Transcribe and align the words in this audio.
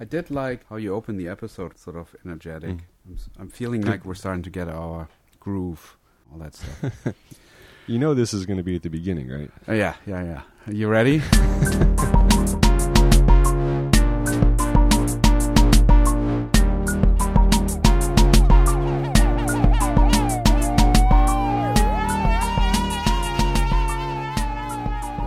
I 0.00 0.04
did 0.04 0.30
like 0.30 0.66
how 0.68 0.76
you 0.76 0.94
opened 0.94 1.20
the 1.20 1.28
episode, 1.28 1.78
sort 1.78 1.96
of 1.96 2.16
energetic. 2.24 2.70
Mm. 2.70 2.80
I'm, 3.06 3.18
I'm 3.38 3.48
feeling 3.50 3.82
like 3.82 4.06
we're 4.06 4.14
starting 4.14 4.42
to 4.44 4.50
get 4.50 4.66
our 4.66 5.08
groove, 5.38 5.98
all 6.32 6.38
that 6.38 6.54
stuff. 6.54 7.14
You 7.86 7.98
know 7.98 8.14
this 8.14 8.32
is 8.32 8.46
going 8.46 8.58
to 8.58 8.62
be 8.62 8.76
at 8.76 8.82
the 8.82 8.90
beginning, 8.90 9.28
right? 9.28 9.50
oh, 9.66 9.72
yeah, 9.72 9.96
yeah, 10.06 10.22
yeah. 10.22 10.42
Are 10.68 10.72
you 10.72 10.86
ready? 10.86 11.20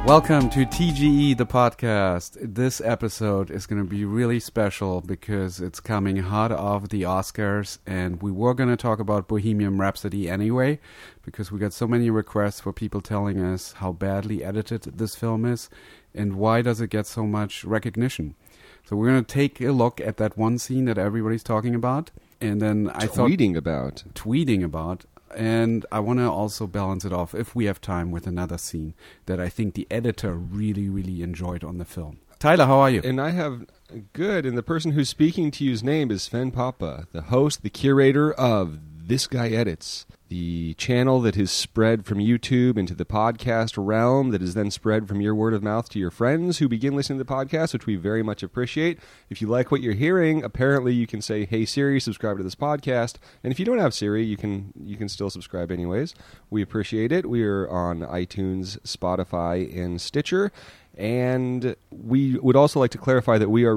Welcome 0.05 0.49
to 0.49 0.65
TGE, 0.65 1.38
the 1.38 1.45
podcast. 1.45 2.38
This 2.41 2.81
episode 2.81 3.49
is 3.49 3.65
going 3.65 3.81
to 3.81 3.89
be 3.89 4.03
really 4.03 4.38
special 4.41 4.99
because 4.99 5.61
it's 5.61 5.79
coming 5.79 6.17
hot 6.17 6.52
off 6.52 6.89
the 6.89 7.03
Oscars, 7.03 7.77
and 7.88 8.21
we 8.21 8.29
were 8.29 8.53
going 8.53 8.67
to 8.67 8.76
talk 8.76 8.99
about 8.99 9.29
Bohemian 9.29 9.77
Rhapsody 9.77 10.29
anyway, 10.29 10.81
because 11.23 11.53
we 11.53 11.59
got 11.59 11.71
so 11.71 11.88
many 11.88 12.09
requests 12.09 12.59
for 12.59 12.73
people 12.73 12.99
telling 12.99 13.41
us 13.41 13.71
how 13.77 13.93
badly 13.93 14.43
edited 14.43 14.84
this 14.84 15.16
film 15.16 15.45
is, 15.45 15.70
and 16.13 16.35
why 16.35 16.62
does 16.62 16.81
it 16.81 16.90
get 16.90 17.07
so 17.07 17.26
much 17.26 17.63
recognition. 17.63 18.35
So 18.84 18.98
we're 18.98 19.07
going 19.07 19.23
to 19.23 19.34
take 19.34 19.62
a 19.62 19.71
look 19.71 20.01
at 20.01 20.17
that 20.17 20.38
one 20.38 20.57
scene 20.57 20.84
that 20.84 20.98
everybody's 20.98 21.43
talking 21.43 21.76
about, 21.76 22.12
and 22.41 22.62
then 22.62 22.91
I 22.93 23.07
thought 23.07 23.29
Tweeting 23.29 23.55
about. 23.55 24.04
tweeting 24.13 24.65
about. 24.65 25.05
And 25.35 25.85
I 25.91 25.99
want 25.99 26.19
to 26.19 26.29
also 26.29 26.67
balance 26.67 27.05
it 27.05 27.13
off, 27.13 27.33
if 27.33 27.55
we 27.55 27.65
have 27.65 27.81
time, 27.81 28.11
with 28.11 28.27
another 28.27 28.57
scene 28.57 28.93
that 29.25 29.39
I 29.39 29.49
think 29.49 29.73
the 29.73 29.87
editor 29.89 30.33
really, 30.33 30.89
really 30.89 31.21
enjoyed 31.21 31.63
on 31.63 31.77
the 31.77 31.85
film. 31.85 32.19
Tyler, 32.39 32.65
how 32.65 32.79
are 32.79 32.89
you? 32.89 33.01
And 33.03 33.21
I 33.21 33.29
have 33.29 33.65
good, 34.11 34.45
and 34.45 34.57
the 34.57 34.63
person 34.63 34.91
who's 34.91 35.09
speaking 35.09 35.49
to 35.51 35.63
you's 35.63 35.83
name 35.83 36.11
is 36.11 36.23
Sven 36.23 36.51
Pape, 36.51 37.07
the 37.11 37.23
host, 37.27 37.63
the 37.63 37.69
curator 37.69 38.33
of 38.33 38.79
This 39.07 39.27
Guy 39.27 39.49
Edits, 39.49 40.05
the 40.34 40.73
channel 40.79 41.21
that 41.21 41.35
has 41.35 41.51
spread 41.51 42.07
from 42.07 42.17
YouTube 42.17 42.76
into 42.76 42.95
the 42.95 43.05
podcast 43.05 43.76
realm, 43.77 44.31
that 44.31 44.41
is 44.41 44.55
then 44.55 44.71
spread 44.71 45.07
from 45.07 45.21
your 45.21 45.35
word 45.35 45.53
of 45.53 45.62
mouth 45.62 45.87
to 45.87 45.99
your 45.99 46.09
friends 46.09 46.57
who 46.57 46.67
begin 46.67 46.95
listening 46.95 47.20
to 47.20 47.23
the 47.23 47.31
podcast, 47.31 47.71
which 47.71 47.85
we 47.85 47.95
very 47.95 48.23
much 48.23 48.41
appreciate. 48.41 48.98
If 49.29 49.43
you 49.43 49.48
like 49.48 49.71
what 49.71 49.81
you're 49.81 49.93
hearing, 49.93 50.43
apparently 50.43 50.91
you 50.91 51.05
can 51.05 51.21
say, 51.21 51.45
"Hey 51.45 51.65
Siri, 51.65 51.99
subscribe 51.99 52.37
to 52.37 52.43
this 52.43 52.55
podcast." 52.55 53.17
And 53.43 53.53
if 53.53 53.59
you 53.59 53.65
don't 53.65 53.77
have 53.77 53.93
Siri, 53.93 54.23
you 54.23 54.35
can 54.35 54.73
you 54.75 54.98
can 54.98 55.07
still 55.07 55.29
subscribe 55.29 55.70
anyways. 55.71 56.15
We 56.49 56.63
appreciate 56.63 57.12
it. 57.12 57.29
We 57.29 57.43
are 57.43 57.70
on 57.70 57.99
iTunes, 57.99 58.79
Spotify, 58.79 59.71
and 59.77 60.01
Stitcher. 60.01 60.51
And 60.97 61.75
we 61.91 62.40
would 62.40 62.55
also 62.55 62.79
like 62.79 62.91
to 62.91 62.97
clarify 62.97 63.37
that 63.37 63.49
we 63.49 63.65
are 63.65 63.75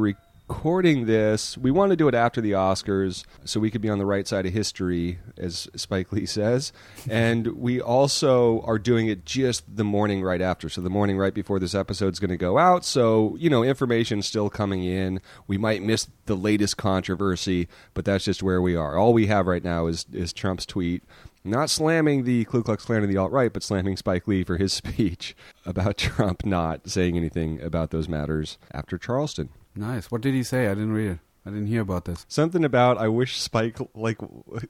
recording 0.48 1.06
this. 1.06 1.58
We 1.58 1.72
want 1.72 1.90
to 1.90 1.96
do 1.96 2.06
it 2.06 2.14
after 2.14 2.40
the 2.40 2.52
Oscars 2.52 3.24
so 3.44 3.58
we 3.58 3.68
could 3.68 3.80
be 3.80 3.88
on 3.88 3.98
the 3.98 4.06
right 4.06 4.28
side 4.28 4.46
of 4.46 4.52
history, 4.52 5.18
as 5.36 5.68
Spike 5.74 6.12
Lee 6.12 6.24
says. 6.24 6.72
And 7.10 7.48
we 7.56 7.80
also 7.80 8.60
are 8.60 8.78
doing 8.78 9.08
it 9.08 9.24
just 9.24 9.64
the 9.76 9.82
morning 9.82 10.22
right 10.22 10.40
after. 10.40 10.68
So 10.68 10.80
the 10.80 10.90
morning 10.90 11.18
right 11.18 11.34
before 11.34 11.58
this 11.58 11.74
episode 11.74 12.12
is 12.12 12.20
going 12.20 12.30
to 12.30 12.36
go 12.36 12.58
out. 12.58 12.84
So, 12.84 13.36
you 13.40 13.50
know, 13.50 13.64
information 13.64 14.22
still 14.22 14.48
coming 14.48 14.84
in. 14.84 15.20
We 15.48 15.58
might 15.58 15.82
miss 15.82 16.06
the 16.26 16.36
latest 16.36 16.76
controversy, 16.76 17.66
but 17.92 18.04
that's 18.04 18.24
just 18.24 18.40
where 18.40 18.62
we 18.62 18.76
are. 18.76 18.96
All 18.96 19.12
we 19.12 19.26
have 19.26 19.48
right 19.48 19.64
now 19.64 19.88
is, 19.88 20.06
is 20.12 20.32
Trump's 20.32 20.66
tweet 20.66 21.02
not 21.42 21.70
slamming 21.70 22.24
the 22.24 22.44
Ku 22.44 22.62
Klux 22.62 22.84
Klan 22.84 23.02
and 23.02 23.12
the 23.12 23.16
alt 23.16 23.30
right, 23.30 23.52
but 23.52 23.62
slamming 23.62 23.96
Spike 23.96 24.26
Lee 24.26 24.42
for 24.42 24.56
his 24.56 24.72
speech 24.72 25.36
about 25.64 25.96
Trump 25.96 26.44
not 26.44 26.88
saying 26.88 27.16
anything 27.16 27.60
about 27.60 27.90
those 27.90 28.08
matters 28.08 28.58
after 28.72 28.96
Charleston. 28.96 29.48
Nice. 29.76 30.10
What 30.10 30.20
did 30.20 30.34
he 30.34 30.42
say? 30.42 30.66
I 30.66 30.74
didn't 30.74 30.92
read 30.92 31.10
it. 31.12 31.18
I 31.44 31.50
didn't 31.50 31.68
hear 31.68 31.82
about 31.82 32.06
this. 32.06 32.26
Something 32.28 32.64
about 32.64 32.98
I 32.98 33.08
wish 33.08 33.38
Spike 33.38 33.78
like 33.94 34.18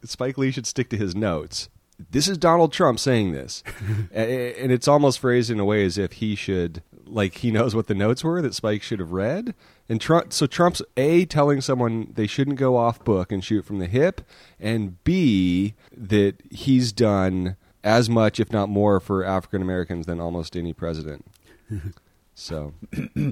Spike 0.04 0.36
Lee 0.36 0.50
should 0.50 0.66
stick 0.66 0.90
to 0.90 0.96
his 0.96 1.14
notes. 1.14 1.68
This 2.10 2.28
is 2.28 2.36
Donald 2.36 2.74
Trump 2.74 2.98
saying 2.98 3.32
this, 3.32 3.62
and 4.12 4.70
it's 4.70 4.86
almost 4.86 5.18
phrased 5.18 5.50
in 5.50 5.58
a 5.58 5.64
way 5.64 5.84
as 5.84 5.96
if 5.96 6.14
he 6.14 6.34
should 6.34 6.82
like 7.06 7.36
he 7.36 7.50
knows 7.50 7.74
what 7.74 7.86
the 7.86 7.94
notes 7.94 8.22
were 8.22 8.42
that 8.42 8.54
Spike 8.54 8.82
should 8.82 9.00
have 9.00 9.12
read. 9.12 9.54
And 9.88 10.00
Trump, 10.00 10.32
so 10.32 10.46
Trump's 10.46 10.82
a 10.96 11.24
telling 11.24 11.62
someone 11.62 12.12
they 12.14 12.26
shouldn't 12.26 12.58
go 12.58 12.76
off 12.76 13.02
book 13.04 13.32
and 13.32 13.42
shoot 13.42 13.64
from 13.64 13.78
the 13.78 13.86
hip, 13.86 14.20
and 14.60 15.02
b 15.04 15.74
that 15.96 16.42
he's 16.50 16.92
done 16.92 17.56
as 17.82 18.10
much, 18.10 18.38
if 18.40 18.52
not 18.52 18.68
more, 18.68 19.00
for 19.00 19.24
African 19.24 19.62
Americans 19.62 20.04
than 20.06 20.20
almost 20.20 20.56
any 20.56 20.72
president. 20.72 21.24
So 22.38 22.74
Okay. 22.94 23.30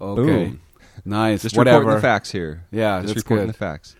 Boom. 0.00 0.60
Nice. 1.04 1.42
just 1.42 1.56
Whatever. 1.56 1.78
reporting 1.80 1.96
the 1.96 2.02
facts 2.02 2.30
here. 2.30 2.64
Yeah, 2.70 3.02
just 3.02 3.16
reporting 3.16 3.46
good. 3.46 3.54
the 3.54 3.58
facts. 3.58 3.96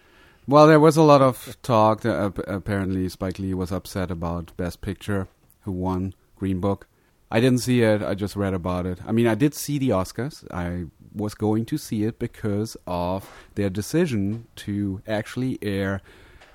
Well, 0.47 0.67
there 0.67 0.81
was 0.81 0.97
a 0.97 1.03
lot 1.03 1.23
of 1.23 1.57
talk. 1.63 2.01
That 2.01 2.19
uh, 2.21 2.27
ap- 2.27 2.39
apparently, 2.49 3.09
Spike 3.09 3.39
Lee 3.39 3.55
was 3.55 3.71
upset 3.71 4.11
about 4.11 4.57
Best 4.57 4.81
Picture, 4.81 5.29
who 5.63 5.73
won 5.73 6.15
Green 6.37 6.61
Book. 6.61 6.87
I 7.31 7.39
didn't 7.39 7.61
see 7.61 7.83
it. 7.83 8.03
I 8.03 8.15
just 8.15 8.35
read 8.35 8.55
about 8.55 8.87
it. 8.87 8.99
I 9.07 9.13
mean, 9.13 9.29
I 9.29 9.37
did 9.37 9.55
see 9.55 9.79
the 9.79 9.91
Oscars. 9.91 10.45
I 10.53 10.87
was 11.15 11.35
going 11.35 11.65
to 11.67 11.79
see 11.79 12.03
it 12.05 12.19
because 12.19 12.77
of 12.87 13.31
their 13.55 13.71
decision 13.71 14.47
to 14.57 15.01
actually 15.07 15.59
air 15.63 16.03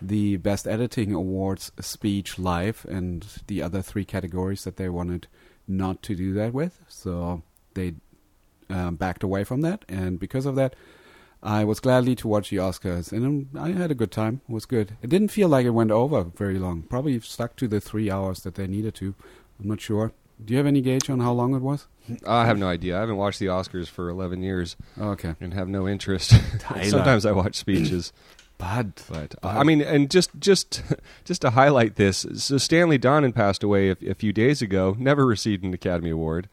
the 0.01 0.35
Best 0.37 0.67
Editing 0.67 1.13
Awards 1.13 1.71
speech 1.79 2.37
live 2.37 2.85
and 2.89 3.25
the 3.47 3.61
other 3.61 3.81
three 3.81 4.03
categories 4.03 4.65
that 4.65 4.75
they 4.75 4.89
wanted 4.89 5.27
not 5.67 6.03
to 6.03 6.15
do 6.15 6.33
that 6.33 6.53
with. 6.53 6.81
So 6.89 7.43
they 7.73 7.95
um, 8.69 8.95
backed 8.95 9.23
away 9.23 9.43
from 9.43 9.61
that. 9.61 9.85
And 9.87 10.19
because 10.19 10.45
of 10.45 10.55
that, 10.55 10.75
I 11.43 11.63
was 11.63 11.79
gladly 11.79 12.15
to 12.15 12.27
watch 12.27 12.49
the 12.49 12.57
Oscars, 12.57 13.11
and 13.11 13.47
I 13.57 13.71
had 13.71 13.91
a 13.91 13.95
good 13.95 14.11
time. 14.11 14.41
It 14.49 14.51
was 14.51 14.65
good. 14.65 14.97
It 15.03 15.09
didn't 15.09 15.27
feel 15.29 15.47
like 15.47 15.65
it 15.65 15.71
went 15.71 15.91
over 15.91 16.23
very 16.23 16.57
long. 16.57 16.83
Probably 16.83 17.19
stuck 17.19 17.55
to 17.57 17.67
the 17.67 17.79
three 17.79 18.09
hours 18.09 18.39
that 18.41 18.55
they 18.55 18.65
needed 18.65 18.95
to. 18.95 19.13
I'm 19.59 19.67
not 19.67 19.79
sure. 19.79 20.11
Do 20.43 20.53
you 20.53 20.57
have 20.57 20.65
any 20.67 20.81
gauge 20.81 21.09
on 21.09 21.19
how 21.19 21.31
long 21.33 21.55
it 21.55 21.61
was? 21.61 21.87
I 22.27 22.45
have 22.45 22.57
no 22.57 22.67
idea. 22.67 22.97
I 22.97 22.99
haven't 22.99 23.17
watched 23.17 23.39
the 23.39 23.45
Oscars 23.45 23.87
for 23.87 24.09
11 24.09 24.41
years 24.41 24.75
okay, 24.99 25.35
and 25.39 25.53
have 25.53 25.69
no 25.69 25.87
interest. 25.87 26.31
Sometimes 26.83 27.25
I 27.25 27.31
watch 27.31 27.55
speeches, 27.55 28.11
but 28.57 29.03
but 29.09 29.35
But- 29.41 29.55
I 29.55 29.63
mean, 29.63 29.81
and 29.81 30.09
just 30.09 30.31
just 30.39 30.81
just 31.25 31.41
to 31.41 31.51
highlight 31.51 31.95
this, 31.95 32.25
so 32.35 32.57
Stanley 32.57 32.99
Donen 32.99 33.33
passed 33.33 33.63
away 33.63 33.89
a, 33.91 33.97
a 34.09 34.13
few 34.13 34.33
days 34.33 34.61
ago. 34.61 34.95
Never 34.97 35.25
received 35.25 35.63
an 35.63 35.73
Academy 35.73 36.09
Award 36.09 36.49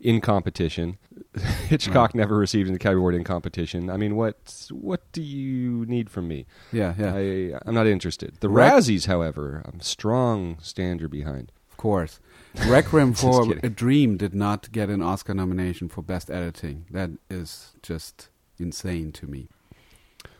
in 0.00 0.20
competition. 0.20 0.98
Hitchcock 1.68 2.14
never 2.14 2.36
received 2.36 2.68
an 2.68 2.74
Academy 2.74 2.98
Award 2.98 3.14
in 3.14 3.24
competition. 3.24 3.90
I 3.90 3.96
mean, 3.96 4.16
what 4.16 4.68
what 4.70 5.10
do 5.12 5.22
you 5.22 5.84
need 5.86 6.10
from 6.10 6.28
me? 6.28 6.46
yeah, 6.72 6.94
yeah, 6.98 7.14
I 7.14 7.58
I'm 7.66 7.74
not 7.74 7.86
interested. 7.86 8.36
The 8.40 8.48
Right. 8.48 8.72
Razzies, 8.72 9.06
however, 9.06 9.62
I'm 9.64 9.80
a 9.80 9.84
strong 9.84 10.58
stander 10.60 11.08
behind. 11.08 11.52
of 11.70 11.76
course. 11.76 12.20
Requiem 12.66 13.12
for 13.22 13.44
kidding. 13.46 13.66
a 13.66 13.68
Dream 13.68 14.16
did 14.16 14.34
not 14.34 14.72
get 14.72 14.88
an 14.88 15.02
Oscar 15.02 15.34
nomination 15.34 15.88
for 15.88 16.00
Best 16.02 16.30
Editing. 16.30 16.86
That 16.90 17.10
is 17.28 17.74
just 17.82 18.28
insane 18.58 19.12
to 19.12 19.26
me. 19.26 19.48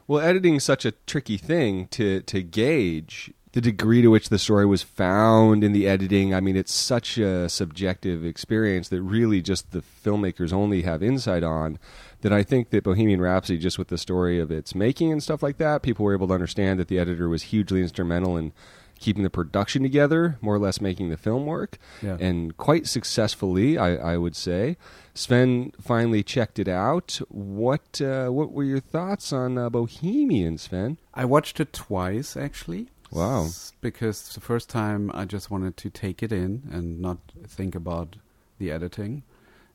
Well, 0.09 0.21
editing 0.25 0.55
is 0.55 0.65
such 0.65 0.85
a 0.85 0.93
tricky 0.93 1.37
thing 1.37 1.89
to 1.89 2.21
to 2.23 2.43
gauge 2.43 3.33
the 3.57 3.63
degree 3.63 4.03
to 4.03 4.09
which 4.09 4.29
the 4.29 4.39
story 4.39 4.67
was 4.67 4.83
found 4.83 5.65
in 5.65 5.73
the 5.73 5.89
editing. 5.89 6.35
I 6.35 6.41
mean, 6.41 6.57
it's 6.59 6.75
such 6.75 7.17
a 7.17 7.49
subjective 7.49 8.23
experience 8.23 8.91
that 8.91 9.01
really 9.01 9.41
just 9.41 9.73
the 9.73 9.83
filmmakers 10.05 10.53
only 10.53 10.83
have 10.83 11.03
insight 11.03 11.43
on. 11.43 11.79
That 12.21 12.35
I 12.35 12.43
think 12.43 12.69
that 12.71 12.85
Bohemian 12.85 13.21
Rhapsody, 13.23 13.59
just 13.59 13.79
with 13.79 13.89
the 13.89 13.97
story 13.97 14.39
of 14.39 14.51
its 14.51 14.75
making 14.75 15.11
and 15.11 15.23
stuff 15.23 15.43
like 15.43 15.57
that, 15.57 15.81
people 15.83 16.05
were 16.05 16.13
able 16.13 16.29
to 16.29 16.35
understand 16.35 16.79
that 16.81 16.89
the 16.89 16.99
editor 16.99 17.31
was 17.31 17.45
hugely 17.45 17.81
instrumental 17.81 18.37
in 18.37 18.53
keeping 18.99 19.23
the 19.23 19.31
production 19.31 19.83
together, 19.83 20.37
more 20.43 20.55
or 20.55 20.59
less 20.59 20.81
making 20.81 21.09
the 21.11 21.17
film 21.19 21.45
work 21.47 21.79
Yeah. 22.03 22.17
and 22.21 22.57
quite 22.59 22.87
successfully, 22.87 23.77
I, 23.79 24.15
I 24.15 24.17
would 24.19 24.35
say. 24.37 24.77
Sven 25.15 25.73
finally 25.81 26.23
checked 26.23 26.59
it 26.59 26.69
out. 26.69 27.21
What 27.29 28.01
uh, 28.03 28.29
what 28.29 28.53
were 28.53 28.65
your 28.65 28.81
thoughts 28.81 29.33
on 29.33 29.57
uh, 29.59 29.71
Bohemian, 29.71 30.59
Sven? 30.59 30.99
I 31.15 31.25
watched 31.25 31.59
it 31.61 31.73
twice 31.73 32.37
actually. 32.37 32.89
Wow. 33.11 33.45
S- 33.45 33.73
Because 33.81 34.33
the 34.35 34.41
first 34.41 34.69
time 34.69 35.11
I 35.15 35.25
just 35.25 35.51
wanted 35.51 35.77
to 35.79 35.91
take 35.91 36.23
it 36.23 36.33
in 36.33 36.63
and 36.73 37.01
not 37.01 37.19
think 37.47 37.75
about 37.75 38.17
the 38.59 38.71
editing. 38.71 39.23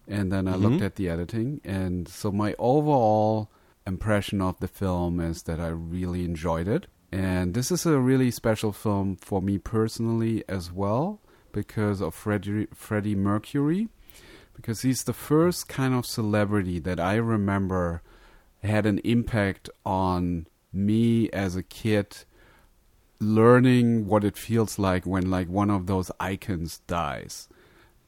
And 0.07 0.31
then 0.31 0.47
I 0.47 0.55
looked 0.55 0.77
Mhm. 0.81 0.85
at 0.85 0.95
the 0.95 1.07
editing. 1.09 1.61
And 1.63 2.07
so 2.07 2.31
my 2.31 2.55
overall 2.59 3.49
impression 3.87 4.41
of 4.41 4.59
the 4.59 4.67
film 4.67 5.19
is 5.19 5.43
that 5.43 5.59
I 5.59 5.67
really 5.69 6.25
enjoyed 6.25 6.67
it. 6.67 6.87
And 7.11 7.53
this 7.53 7.71
is 7.71 7.85
a 7.85 7.99
really 7.99 8.31
special 8.31 8.71
film 8.71 9.15
for 9.17 9.41
me 9.41 9.57
personally 9.57 10.43
as 10.47 10.71
well 10.71 11.19
because 11.51 12.01
of 12.01 12.13
Freddie, 12.15 12.67
Freddie 12.73 13.15
Mercury. 13.15 13.89
Because 14.53 14.81
he's 14.81 15.03
the 15.05 15.13
first 15.13 15.67
kind 15.67 15.93
of 15.93 16.05
celebrity 16.05 16.79
that 16.79 16.99
I 16.99 17.15
remember 17.15 18.01
had 18.63 18.85
an 18.85 18.99
impact 18.99 19.69
on 19.85 20.47
me 20.73 21.29
as 21.31 21.55
a 21.55 21.63
kid 21.63 22.25
learning 23.21 24.07
what 24.07 24.23
it 24.23 24.35
feels 24.35 24.77
like 24.79 25.05
when 25.05 25.29
like 25.29 25.47
one 25.47 25.69
of 25.69 25.85
those 25.85 26.11
icons 26.19 26.79
dies 26.87 27.47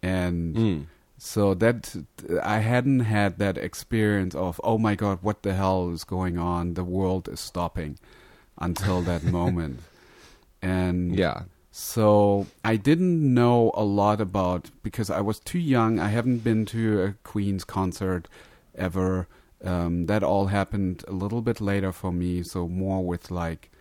and 0.01 0.56
Mm. 0.56 0.86
So 1.19 1.54
that 1.54 1.95
I 2.44 2.57
hadn't 2.60 3.01
had 3.01 3.38
that 3.38 3.57
experience 3.57 4.36
of 4.36 4.60
oh 4.62 4.77
my 4.77 4.95
god, 4.95 5.19
what 5.21 5.44
the 5.44 5.54
hell 5.54 5.89
is 5.92 6.04
going 6.04 6.38
on? 6.38 6.74
The 6.74 6.83
world 6.83 7.30
is 7.30 7.39
stopping 7.39 7.98
until 8.60 9.01
that 9.04 9.24
moment. 9.39 9.80
And 10.62 11.15
Yeah. 11.18 11.44
so 11.71 12.48
I 12.65 12.75
didn't 12.75 13.33
know 13.33 13.71
a 13.74 13.83
lot 13.86 14.19
about 14.19 14.69
because 14.81 15.10
I 15.10 15.21
was 15.21 15.39
too 15.39 15.60
young. 15.60 15.98
I 16.00 16.10
haven't 16.10 16.44
been 16.44 16.65
to 16.68 17.01
a 17.04 17.13
Queen's 17.24 17.63
concert 17.63 18.27
ever. 18.75 19.27
Um, 19.63 20.07
that 20.07 20.24
all 20.24 20.48
happened 20.48 21.06
a 21.07 21.13
little 21.13 21.42
bit 21.42 21.62
later 21.62 21.94
for 21.94 22.12
me. 22.12 22.44
So 22.44 22.68
more 22.68 23.01
with 23.06 23.31
like 23.31 23.71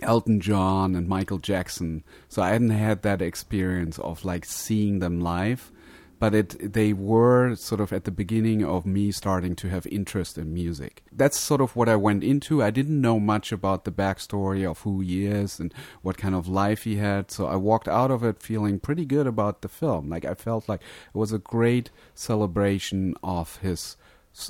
Elton 0.00 0.40
John 0.40 0.94
and 0.94 1.08
Michael 1.08 1.38
Jackson. 1.38 2.04
So 2.28 2.42
I 2.42 2.50
hadn't 2.50 2.70
had 2.70 3.02
that 3.02 3.22
experience 3.22 3.98
of 3.98 4.24
like 4.24 4.44
seeing 4.44 5.00
them 5.00 5.20
live. 5.20 5.70
But 6.18 6.36
it 6.36 6.72
they 6.72 6.92
were 6.92 7.56
sort 7.56 7.80
of 7.80 7.92
at 7.92 8.04
the 8.04 8.12
beginning 8.12 8.64
of 8.64 8.86
me 8.86 9.10
starting 9.10 9.56
to 9.56 9.68
have 9.68 9.88
interest 9.88 10.38
in 10.38 10.54
music. 10.54 11.02
That's 11.10 11.36
sort 11.36 11.60
of 11.60 11.74
what 11.74 11.88
I 11.88 11.96
went 11.96 12.22
into. 12.22 12.62
I 12.62 12.70
didn't 12.70 13.00
know 13.00 13.18
much 13.18 13.50
about 13.50 13.84
the 13.84 13.90
backstory 13.90 14.64
of 14.64 14.78
who 14.82 15.00
he 15.00 15.26
is 15.26 15.58
and 15.58 15.74
what 16.00 16.16
kind 16.16 16.36
of 16.36 16.46
life 16.46 16.84
he 16.84 16.94
had. 16.96 17.32
So 17.32 17.46
I 17.46 17.56
walked 17.56 17.88
out 17.88 18.12
of 18.12 18.22
it 18.22 18.40
feeling 18.40 18.78
pretty 18.78 19.04
good 19.04 19.26
about 19.26 19.62
the 19.62 19.68
film. 19.68 20.08
Like 20.08 20.24
I 20.24 20.34
felt 20.34 20.68
like 20.68 20.80
it 20.80 21.18
was 21.18 21.32
a 21.32 21.38
great 21.38 21.90
celebration 22.14 23.14
of 23.24 23.56
his 23.56 23.96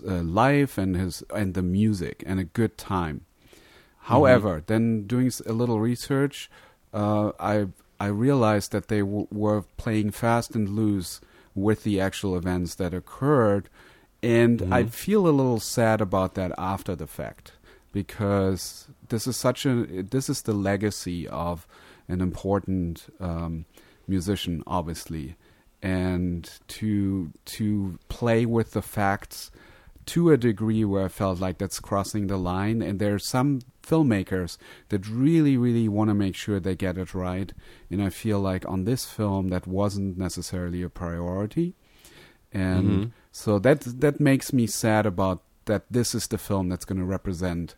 uh, 0.07 0.23
life 0.23 0.77
and 0.77 0.95
his 0.95 1.23
and 1.35 1.55
the 1.55 1.63
music 1.63 2.23
and 2.27 2.39
a 2.39 2.45
good 2.45 2.77
time. 2.77 3.25
However, 4.03 4.63
then 4.67 5.07
doing 5.07 5.31
a 5.47 5.53
little 5.53 5.81
research, 5.81 6.51
uh, 6.93 7.33
I 7.39 7.69
I 8.01 8.07
realized 8.07 8.73
that 8.73 8.89
they 8.89 9.01
w- 9.01 9.29
were 9.31 9.63
playing 9.77 10.11
fast 10.11 10.57
and 10.57 10.69
loose 10.69 11.21
with 11.55 11.85
the 11.85 12.01
actual 12.01 12.37
events 12.37 12.75
that 12.77 12.93
occurred, 12.93 13.69
and 14.23 14.75
I 14.75 14.85
feel 14.85 15.29
a 15.29 15.31
little 15.31 15.61
sad 15.61 16.01
about 16.01 16.35
that 16.35 16.53
after 16.59 16.97
the 16.97 17.07
fact 17.07 17.53
because 17.93 18.89
this 19.09 19.27
is 19.27 19.37
such 19.37 19.67
a 19.67 20.03
this 20.03 20.29
is 20.29 20.43
the 20.43 20.53
legacy 20.53 21.29
of 21.29 21.67
an 22.09 22.21
important 22.21 23.07
um, 23.21 23.67
musician, 24.09 24.65
obviously, 24.67 25.37
and 25.81 26.51
to 26.69 27.33
to 27.45 27.99
play 28.09 28.47
with 28.47 28.73
the 28.73 28.83
facts 28.83 29.53
to 30.07 30.31
a 30.31 30.37
degree 30.37 30.85
where 30.85 31.05
I 31.05 31.09
felt 31.09 31.39
like 31.41 31.59
that's 31.59 31.79
crossing 31.81 32.27
the 32.27 32.37
line. 32.37 32.83
And 32.83 32.99
there 32.99 33.15
are 33.15 33.19
some 33.19 33.61
filmmakers 33.83 34.59
that 34.89 35.07
really, 35.09 35.57
really 35.57 35.89
want 35.89 36.09
to 36.11 36.15
make 36.15 36.35
sure 36.35 36.59
they 36.59 36.75
get 36.77 36.99
it 36.99 37.15
right. 37.15 37.53
And 37.91 38.03
I 38.03 38.11
feel 38.11 38.41
like 38.41 38.67
on 38.69 38.85
this 38.85 39.05
film, 39.07 39.49
that 39.49 39.67
wasn't 39.67 40.19
necessarily 40.19 40.83
a 40.83 40.89
priority. 40.89 41.75
And 42.53 42.87
Mhm. 43.07 43.11
so 43.31 43.59
that 43.61 43.81
that 44.01 44.21
makes 44.21 44.53
me 44.53 44.67
sad 44.67 45.07
about 45.07 45.43
that. 45.65 45.85
This 45.91 46.15
is 46.15 46.27
the 46.27 46.39
film 46.39 46.69
that's 46.69 46.85
going 46.85 46.99
to 46.99 47.05
represent 47.05 47.77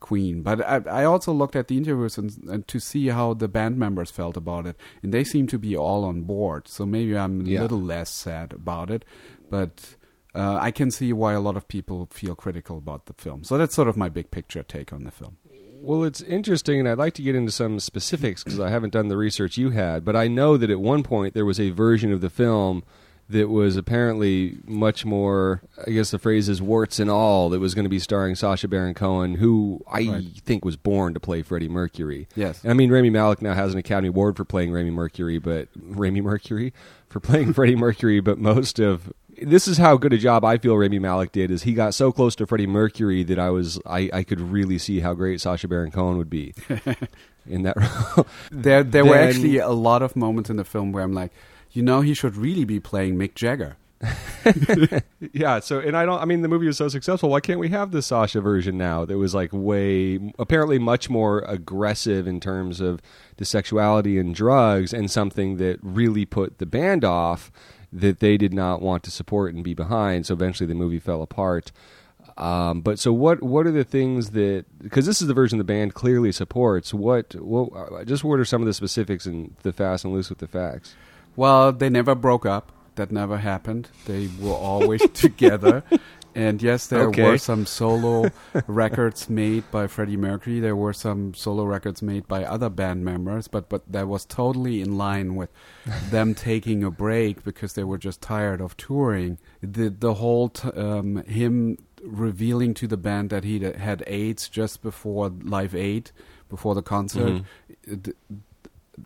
Queen. 0.00 0.42
But 0.42 0.60
I, 0.66 1.02
I 1.02 1.04
also 1.04 1.32
looked 1.32 1.56
at 1.56 1.68
the 1.68 1.76
interviews 1.76 2.18
and, 2.18 2.32
and 2.48 2.66
to 2.68 2.78
see 2.80 3.08
how 3.08 3.34
the 3.34 3.48
band 3.48 3.78
members 3.78 4.10
felt 4.10 4.36
about 4.36 4.66
it, 4.66 4.76
and 5.02 5.12
they 5.12 5.24
seem 5.24 5.46
to 5.48 5.58
be 5.58 5.76
all 5.76 6.04
on 6.04 6.22
board. 6.22 6.68
So 6.68 6.86
maybe 6.86 7.16
I'm 7.16 7.40
a 7.40 7.44
Yeah. 7.44 7.62
little 7.62 7.80
less 7.82 8.10
sad 8.10 8.52
about 8.52 8.90
it, 8.90 9.04
but 9.50 9.96
uh, 10.34 10.58
I 10.60 10.70
can 10.70 10.90
see 10.90 11.12
why 11.12 11.32
a 11.32 11.40
lot 11.40 11.56
of 11.56 11.66
people 11.68 12.08
feel 12.12 12.34
critical 12.34 12.78
about 12.78 13.06
the 13.06 13.14
film. 13.14 13.44
So 13.44 13.56
that's 13.58 13.74
sort 13.74 13.88
of 13.88 13.96
my 13.96 14.08
big 14.08 14.30
picture 14.30 14.62
take 14.62 14.92
on 14.92 15.04
the 15.04 15.10
film. 15.10 15.38
Well, 15.80 16.02
it's 16.04 16.20
interesting, 16.22 16.80
and 16.80 16.88
I'd 16.88 16.98
like 16.98 17.14
to 17.14 17.22
get 17.22 17.36
into 17.36 17.52
some 17.52 17.78
specifics 17.78 18.42
because 18.42 18.58
I 18.58 18.68
haven't 18.68 18.92
done 18.92 19.08
the 19.08 19.16
research 19.16 19.56
you 19.56 19.70
had. 19.70 20.04
But 20.04 20.16
I 20.16 20.26
know 20.26 20.56
that 20.56 20.70
at 20.70 20.80
one 20.80 21.02
point 21.04 21.34
there 21.34 21.44
was 21.46 21.60
a 21.60 21.70
version 21.70 22.12
of 22.12 22.20
the 22.20 22.30
film 22.30 22.82
that 23.30 23.48
was 23.48 23.76
apparently 23.76 24.56
much 24.64 25.04
more, 25.04 25.62
I 25.86 25.90
guess 25.90 26.10
the 26.10 26.18
phrase 26.18 26.48
is 26.48 26.62
warts 26.62 26.98
and 26.98 27.10
all, 27.10 27.50
that 27.50 27.60
was 27.60 27.74
going 27.74 27.84
to 27.84 27.88
be 27.90 27.98
starring 27.98 28.34
Sacha 28.34 28.66
Baron 28.66 28.94
Cohen, 28.94 29.34
who 29.34 29.80
I 29.86 30.08
Right. 30.08 30.24
think 30.44 30.64
was 30.64 30.76
born 30.76 31.12
to 31.14 31.20
play 31.20 31.42
Freddie 31.42 31.68
Mercury. 31.68 32.26
Yes. 32.34 32.62
And 32.64 32.70
I 32.70 32.74
mean, 32.74 32.90
Rami 32.90 33.10
Malek 33.10 33.42
now 33.42 33.52
has 33.54 33.72
an 33.72 33.78
Academy 33.78 34.08
Award 34.08 34.36
for 34.36 34.44
playing 34.46 34.72
Rami 34.72 34.90
Mercury, 34.90 35.38
but 35.38 35.68
Rami 35.76 36.22
Mercury 36.22 36.72
for 37.10 37.20
playing 37.20 37.52
Freddie 37.54 37.76
Mercury. 37.76 38.20
But 38.20 38.38
most 38.38 38.78
of 38.78 39.12
this 39.42 39.68
is 39.68 39.78
how 39.78 39.96
good 39.96 40.12
a 40.12 40.18
job 40.18 40.44
I 40.44 40.58
feel 40.58 40.76
Rami 40.76 40.98
Malek 40.98 41.32
did. 41.32 41.50
Is 41.50 41.62
he 41.62 41.72
got 41.72 41.94
so 41.94 42.12
close 42.12 42.34
to 42.36 42.46
Freddie 42.46 42.66
Mercury 42.66 43.22
that 43.24 43.38
I 43.38 43.50
was 43.50 43.80
I, 43.86 44.10
I 44.12 44.22
could 44.22 44.40
really 44.40 44.78
see 44.78 45.00
how 45.00 45.14
great 45.14 45.40
Sacha 45.40 45.68
Baron 45.68 45.90
Cohen 45.90 46.18
would 46.18 46.30
be 46.30 46.54
in 47.46 47.62
that 47.62 47.76
role. 47.76 48.26
There, 48.50 48.82
there 48.82 49.04
were 49.04 49.16
actually 49.16 49.58
a 49.58 49.70
lot 49.70 50.02
of 50.02 50.16
moments 50.16 50.50
in 50.50 50.56
the 50.56 50.64
film 50.64 50.92
where 50.92 51.02
I'm 51.02 51.14
like, 51.14 51.32
you 51.72 51.82
know, 51.82 52.00
he 52.00 52.14
should 52.14 52.36
really 52.36 52.64
be 52.64 52.80
playing 52.80 53.16
Mick 53.16 53.34
Jagger. 53.34 53.76
yeah. 55.32 55.58
So, 55.58 55.80
and 55.80 55.96
I 55.96 56.06
don't. 56.06 56.20
I 56.20 56.24
mean, 56.24 56.42
the 56.42 56.48
movie 56.48 56.66
was 56.66 56.76
so 56.76 56.88
successful. 56.88 57.30
Why 57.30 57.40
can't 57.40 57.58
we 57.58 57.68
have 57.70 57.90
the 57.90 58.00
Sacha 58.00 58.40
version 58.40 58.78
now? 58.78 59.04
That 59.04 59.18
was 59.18 59.34
like 59.34 59.50
way, 59.52 60.32
apparently, 60.38 60.78
much 60.78 61.10
more 61.10 61.40
aggressive 61.40 62.26
in 62.28 62.38
terms 62.38 62.80
of 62.80 63.00
the 63.38 63.44
sexuality 63.44 64.18
and 64.18 64.34
drugs, 64.34 64.92
and 64.92 65.10
something 65.10 65.56
that 65.56 65.80
really 65.82 66.24
put 66.24 66.58
the 66.58 66.66
band 66.66 67.04
off 67.04 67.50
that 67.92 68.20
they 68.20 68.36
did 68.36 68.52
not 68.52 68.82
want 68.82 69.02
to 69.04 69.10
support 69.10 69.54
and 69.54 69.64
be 69.64 69.74
behind. 69.74 70.26
So 70.26 70.34
eventually, 70.34 70.66
the 70.66 70.74
movie 70.74 70.98
fell 70.98 71.22
apart. 71.22 71.72
Um, 72.36 72.82
but 72.82 72.98
so 72.98 73.12
what? 73.12 73.42
What 73.42 73.66
are 73.66 73.72
the 73.72 73.84
things 73.84 74.30
that? 74.30 74.64
Because 74.80 75.06
this 75.06 75.20
is 75.20 75.28
the 75.28 75.34
version 75.34 75.58
the 75.58 75.64
band 75.64 75.94
clearly 75.94 76.30
supports. 76.32 76.94
What? 76.94 77.34
What? 77.34 77.70
uh, 77.74 78.04
Just 78.04 78.22
what 78.24 78.38
are 78.38 78.44
some 78.44 78.62
of 78.62 78.66
the 78.66 78.74
specifics 78.74 79.26
and 79.26 79.56
the 79.62 79.72
fast 79.72 80.04
and 80.04 80.12
loose 80.14 80.28
with 80.28 80.38
the 80.38 80.46
facts? 80.46 80.94
Well, 81.36 81.72
they 81.72 81.88
never 81.88 82.14
broke 82.14 82.46
up. 82.46 82.72
That 82.96 83.12
never 83.12 83.36
happened. 83.38 83.88
They 84.06 84.28
were 84.40 84.52
always 84.52 85.00
together. 85.14 85.84
And 86.38 86.62
yes, 86.62 86.86
there 86.86 87.08
Okay. 87.08 87.22
were 87.24 87.38
some 87.38 87.66
solo 87.66 88.30
records 88.66 89.28
made 89.28 89.64
by 89.70 89.86
Freddie 89.88 90.16
Mercury. 90.16 90.60
There 90.60 90.76
were 90.76 90.92
some 90.92 91.34
solo 91.34 91.64
records 91.64 92.00
made 92.00 92.28
by 92.28 92.44
other 92.44 92.68
band 92.70 93.04
members, 93.04 93.48
but 93.48 93.68
but 93.68 93.82
that 93.90 94.06
was 94.06 94.24
totally 94.24 94.80
in 94.80 94.96
line 94.96 95.34
with 95.34 95.50
them 96.10 96.34
taking 96.50 96.84
a 96.84 96.90
break 96.90 97.42
because 97.44 97.72
they 97.72 97.84
were 97.84 97.98
just 97.98 98.20
tired 98.22 98.60
of 98.60 98.76
touring. 98.76 99.38
The 99.62 99.88
the 99.90 100.14
whole 100.14 100.48
t- 100.50 100.68
um, 100.70 101.24
him 101.24 101.78
revealing 102.02 102.74
to 102.74 102.86
the 102.86 102.96
band 102.96 103.30
that 103.30 103.42
he 103.44 103.58
had 103.60 104.04
AIDS 104.06 104.48
just 104.48 104.80
before 104.82 105.30
Live 105.42 105.74
Aid, 105.74 106.12
before 106.48 106.74
the 106.76 106.82
concert. 106.82 107.42
th- 107.84 108.14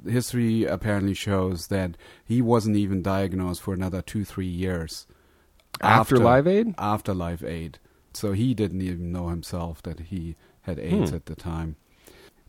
history 0.08 0.64
apparently 0.64 1.14
shows 1.14 1.66
that 1.68 1.96
he 2.24 2.40
wasn't 2.42 2.76
even 2.76 3.02
diagnosed 3.02 3.60
for 3.62 3.74
another 3.74 4.00
two 4.02 4.24
three 4.24 4.46
years 4.46 5.06
After 5.82 6.16
Live 6.16 6.46
Aid? 6.46 6.74
After 6.78 7.12
Live 7.14 7.42
Aid, 7.44 7.78
so 8.14 8.32
he 8.32 8.54
didn't 8.54 8.82
even 8.82 9.12
know 9.12 9.28
himself 9.28 9.82
that 9.82 10.00
he 10.00 10.36
had 10.62 10.78
AIDS 10.78 11.10
Hmm. 11.10 11.16
at 11.16 11.26
the 11.26 11.34
time. 11.34 11.76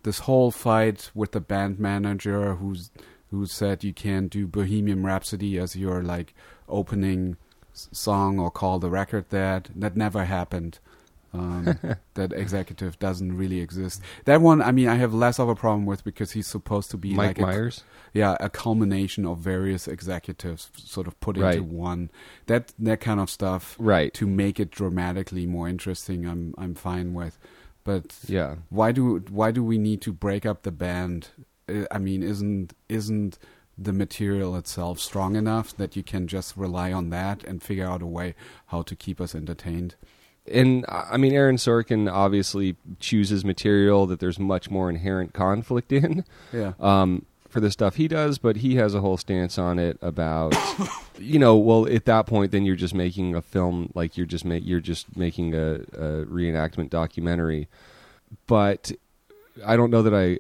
This 0.04 0.20
whole 0.20 0.52
fight 0.52 1.10
with 1.16 1.32
the 1.32 1.40
band 1.42 1.80
manager, 1.80 2.56
who's 2.56 2.92
who 3.32 3.46
said 3.48 3.84
you 3.84 3.94
can't 3.94 4.30
do 4.30 4.46
Bohemian 4.46 5.04
Rhapsody 5.04 5.58
as 5.58 5.76
your 5.76 6.04
like 6.04 6.36
opening 6.70 7.36
song 7.74 8.38
or 8.40 8.52
call 8.52 8.78
the 8.78 8.92
record 8.92 9.26
that 9.30 9.70
that 9.76 9.98
never 9.98 10.26
happened. 10.26 10.78
Um, 11.34 11.80
that 12.14 12.32
executive 12.34 13.00
doesn't 13.00 13.36
really 13.36 13.60
exist. 13.60 14.02
That 14.26 14.42
one, 14.42 14.62
I 14.62 14.72
mean, 14.72 14.88
I 14.88 14.96
have 14.96 15.14
less 15.14 15.40
of 15.40 15.50
a 15.50 15.56
problem 15.56 15.86
with 15.86 16.04
because 16.04 16.32
he's 16.32 16.46
supposed 16.48 16.92
to 16.92 16.98
be 16.98 17.14
Mike 17.16 17.38
like 17.38 17.40
a- 17.40 17.42
Myers. 17.42 17.84
yeah, 18.14 18.38
a 18.40 18.50
culmination 18.50 19.26
of 19.26 19.40
various 19.40 19.88
executives 19.88 20.70
sort 20.76 21.08
of 21.08 21.20
put 21.20 21.38
Right. 21.38 21.58
into 21.58 21.64
one. 21.74 22.12
That 22.46 22.74
that 22.80 23.00
kind 23.02 23.20
of 23.20 23.30
stuff 23.30 23.76
Right. 23.80 24.14
to 24.14 24.28
make 24.28 24.60
it 24.60 24.70
dramatically 24.72 25.46
more 25.48 25.68
interesting. 25.68 26.26
I'm 26.28 26.54
I'm 26.58 26.76
fine 26.76 27.14
with, 27.14 27.40
but 27.84 28.16
Yeah. 28.28 28.56
why 28.70 28.92
do 28.92 29.18
why 29.30 29.52
do 29.52 29.64
we 29.64 29.78
need 29.78 30.02
to 30.02 30.14
break 30.14 30.46
up 30.46 30.62
the 30.64 30.72
band? 30.72 31.30
I 31.90 31.98
mean, 31.98 32.22
isn't 32.24 32.74
isn't 32.90 33.40
the 33.76 33.94
material 33.94 34.56
itself 34.56 35.00
strong 35.00 35.36
enough 35.36 35.76
that 35.78 35.96
you 35.96 36.04
can 36.04 36.28
just 36.28 36.56
rely 36.56 36.94
on 36.94 37.10
that 37.10 37.44
and 37.44 37.64
figure 37.64 37.88
out 37.88 38.04
a 38.04 38.06
way 38.06 38.36
how 38.68 38.84
to 38.84 38.96
keep 38.96 39.20
us 39.20 39.34
entertained? 39.34 39.96
And 40.52 40.86
I 40.90 41.18
mean, 41.18 41.34
Aaron 41.34 41.56
Sorkin 41.56 42.12
obviously 42.12 42.76
chooses 43.00 43.46
material 43.46 44.06
that 44.08 44.20
there's 44.20 44.40
much 44.40 44.70
more 44.70 44.90
inherent 44.90 45.34
conflict 45.34 45.92
in 45.92 46.26
Yeah. 46.52 46.74
um, 46.80 47.26
for 47.48 47.60
the 47.62 47.72
stuff 47.72 47.96
he 47.96 48.08
does, 48.08 48.40
but 48.40 48.58
he 48.58 48.76
has 48.76 48.94
a 48.96 49.00
whole 49.02 49.16
stance 49.16 49.58
on 49.58 49.78
it 49.80 49.98
about, 50.02 50.56
you 51.20 51.38
know, 51.40 51.56
well, 51.56 51.88
at 51.88 52.06
that 52.06 52.26
point, 52.26 52.52
then 52.52 52.66
you're 52.66 52.76
just 52.76 52.94
making 52.96 53.36
a 53.36 53.42
film 53.42 53.92
like 53.94 54.18
you're 54.18 54.26
just 54.26 54.44
you're 54.44 54.80
just 54.82 55.16
making 55.16 55.54
a, 55.54 55.76
a 55.94 56.26
reenactment 56.26 56.90
documentary. 56.90 57.68
But 58.48 58.92
I 59.66 59.76
don't 59.78 59.92
know 59.92 60.02
that 60.02 60.14
I 60.16 60.40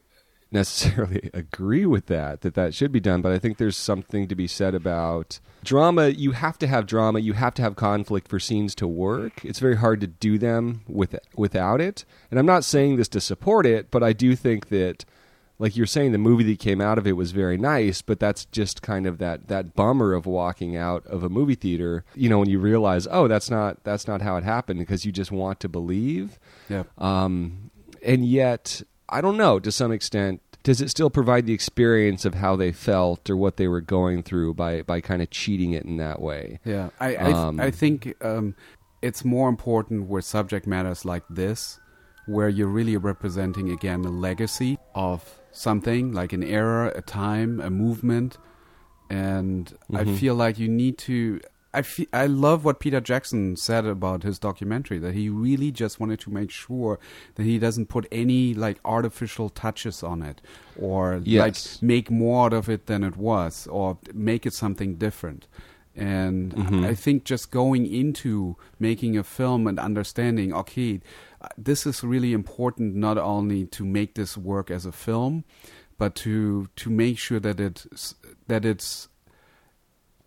necessarily 0.53 1.29
agree 1.33 1.85
with 1.85 2.05
that 2.05 2.41
that 2.41 2.53
that 2.53 2.73
should 2.73 2.91
be 2.91 2.99
done 2.99 3.21
but 3.21 3.31
i 3.31 3.39
think 3.39 3.57
there's 3.57 3.77
something 3.77 4.27
to 4.27 4.35
be 4.35 4.47
said 4.47 4.75
about 4.75 5.39
drama 5.63 6.09
you 6.09 6.31
have 6.31 6.57
to 6.57 6.67
have 6.67 6.85
drama 6.85 7.19
you 7.19 7.33
have 7.33 7.53
to 7.53 7.61
have 7.61 7.75
conflict 7.75 8.27
for 8.27 8.39
scenes 8.39 8.75
to 8.75 8.87
work 8.87 9.43
it's 9.43 9.59
very 9.59 9.77
hard 9.77 9.99
to 9.99 10.07
do 10.07 10.37
them 10.37 10.81
with 10.87 11.17
without 11.35 11.81
it 11.81 12.05
and 12.29 12.39
i'm 12.39 12.45
not 12.45 12.63
saying 12.63 12.95
this 12.95 13.07
to 13.07 13.19
support 13.19 13.65
it 13.65 13.89
but 13.91 14.03
i 14.03 14.13
do 14.13 14.35
think 14.35 14.69
that 14.69 15.05
like 15.59 15.77
you're 15.77 15.85
saying, 15.85 16.11
the 16.11 16.17
movie 16.17 16.43
that 16.43 16.59
came 16.59 16.81
out 16.81 16.97
of 16.97 17.07
it 17.07 17.13
was 17.13 17.31
very 17.31 17.57
nice, 17.57 18.01
but 18.01 18.19
that's 18.19 18.43
just 18.45 18.81
kind 18.81 19.05
of 19.05 19.17
that 19.19 19.47
that 19.47 19.75
bummer 19.75 20.13
of 20.13 20.25
walking 20.25 20.75
out 20.75 21.05
of 21.07 21.23
a 21.23 21.29
movie 21.29 21.55
theater. 21.55 22.03
You 22.15 22.27
know, 22.27 22.39
when 22.39 22.49
you 22.49 22.59
realize, 22.59 23.07
oh, 23.09 23.29
that's 23.29 23.49
not 23.49 23.81
that's 23.85 24.05
not 24.05 24.21
how 24.21 24.35
it 24.35 24.43
happened, 24.43 24.79
because 24.79 25.05
you 25.05 25.13
just 25.13 25.31
want 25.31 25.61
to 25.61 25.69
believe. 25.69 26.37
Yeah. 26.67 26.83
Um, 26.97 27.71
and 28.03 28.25
yet, 28.25 28.81
I 29.07 29.21
don't 29.21 29.37
know. 29.37 29.57
To 29.59 29.71
some 29.71 29.91
extent, 29.91 30.41
does 30.63 30.81
it 30.81 30.89
still 30.89 31.09
provide 31.09 31.45
the 31.45 31.53
experience 31.53 32.25
of 32.25 32.35
how 32.35 32.55
they 32.55 32.71
felt 32.71 33.29
or 33.29 33.35
what 33.37 33.57
they 33.57 33.67
were 33.67 33.81
going 33.81 34.23
through 34.23 34.53
by 34.53 34.81
by 34.81 35.01
kind 35.01 35.21
of 35.21 35.29
cheating 35.29 35.73
it 35.73 35.83
in 35.83 35.97
that 35.97 36.21
way? 36.21 36.59
Yeah, 36.65 36.89
I 36.99 37.15
I, 37.15 37.31
Um, 37.31 37.59
I 37.59 37.69
think 37.71 38.13
um, 38.23 38.55
it's 39.01 39.23
more 39.25 39.49
important 39.49 40.07
with 40.07 40.25
subject 40.25 40.65
matters 40.65 41.03
like 41.05 41.23
this, 41.29 41.79
where 42.25 42.49
you're 42.49 42.67
really 42.79 42.97
representing 42.97 43.69
again 43.69 44.05
a 44.05 44.09
legacy 44.09 44.77
of 44.95 45.41
something 45.51 46.13
like 46.13 46.31
an 46.33 46.43
era, 46.43 46.91
a 46.95 47.01
time, 47.01 47.59
a 47.59 47.69
movement, 47.69 48.37
and 49.09 49.73
I 49.93 50.03
Mhm. 50.05 50.17
feel 50.17 50.35
like 50.35 50.57
you 50.59 50.69
need 50.69 50.97
to. 50.99 51.39
I 51.73 51.81
fe- 51.81 52.07
I 52.13 52.27
love 52.27 52.63
what 52.65 52.79
Peter 52.79 53.01
Jackson 53.01 53.55
said 53.55 53.85
about 53.85 54.23
his 54.23 54.37
documentary 54.37 54.99
that 54.99 55.13
he 55.15 55.27
really 55.29 55.71
just 55.71 55.99
wanted 55.99 56.19
to 56.21 56.29
make 56.31 56.51
sure 56.51 56.99
that 57.35 57.43
he 57.43 57.57
doesn't 57.57 57.87
put 57.87 58.07
any 58.11 58.53
like 58.53 58.79
artificial 58.85 59.49
touches 59.49 60.03
on 60.03 60.21
it 60.21 60.41
or 60.79 61.21
Yes. 61.23 61.41
like 61.41 61.81
make 61.83 62.11
more 62.11 62.45
out 62.45 62.53
of 62.53 62.69
it 62.69 62.85
than 62.85 63.03
it 63.03 63.17
was 63.17 63.65
or 63.67 63.97
make 64.13 64.45
it 64.45 64.53
something 64.53 64.95
different. 64.95 65.47
And 65.95 66.53
Mhm. 66.53 66.85
I 66.85 66.95
think 66.95 67.23
just 67.23 67.51
going 67.51 67.85
into 67.85 68.55
making 68.79 69.17
a 69.17 69.23
film 69.23 69.67
and 69.67 69.79
understanding, 69.79 70.53
okay, 70.53 71.01
this 71.57 71.85
is 71.85 72.03
really 72.03 72.33
important 72.33 72.95
not 72.95 73.17
only 73.17 73.65
to 73.67 73.85
make 73.85 74.15
this 74.15 74.37
work 74.37 74.71
as 74.71 74.85
a 74.85 74.91
film, 74.91 75.43
but 75.97 76.15
to 76.15 76.67
to 76.75 76.89
make 76.89 77.17
sure 77.19 77.39
that 77.39 77.59
it 77.59 77.85
that 78.47 78.65
it's 78.65 79.07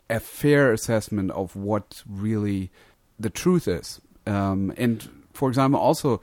a 0.09 0.21
fair 0.21 0.73
assessment 0.73 1.31
of 1.33 1.57
what 1.57 2.03
really 2.09 2.71
the 3.19 3.31
truth 3.31 3.67
is. 3.67 4.01
Um, 4.27 4.73
and 4.77 5.09
for 5.33 5.49
example, 5.49 5.81
also 5.81 6.21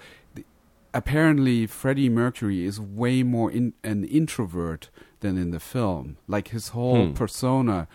apparently 0.94 1.66
Freddie 1.66 2.10
Mercury 2.10 2.66
is 2.66 2.80
way 2.80 3.24
more 3.24 3.52
in, 3.52 3.74
an 3.84 4.04
introvert 4.04 4.90
than 5.22 5.38
in 5.38 5.52
the 5.52 5.60
film. 5.60 6.18
Like 6.28 6.50
his 6.50 6.70
whole 6.70 7.08
Hmm. 7.08 7.14
persona 7.14 7.88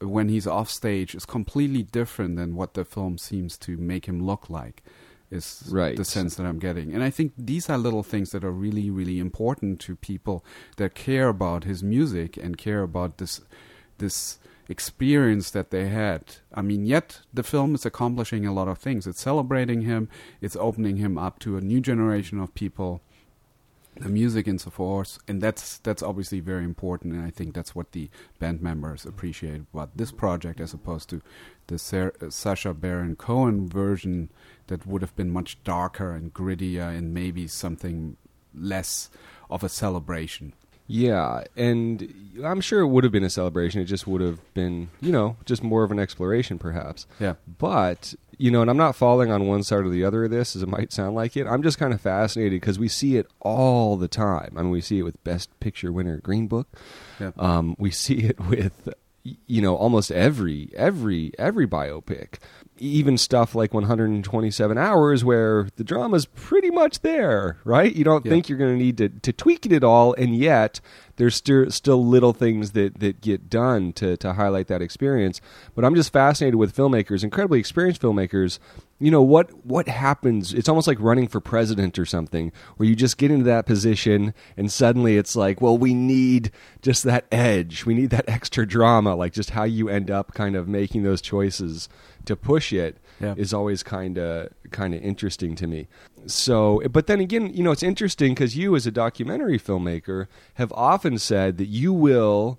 when 0.00 0.28
he's 0.28 0.46
off 0.46 0.68
stage 0.68 1.14
is 1.14 1.24
completely 1.24 1.82
different 1.84 2.36
than 2.36 2.56
what 2.56 2.74
the 2.74 2.84
film 2.84 3.18
seems 3.18 3.56
to 3.58 3.76
make 3.76 4.06
him 4.06 4.20
look 4.24 4.50
like. 4.50 4.82
Is 5.30 5.62
Right. 5.72 5.96
the 5.96 6.04
sense 6.04 6.34
that 6.34 6.44
I'm 6.44 6.58
getting, 6.58 6.92
and 6.92 7.02
I 7.02 7.08
think 7.08 7.32
these 7.38 7.70
are 7.70 7.78
little 7.78 8.02
things 8.02 8.32
that 8.32 8.44
are 8.44 8.50
really, 8.52 8.90
really 8.90 9.18
important 9.18 9.80
to 9.80 9.96
people 9.96 10.44
that 10.76 10.94
care 10.94 11.28
about 11.28 11.64
his 11.64 11.82
music 11.82 12.36
and 12.36 12.58
care 12.58 12.82
about 12.82 13.16
this, 13.16 13.40
this 13.96 14.38
experience 14.72 15.50
that 15.50 15.70
they 15.70 15.88
had. 15.88 16.22
I 16.52 16.62
mean, 16.62 16.86
yet 16.86 17.20
the 17.32 17.42
film 17.42 17.74
is 17.74 17.86
accomplishing 17.86 18.44
a 18.46 18.52
lot 18.52 18.68
of 18.68 18.78
things. 18.78 19.06
It's 19.06 19.20
celebrating 19.20 19.82
him. 19.82 20.08
It's 20.40 20.56
opening 20.56 20.96
him 20.96 21.16
up 21.16 21.38
to 21.40 21.56
a 21.56 21.60
new 21.60 21.80
generation 21.80 22.40
of 22.40 22.54
people 22.54 23.02
the 23.96 24.08
music 24.08 24.46
and 24.46 24.60
so 24.60 24.70
forth, 24.70 25.18
and 25.28 25.42
that's 25.42 25.78
that's 25.78 26.02
obviously 26.02 26.40
very 26.40 26.64
important. 26.64 27.12
And 27.14 27.24
I 27.24 27.30
think 27.30 27.54
that's 27.54 27.74
what 27.74 27.92
the 27.92 28.08
band 28.38 28.62
members 28.62 29.04
appreciate 29.04 29.62
about 29.72 29.96
this 29.96 30.10
project, 30.10 30.60
as 30.60 30.72
opposed 30.72 31.10
to 31.10 31.20
the 31.66 31.78
Sar- 31.78 32.14
uh, 32.20 32.30
Sacha 32.30 32.72
Baron 32.72 33.16
Cohen 33.16 33.68
version 33.68 34.30
that 34.68 34.86
would 34.86 35.02
have 35.02 35.14
been 35.14 35.30
much 35.30 35.62
darker 35.62 36.12
and 36.14 36.32
grittier, 36.32 36.96
and 36.96 37.12
maybe 37.12 37.46
something 37.46 38.16
less 38.54 39.10
of 39.50 39.62
a 39.62 39.68
celebration. 39.68 40.54
Yeah, 40.94 41.44
and 41.56 42.12
I'm 42.44 42.60
sure 42.60 42.80
it 42.80 42.88
would 42.88 43.02
have 43.04 43.12
been 43.12 43.24
a 43.24 43.30
celebration. 43.30 43.80
It 43.80 43.86
just 43.86 44.06
would 44.06 44.20
have 44.20 44.40
been, 44.52 44.90
you 45.00 45.10
know, 45.10 45.36
just 45.46 45.62
more 45.62 45.84
of 45.84 45.90
an 45.90 45.98
exploration, 45.98 46.58
perhaps. 46.58 47.06
Yeah, 47.18 47.34
But 47.58 48.14
you 48.36 48.50
know, 48.50 48.60
and 48.60 48.68
I'm 48.70 48.76
not 48.76 48.94
falling 48.96 49.30
on 49.30 49.46
one 49.46 49.62
side 49.62 49.84
or 49.86 49.88
the 49.88 50.04
other 50.04 50.24
of 50.24 50.30
this, 50.30 50.54
as 50.56 50.62
it 50.62 50.68
might 50.68 50.92
sound 50.92 51.14
like 51.14 51.34
it. 51.36 51.46
I'm 51.46 51.62
just 51.62 51.78
kind 51.78 51.94
of 51.94 52.00
fascinated 52.00 52.60
because 52.60 52.78
we 52.78 52.88
see 52.88 53.16
it 53.16 53.26
all 53.40 53.96
the 53.96 54.08
time. 54.08 54.52
I 54.56 54.62
mean, 54.62 54.70
we 54.70 54.80
see 54.82 54.98
it 54.98 55.02
with 55.02 55.22
Best 55.24 55.48
Picture 55.60 55.92
winner 55.92 56.18
Green 56.18 56.46
Book. 56.48 56.66
yeah, 57.20 57.30
Um, 57.38 57.74
we 57.78 57.90
see 57.90 58.18
it 58.24 58.38
with, 58.40 58.88
you 59.22 59.62
know, 59.62 59.76
almost 59.76 60.10
every 60.10 60.70
every 60.76 61.32
every 61.38 61.66
biopic, 61.66 62.34
even 62.82 63.16
stuff 63.16 63.54
like 63.54 63.72
127 63.72 64.76
Hours, 64.76 65.24
where 65.24 65.68
the 65.76 65.84
drama's 65.84 66.26
pretty 66.26 66.70
much 66.70 67.00
there, 67.00 67.56
right? 67.64 67.94
You 67.94 68.04
don't 68.04 68.24
Yeah. 68.26 68.30
think 68.30 68.48
you're 68.48 68.58
going 68.58 68.76
to 68.76 68.82
need 68.84 68.98
to 68.98 69.08
to 69.08 69.32
tweak 69.32 69.64
it 69.66 69.72
at 69.72 69.84
all, 69.84 70.14
and 70.14 70.36
yet 70.36 70.80
there's 71.16 71.36
still 71.36 71.70
still 71.70 72.04
little 72.04 72.32
things 72.32 72.72
that 72.72 72.98
that 73.00 73.20
get 73.20 73.48
done 73.48 73.92
to 73.94 74.16
to 74.16 74.32
highlight 74.34 74.66
that 74.68 74.82
experience. 74.82 75.40
But 75.74 75.84
I'm 75.84 75.94
just 75.94 76.12
fascinated 76.12 76.56
with 76.56 76.74
filmmakers, 76.74 77.22
incredibly 77.22 77.60
experienced 77.60 78.02
filmmakers. 78.02 78.58
You 78.98 79.10
know 79.10 79.22
what 79.22 79.50
what 79.66 79.88
happens? 79.88 80.52
It's 80.54 80.68
almost 80.68 80.86
like 80.88 80.98
running 81.00 81.28
for 81.28 81.40
president 81.40 81.98
or 81.98 82.06
something, 82.06 82.50
where 82.76 82.88
you 82.88 82.96
just 82.96 83.18
get 83.18 83.30
into 83.30 83.44
that 83.44 83.66
position 83.66 84.32
and 84.56 84.70
suddenly 84.72 85.16
it's 85.16 85.36
like, 85.36 85.60
well, 85.60 85.76
we 85.78 85.92
need 85.94 86.50
just 86.82 87.04
that 87.04 87.26
edge, 87.32 87.84
we 87.84 87.94
need 87.94 88.10
that 88.10 88.28
extra 88.28 88.66
drama, 88.66 89.14
like 89.14 89.32
just 89.32 89.50
how 89.50 89.64
you 89.64 89.88
end 89.88 90.10
up 90.10 90.34
kind 90.34 90.56
of 90.56 90.66
making 90.68 91.02
those 91.02 91.20
choices 91.20 91.88
to 92.26 92.36
push 92.36 92.72
it 92.72 92.98
is 93.36 93.52
Yeah. 93.52 93.58
always 93.58 93.82
kind 93.82 94.18
of 94.18 94.48
kind 94.70 94.94
of 94.94 95.02
interesting 95.02 95.54
to 95.56 95.66
me. 95.66 95.86
So, 96.26 96.80
but 96.90 97.06
then 97.06 97.20
again, 97.20 97.52
you 97.54 97.62
know, 97.62 97.72
it's 97.72 97.82
interesting 97.82 98.32
because 98.34 98.56
you, 98.56 98.74
as 98.76 98.86
a 98.86 98.90
documentary 98.90 99.58
filmmaker, 99.58 100.26
have 100.54 100.72
often 100.72 101.18
said 101.18 101.58
that 101.58 101.66
you 101.66 101.92
will 101.92 102.58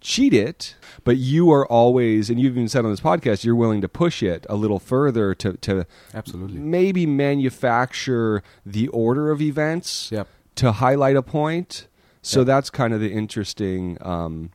cheat 0.00 0.32
it, 0.32 0.74
but 1.04 1.16
you 1.16 1.50
are 1.50 1.66
always, 1.66 2.30
and 2.30 2.38
you've 2.40 2.52
even 2.56 2.68
said 2.68 2.84
on 2.84 2.90
this 2.90 3.00
podcast, 3.00 3.44
you're 3.44 3.56
willing 3.56 3.80
to 3.80 3.88
push 3.88 4.22
it 4.22 4.46
a 4.48 4.54
little 4.56 4.78
further 4.78 5.34
to 5.34 5.54
to 5.54 5.86
absolutely. 6.14 6.58
maybe 6.58 7.04
manufacture 7.06 8.42
the 8.64 8.88
order 8.88 9.30
of 9.30 9.40
events 9.40 10.10
Yep. 10.12 10.28
to 10.56 10.72
highlight 10.72 11.16
a 11.16 11.22
point. 11.22 11.88
So 12.22 12.40
Yep. 12.40 12.46
that's 12.46 12.70
kind 12.70 12.92
of 12.94 13.00
the 13.00 13.12
interesting 13.12 13.96
um, 14.00 14.50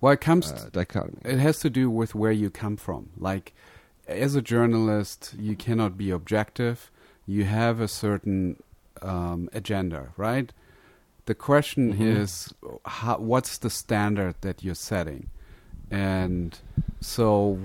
Well, 0.00 0.12
it 0.12 0.20
comes. 0.20 0.52
uh, 0.52 0.68
dichotomy. 0.72 1.18
it 1.24 1.38
has 1.38 1.58
to 1.60 1.70
do 1.70 1.90
with 1.90 2.14
where 2.14 2.32
you 2.32 2.50
come 2.50 2.76
from. 2.76 3.10
Like, 3.16 3.54
as 4.06 4.34
a 4.34 4.42
journalist, 4.42 5.34
you 5.38 5.56
cannot 5.56 5.96
be 5.96 6.10
objective. 6.10 6.90
You 7.26 7.44
have 7.44 7.80
a 7.80 7.88
certain 7.88 8.62
um, 9.02 9.48
agenda, 9.52 10.08
right? 10.16 10.52
The 11.26 11.34
question 11.34 11.94
Mhm. 11.94 12.16
is, 12.20 12.54
how, 12.84 13.18
what's 13.18 13.58
the 13.58 13.68
standard 13.70 14.36
that 14.40 14.62
you're 14.64 14.74
setting? 14.74 15.28
And 15.90 16.58
so, 17.00 17.58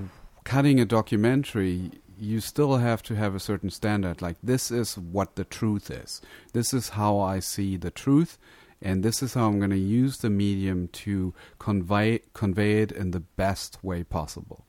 cutting 0.43 0.79
a 0.79 0.85
documentary, 0.85 1.91
you 2.19 2.39
still 2.41 2.77
have 2.77 3.01
to 3.03 3.15
have 3.15 3.33
a 3.33 3.39
certain 3.39 3.69
standard. 3.69 4.21
Like, 4.21 4.35
this 4.43 4.71
is 4.71 4.97
what 4.97 5.35
the 5.35 5.43
truth 5.45 5.89
is. 5.89 6.21
This 6.53 6.73
is 6.73 6.89
how 6.89 7.19
I 7.19 7.39
see 7.39 7.77
the 7.77 7.91
truth, 7.91 8.37
and 8.81 9.03
this 9.03 9.21
is 9.21 9.33
how 9.33 9.47
I'm 9.47 9.59
going 9.59 9.69
to 9.71 9.77
use 9.77 10.17
the 10.17 10.29
medium 10.29 10.87
to 11.03 11.33
convey 11.59 12.21
convey 12.33 12.81
it 12.81 12.91
in 12.91 13.11
the 13.11 13.19
best 13.19 13.77
way 13.83 14.03
possible. 14.03 14.65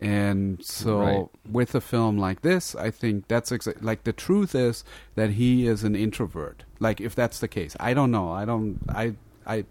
And 0.00 0.64
so, 0.64 0.98
Right. 0.98 1.26
with 1.48 1.74
a 1.76 1.80
film 1.80 2.18
like 2.18 2.42
this, 2.42 2.74
I 2.74 2.90
think 2.90 3.28
that's 3.28 3.50
exa- 3.52 3.80
like 3.82 4.02
the 4.02 4.12
truth 4.12 4.52
is 4.54 4.82
that 5.14 5.30
he 5.30 5.66
is 5.68 5.84
an 5.84 5.94
introvert. 5.94 6.64
Like, 6.80 7.00
if 7.00 7.14
that's 7.14 7.38
the 7.38 7.46
case, 7.46 7.76
I 7.78 7.94
don't 7.94 8.10
know. 8.10 8.30
I 8.30 8.44
don't. 8.44 8.80
I. 8.88 9.14
I. 9.46 9.64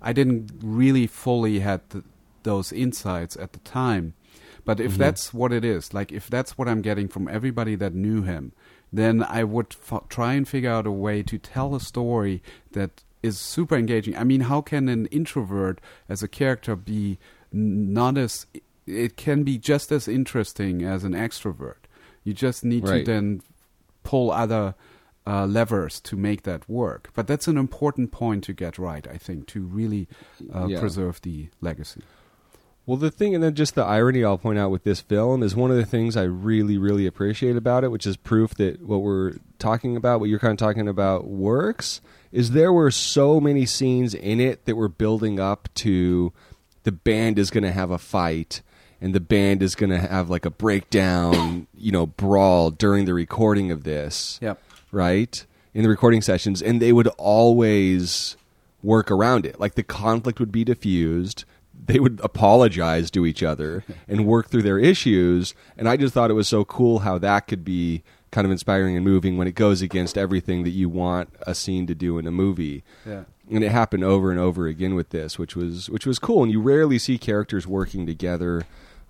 I 0.00 0.12
didn't 0.12 0.52
really 0.62 1.06
fully 1.06 1.58
had 1.60 1.80
th 1.90 2.04
those 2.42 2.72
insights 2.72 3.36
at 3.36 3.52
the 3.52 3.58
time. 3.60 4.14
But 4.64 4.78
if 4.80 4.92
Mhm. 4.94 4.98
that's 4.98 5.34
what 5.34 5.52
it 5.52 5.64
is, 5.64 5.92
like 5.92 6.10
if 6.12 6.30
that's 6.30 6.56
what 6.56 6.68
I'm 6.68 6.80
getting 6.80 7.08
from 7.08 7.28
everybody 7.28 7.74
that 7.76 7.92
knew 7.94 8.22
him, 8.22 8.52
then 8.92 9.22
I 9.22 9.44
would 9.44 9.76
f- 9.90 10.08
try 10.08 10.34
and 10.34 10.46
figure 10.48 10.70
out 10.70 10.86
a 10.86 10.90
way 10.90 11.22
to 11.24 11.38
tell 11.38 11.74
a 11.74 11.80
story 11.80 12.42
that 12.72 13.02
is 13.22 13.38
super 13.38 13.76
engaging. 13.76 14.16
I 14.16 14.24
mean, 14.24 14.42
how 14.42 14.60
can 14.62 14.88
an 14.88 15.06
introvert 15.06 15.80
as 16.08 16.22
a 16.22 16.28
character 16.28 16.74
be 16.76 17.18
not 17.52 18.16
as 18.16 18.46
it 18.86 19.16
can 19.16 19.42
be 19.44 19.58
just 19.58 19.92
as 19.92 20.08
interesting 20.08 20.82
as 20.82 21.04
an 21.04 21.12
extrovert. 21.12 21.76
You 22.24 22.32
just 22.32 22.64
need 22.64 22.88
Right. 22.88 23.04
to 23.04 23.12
then 23.12 23.40
pull 24.02 24.30
other 24.30 24.74
uh, 25.26 25.46
levers 25.46 26.00
to 26.00 26.16
make 26.16 26.42
that 26.44 26.68
work. 26.68 27.10
But 27.14 27.26
that's 27.26 27.46
an 27.46 27.58
important 27.58 28.10
point 28.10 28.42
to 28.44 28.52
get 28.54 28.78
right, 28.78 29.06
I 29.06 29.16
think, 29.18 29.46
to 29.48 29.60
really 29.62 30.08
uh, 30.52 30.66
Yeah. 30.66 30.80
preserve 30.80 31.20
the 31.20 31.50
legacy. 31.60 32.00
Well, 32.90 32.96
the 32.96 33.12
thing, 33.12 33.36
and 33.36 33.44
then 33.44 33.54
just 33.54 33.76
the 33.76 33.84
irony 33.84 34.24
I'll 34.24 34.36
point 34.36 34.58
out 34.58 34.72
with 34.72 34.82
this 34.82 35.00
film 35.00 35.44
is 35.44 35.54
one 35.54 35.70
of 35.70 35.76
the 35.76 35.86
things 35.86 36.16
I 36.16 36.24
really, 36.24 36.76
really 36.76 37.06
appreciate 37.06 37.54
about 37.54 37.84
it, 37.84 37.92
which 37.92 38.04
is 38.04 38.16
proof 38.16 38.56
that 38.56 38.82
what 38.82 39.02
we're 39.02 39.34
talking 39.60 39.94
about, 39.96 40.18
what 40.18 40.28
you're 40.28 40.40
kind 40.40 40.50
of 40.50 40.58
talking 40.58 40.88
about, 40.88 41.28
works. 41.28 42.00
Is 42.32 42.50
there 42.50 42.72
were 42.72 42.90
so 42.90 43.40
many 43.40 43.64
scenes 43.64 44.12
in 44.12 44.40
it 44.40 44.64
that 44.64 44.74
were 44.74 44.88
building 44.88 45.38
up 45.38 45.68
to 45.76 46.32
the 46.82 46.90
band 46.90 47.38
is 47.38 47.52
going 47.52 47.62
to 47.62 47.70
have 47.70 47.92
a 47.92 47.98
fight 47.98 48.60
and 49.00 49.14
the 49.14 49.20
band 49.20 49.62
is 49.62 49.76
going 49.76 49.90
to 49.90 49.98
have 49.98 50.28
like 50.28 50.44
a 50.44 50.50
breakdown, 50.50 51.68
you 51.76 51.92
know, 51.92 52.06
brawl 52.06 52.72
during 52.72 53.04
the 53.04 53.14
recording 53.14 53.70
of 53.70 53.84
this 53.84 54.40
Yep. 54.42 54.60
right? 54.90 55.46
in 55.74 55.84
the 55.84 55.88
recording 55.88 56.22
sessions, 56.22 56.60
and 56.60 56.82
they 56.82 56.92
would 56.92 57.06
always 57.18 58.36
work 58.82 59.12
around 59.12 59.46
it. 59.46 59.60
Like 59.60 59.76
the 59.76 59.84
conflict 59.84 60.40
would 60.40 60.50
be 60.50 60.64
diffused. 60.64 61.44
They 61.86 61.98
would 61.98 62.20
apologize 62.22 63.10
to 63.12 63.26
each 63.26 63.42
other 63.42 63.84
and 64.08 64.26
work 64.26 64.48
through 64.48 64.62
their 64.62 64.78
issues. 64.78 65.54
And 65.76 65.88
I 65.88 65.96
just 65.96 66.14
thought 66.14 66.30
it 66.30 66.34
was 66.34 66.48
so 66.48 66.64
cool 66.64 67.00
how 67.00 67.18
that 67.18 67.46
could 67.46 67.64
be 67.64 68.02
kind 68.30 68.44
of 68.44 68.50
inspiring 68.52 68.94
and 68.96 69.04
moving 69.04 69.36
when 69.36 69.48
it 69.48 69.54
goes 69.56 69.82
against 69.82 70.16
everything 70.16 70.62
that 70.62 70.70
you 70.70 70.88
want 70.88 71.30
a 71.46 71.54
scene 71.54 71.86
to 71.88 71.94
do 71.94 72.16
in 72.18 72.26
a 72.26 72.30
movie. 72.30 72.84
Yeah. 73.06 73.24
And 73.50 73.64
it 73.64 73.72
happened 73.72 74.04
over 74.04 74.30
and 74.30 74.38
over 74.38 74.66
again 74.68 74.94
with 74.94 75.10
this, 75.10 75.36
which 75.38 75.56
was 75.56 75.90
which 75.90 76.06
was 76.06 76.20
cool. 76.20 76.44
And 76.44 76.52
you 76.52 76.60
rarely 76.60 76.98
see 76.98 77.18
characters 77.18 77.66
working 77.66 78.06
together 78.06 78.62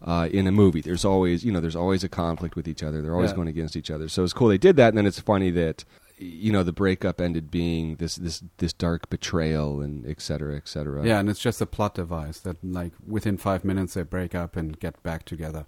uh, 0.02 0.30
in 0.32 0.46
a 0.46 0.52
movie. 0.52 0.80
There's 0.80 1.04
always 1.04 1.44
you 1.44 1.52
know 1.52 1.60
there's 1.60 1.76
always 1.76 2.02
a 2.02 2.08
conflict 2.08 2.56
with 2.56 2.66
each 2.66 2.82
other. 2.82 3.02
They're 3.02 3.12
always 3.14 3.30
Yeah. 3.32 3.36
going 3.36 3.48
against 3.48 3.76
each 3.76 3.90
other. 3.90 4.08
So 4.08 4.24
it's 4.24 4.32
cool 4.32 4.48
they 4.48 4.56
did 4.56 4.76
that. 4.76 4.88
And 4.88 4.96
then 4.96 5.04
it's 5.04 5.20
funny 5.20 5.50
that 5.50 5.84
you 6.20 6.52
know 6.52 6.62
the 6.62 6.72
breakup 6.72 7.20
ended 7.20 7.50
being 7.50 7.96
this 7.96 8.16
this 8.16 8.44
this 8.58 8.74
dark 8.74 9.08
betrayal 9.08 9.80
and 9.80 10.06
et 10.06 10.20
cetera, 10.20 10.54
et 10.56 10.68
cetera. 10.68 11.04
Yeah, 11.04 11.18
and 11.18 11.30
it's 11.30 11.40
just 11.40 11.60
a 11.62 11.66
plot 11.66 11.94
device 11.94 12.40
that, 12.40 12.62
like, 12.62 12.92
within 13.06 13.38
five 13.38 13.64
minutes 13.64 13.94
they 13.94 14.02
break 14.02 14.34
up 14.34 14.54
and 14.54 14.78
get 14.78 15.02
back 15.02 15.24
together. 15.24 15.64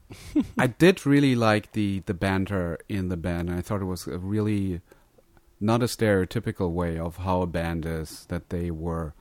I 0.58 0.66
did 0.66 1.04
really 1.04 1.34
like 1.34 1.72
the 1.72 2.02
the 2.06 2.14
banter 2.14 2.78
in 2.88 3.08
the 3.08 3.18
band. 3.18 3.50
and 3.50 3.58
I 3.58 3.62
thought 3.62 3.82
it 3.82 3.86
was 3.86 4.06
a 4.06 4.18
really 4.18 4.80
not 5.60 5.82
a 5.82 5.86
stereotypical 5.86 6.72
way 6.72 6.98
of 6.98 7.18
how 7.18 7.42
a 7.42 7.46
band 7.46 7.84
is. 7.84 8.24
That 8.26 8.48
they 8.48 8.70
were 8.70 9.12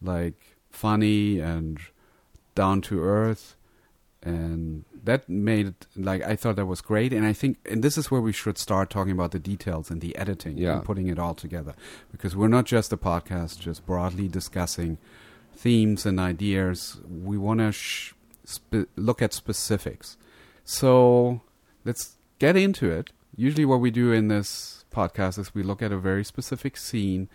like 0.00 0.56
funny 0.70 1.38
and 1.38 1.78
down 2.54 2.80
to 2.82 3.02
earth, 3.02 3.56
and 4.22 4.84
that 5.04 5.28
made 5.28 5.66
it 5.68 5.86
like 5.96 6.22
I 6.22 6.36
thought 6.36 6.56
that 6.56 6.66
was 6.66 6.80
great. 6.80 7.12
And 7.12 7.24
I 7.26 7.32
think, 7.32 7.58
and 7.70 7.82
this 7.82 7.96
is 7.98 8.10
where 8.10 8.20
we 8.20 8.32
should 8.32 8.58
start 8.58 8.90
talking 8.90 9.12
about 9.12 9.30
the 9.32 9.38
details 9.38 9.90
and 9.90 10.00
the 10.00 10.16
editing 10.16 10.56
Yeah. 10.58 10.76
and 10.76 10.84
putting 10.84 11.06
it 11.08 11.18
all 11.18 11.34
together, 11.34 11.74
because 12.12 12.34
we're 12.34 12.48
not 12.48 12.64
just 12.66 12.92
a 12.92 12.96
podcast 12.96 13.58
just 13.60 13.84
broadly 13.86 14.28
discussing 14.28 14.98
themes 15.54 16.04
and 16.06 16.18
ideas. 16.18 16.98
We 17.08 17.38
want 17.38 17.60
to 17.60 17.72
sh- 17.72 18.12
spe- 18.44 18.88
look 18.96 19.22
at 19.22 19.32
specifics. 19.32 20.16
So 20.64 21.40
let's 21.84 22.16
get 22.38 22.56
into 22.56 22.90
it. 22.90 23.10
Usually, 23.36 23.64
what 23.64 23.80
we 23.80 23.90
do 23.90 24.12
in 24.12 24.28
this 24.28 24.84
podcast 24.92 25.38
is 25.38 25.54
we 25.54 25.62
look 25.62 25.82
at 25.82 25.92
a 25.92 25.98
very 25.98 26.24
specific 26.24 26.76
scene 26.76 27.28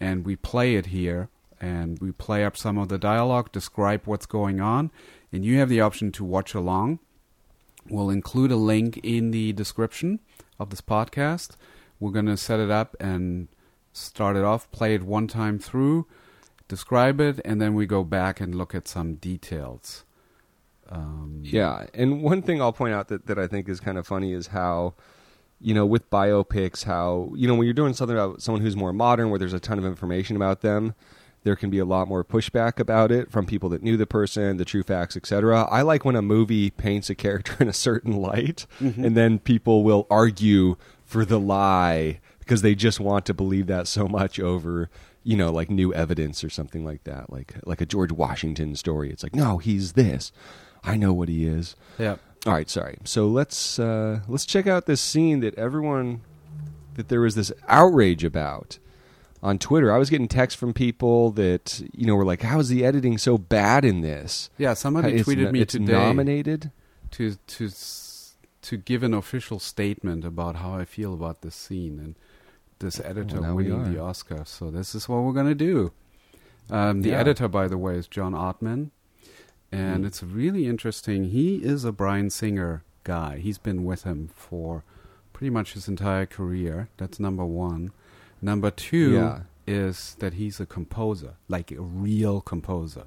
and 0.00 0.24
we 0.24 0.34
play 0.36 0.74
it 0.74 0.86
here 0.86 1.28
and 1.60 1.98
we 2.00 2.10
play 2.12 2.44
up 2.44 2.56
some 2.56 2.76
of 2.76 2.88
the 2.88 2.98
dialogue, 2.98 3.52
describe 3.52 4.02
what's 4.04 4.26
going 4.26 4.60
on, 4.60 4.90
and 5.32 5.44
you 5.44 5.58
have 5.58 5.68
the 5.68 5.80
option 5.80 6.10
to 6.12 6.24
watch 6.24 6.52
along. 6.54 6.98
We'll 7.88 8.10
include 8.10 8.50
a 8.50 8.56
link 8.56 8.98
in 9.02 9.30
the 9.30 9.52
description 9.52 10.20
of 10.58 10.70
this 10.70 10.80
podcast. 10.80 11.56
We're 12.00 12.12
going 12.12 12.26
to 12.26 12.36
set 12.36 12.60
it 12.60 12.70
up 12.70 12.96
and 13.00 13.48
start 13.92 14.36
it 14.36 14.44
off, 14.44 14.70
play 14.72 14.94
it 14.94 15.02
one 15.02 15.28
time 15.28 15.58
through, 15.58 16.06
describe 16.68 17.20
it, 17.20 17.40
and 17.44 17.60
then 17.60 17.74
we 17.74 17.86
go 17.86 18.02
back 18.04 18.40
and 18.40 18.54
look 18.54 18.74
at 18.74 18.88
some 18.88 19.14
details. 19.14 20.04
Um, 20.90 21.40
Yeah, 21.42 21.86
and 21.94 22.22
one 22.22 22.42
thing 22.42 22.60
I'll 22.60 22.72
point 22.72 22.94
out 22.94 23.08
that, 23.08 23.26
that 23.26 23.38
I 23.38 23.46
think 23.46 23.68
is 23.68 23.80
kind 23.80 23.96
of 23.98 24.06
funny 24.06 24.32
is 24.32 24.48
how, 24.48 24.94
you 25.60 25.72
know, 25.72 25.86
with 25.86 26.10
biopics, 26.10 26.84
how 26.84 27.32
you 27.36 27.46
know 27.48 27.54
when 27.54 27.66
you're 27.66 27.74
doing 27.74 27.94
something 27.94 28.16
about 28.16 28.42
someone 28.42 28.60
who's 28.62 28.76
more 28.76 28.92
modern, 28.92 29.30
where 29.30 29.38
there's 29.38 29.54
a 29.54 29.60
ton 29.60 29.78
of 29.78 29.86
information 29.86 30.36
about 30.36 30.60
them, 30.60 30.94
there 31.44 31.56
can 31.56 31.70
be 31.70 31.78
a 31.78 31.84
lot 31.84 32.08
more 32.08 32.24
pushback 32.24 32.80
about 32.80 33.12
it 33.12 33.30
from 33.30 33.46
people 33.46 33.68
that 33.68 33.82
knew 33.82 33.96
the 33.96 34.06
person, 34.06 34.56
the 34.56 34.64
true 34.64 34.82
facts, 34.82 35.16
etc. 35.16 35.62
I 35.70 35.82
like 35.82 36.04
when 36.04 36.16
a 36.16 36.22
movie 36.22 36.70
paints 36.70 37.08
a 37.10 37.14
character 37.14 37.56
in 37.60 37.68
a 37.68 37.72
certain 37.72 38.12
light, 38.16 38.66
and 38.80 39.16
then 39.16 39.38
people 39.38 39.84
will 39.84 40.06
argue 40.10 40.76
for 41.04 41.24
the 41.24 41.38
lie 41.38 42.20
because 42.40 42.62
they 42.62 42.74
just 42.74 42.98
want 42.98 43.24
to 43.26 43.34
believe 43.34 43.66
that 43.68 43.86
so 43.86 44.08
much 44.08 44.40
over 44.40 44.90
you 45.22 45.36
know 45.36 45.50
like 45.50 45.70
new 45.70 45.92
evidence 45.94 46.42
or 46.44 46.50
something 46.50 46.84
like 46.84 47.04
that. 47.04 47.30
Like 47.30 47.54
like 47.64 47.80
a 47.80 47.86
george 47.86 48.12
washington 48.12 48.74
story. 48.76 49.10
It's 49.10 49.22
like 49.22 49.34
no 49.34 49.58
he's 49.58 49.92
this. 49.92 50.32
I 50.82 50.96
know 50.96 51.12
what 51.12 51.28
he 51.28 51.46
is. 51.46 51.76
Yeah. 51.98 52.16
all 52.46 52.52
right 52.52 52.68
sorry. 52.68 52.98
So 53.04 53.26
let's 53.28 53.78
uh 53.78 54.20
let's 54.28 54.44
check 54.46 54.66
out 54.66 54.86
this 54.86 55.00
scene 55.00 55.40
that 55.40 55.54
everyone 55.56 56.22
that 56.94 57.08
there 57.08 57.20
was 57.20 57.34
this 57.34 57.52
outrage 57.68 58.22
about 58.24 58.78
on 59.44 59.58
twitter 59.58 59.92
i 59.92 59.98
was 59.98 60.10
getting 60.10 60.26
texts 60.26 60.58
from 60.58 60.72
people 60.72 61.30
that 61.30 61.80
you 61.92 62.06
know 62.06 62.16
were 62.16 62.24
like 62.24 62.42
how 62.42 62.58
is 62.58 62.68
the 62.70 62.84
editing 62.84 63.16
so 63.18 63.38
bad 63.38 63.84
in 63.84 64.00
this 64.00 64.50
Yeah, 64.58 64.74
somebody 64.74 65.12
It's 65.14 65.28
tweeted 65.28 65.52
me 65.52 65.60
it's 65.60 65.72
today 65.72 65.92
nominated 65.92 66.72
to 67.12 67.36
to 67.46 67.70
to 68.62 68.76
give 68.78 69.02
an 69.02 69.12
official 69.14 69.58
statement 69.60 70.24
about 70.24 70.56
how 70.56 70.74
I 70.74 70.84
feel 70.86 71.12
about 71.12 71.42
this 71.42 71.54
scene 71.54 71.98
and 72.00 72.14
this 72.78 72.98
editor 73.00 73.38
now 73.40 73.54
we 73.54 73.70
winning 73.70 73.92
the. 73.92 74.00
Oscar. 74.00 74.42
So 74.46 74.70
this 74.70 74.94
is 74.94 75.08
what 75.08 75.22
we're 75.22 75.32
gonna 75.34 75.54
do. 75.54 75.92
Um, 76.70 77.02
the 77.02 77.10
Yeah. 77.10 77.20
editor, 77.20 77.46
by 77.46 77.68
the 77.68 77.76
way, 77.76 77.96
is 77.96 78.08
John 78.08 78.32
Ottman, 78.32 78.88
and 79.70 80.02
Mhm. 80.02 80.06
it's 80.06 80.22
really 80.22 80.66
interesting. 80.66 81.24
He 81.26 81.56
is 81.56 81.84
a 81.84 81.92
Bryan 81.92 82.30
Singer 82.30 82.82
guy. 83.04 83.36
He's 83.38 83.58
been 83.58 83.84
with 83.84 84.04
him 84.04 84.30
for 84.34 84.82
pretty 85.34 85.50
much 85.50 85.74
his 85.74 85.86
entire 85.88 86.24
career. 86.26 86.88
That's 86.96 87.20
number 87.20 87.44
one. 87.44 87.92
Number 88.44 88.70
two 88.70 89.12
Yeah. 89.12 89.40
is 89.66 90.16
that 90.18 90.34
he's 90.34 90.60
a 90.60 90.66
composer, 90.66 91.34
like 91.48 91.72
a 91.72 91.80
real 91.80 92.40
composer, 92.42 93.04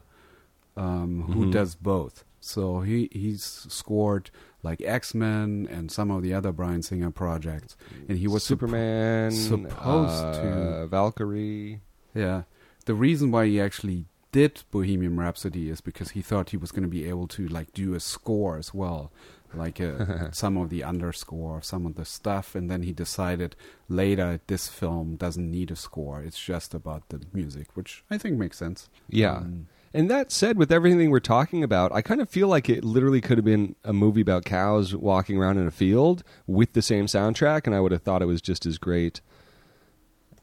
um, 0.75 1.23
who 1.33 1.45
Mhm. 1.45 1.51
does 1.51 1.75
both. 1.75 2.23
So 2.39 2.81
he 2.81 3.09
he's 3.11 3.43
scored 3.43 4.29
like 4.63 4.81
X 4.81 5.13
Men 5.13 5.67
and 5.69 5.91
some 5.91 6.09
of 6.11 6.23
the 6.23 6.33
other 6.33 6.51
Bryan 6.51 6.81
Singer 6.81 7.11
projects, 7.11 7.75
and 8.07 8.17
he 8.17 8.27
was 8.27 8.43
superman 8.43 9.31
supposed 9.31 10.23
uh, 10.25 10.33
to- 10.81 10.87
valkyrie 10.87 11.81
yeah. 12.15 12.43
The 12.85 12.95
reason 12.95 13.31
why 13.31 13.45
he 13.47 13.59
actually 13.61 14.05
did 14.31 14.63
Bohemian 14.71 15.17
Rhapsody 15.17 15.69
is 15.69 15.81
because 15.81 16.11
he 16.11 16.21
thought 16.21 16.49
he 16.49 16.57
was 16.57 16.71
going 16.71 16.83
to 16.83 16.89
be 16.89 17.07
able 17.07 17.27
to 17.27 17.47
like 17.47 17.73
do 17.73 17.93
a 17.93 17.99
score 17.99 18.57
as 18.57 18.73
well, 18.73 19.11
like 19.53 19.79
uh 19.81 20.31
some 20.31 20.57
of 20.57 20.69
the 20.69 20.83
underscore, 20.83 21.61
some 21.61 21.85
of 21.85 21.95
the 21.95 22.05
stuff, 22.05 22.55
and 22.55 22.69
then 22.69 22.83
he 22.83 22.91
decided 22.93 23.55
later 23.89 24.39
this 24.47 24.67
film 24.67 25.15
doesn't 25.15 25.49
need 25.49 25.71
a 25.71 25.75
score; 25.75 26.21
it's 26.21 26.39
just 26.39 26.73
about 26.73 27.07
the 27.09 27.21
music, 27.33 27.67
which 27.75 28.03
I 28.11 28.17
think 28.17 28.37
makes 28.37 28.57
sense. 28.57 28.89
yeah 29.09 29.37
Um, 29.37 29.67
And 29.93 30.11
that 30.11 30.31
said, 30.31 30.57
with 30.57 30.71
everything 30.71 31.09
we're 31.09 31.21
talking 31.37 31.63
about, 31.63 31.91
I 31.93 32.01
kind 32.01 32.21
of 32.21 32.29
feel 32.29 32.49
like 32.49 32.69
it 32.69 32.83
literally 32.83 33.21
could 33.21 33.37
have 33.37 33.45
been 33.45 33.75
a 33.83 33.93
movie 33.93 34.21
about 34.21 34.43
cows 34.45 34.93
walking 34.93 35.37
around 35.37 35.57
in 35.57 35.65
a 35.65 35.71
field 35.71 36.23
with 36.45 36.73
the 36.73 36.81
same 36.81 37.05
soundtrack, 37.07 37.65
and 37.65 37.73
I 37.73 37.79
would 37.79 37.93
have 37.93 38.03
thought 38.03 38.21
it 38.21 38.27
was 38.27 38.41
just 38.41 38.65
as 38.65 38.77
great 38.77 39.21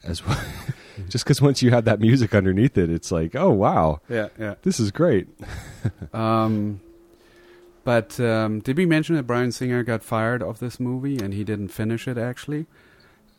as 0.03 0.27
well. 0.27 0.40
just 1.09 1.25
because 1.25 1.43
once 1.43 1.62
you 1.62 1.71
have 1.71 1.85
that 1.85 2.01
music 2.01 2.35
underneath 2.35 2.77
it, 2.79 2.88
it's 2.90 3.12
like, 3.12 3.37
oh 3.37 3.51
wow, 3.51 4.01
yeah, 4.09 4.29
yeah. 4.38 4.55
this 4.62 4.81
is 4.81 4.90
great. 4.90 5.29
Um, 6.12 6.81
but 7.85 8.18
um, 8.20 8.61
did 8.61 8.77
we 8.77 8.87
mention 8.87 9.14
that 9.16 9.25
Bryan 9.27 9.53
Singer 9.53 9.83
got 9.83 10.03
fired 10.03 10.42
of 10.42 10.59
this 10.59 10.81
movie 10.81 11.18
and 11.18 11.33
he 11.35 11.44
didn't 11.44 11.68
finish 11.68 12.09
it? 12.09 12.16
Actually, 12.18 12.66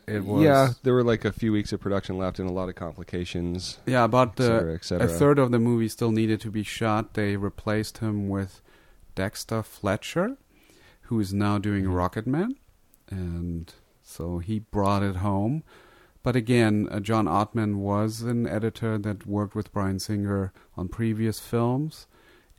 it 0.08 0.24
was 0.24 0.44
Yeah, 0.44 0.70
there 0.84 0.94
were 0.94 1.04
like 1.04 1.26
a 1.26 1.32
few 1.32 1.52
weeks 1.52 1.74
of 1.74 1.80
production 1.82 2.18
left 2.18 2.40
and 2.40 2.50
a 2.50 2.54
lot 2.54 2.70
of 2.70 2.76
complications, 2.76 3.80
yeah. 3.86 4.04
About 4.04 4.40
et 4.40 4.44
cetera, 4.44 4.74
et 4.76 4.86
cetera. 4.86 5.06
a 5.08 5.10
third 5.10 5.40
of 5.40 5.52
the 5.52 5.60
movie 5.60 5.88
still 5.90 6.12
needed 6.12 6.40
to 6.42 6.52
be 6.52 6.64
shot. 6.64 7.14
They 7.16 7.36
replaced 7.38 7.98
him 8.00 8.30
with 8.30 8.62
Dexter 9.16 9.64
Fletcher, 9.64 10.38
who 11.04 11.20
is 11.20 11.34
now 11.34 11.58
doing 11.58 11.86
Mhm. 11.86 11.94
Rocketman, 11.94 12.56
and 13.10 13.74
so 14.04 14.40
he 14.40 14.60
brought 14.60 15.04
it 15.04 15.18
home. 15.18 15.64
But 16.24 16.36
again, 16.36 16.88
uh, 16.92 17.00
John 17.02 17.26
Ottman 17.26 17.76
was 17.76 18.22
an 18.22 18.48
editor 18.48 18.98
that 18.98 19.28
worked 19.28 19.54
with 19.56 19.72
Bryan 19.72 20.00
Singer 20.00 20.52
on 20.76 20.88
previous 20.88 21.40
films. 21.40 22.08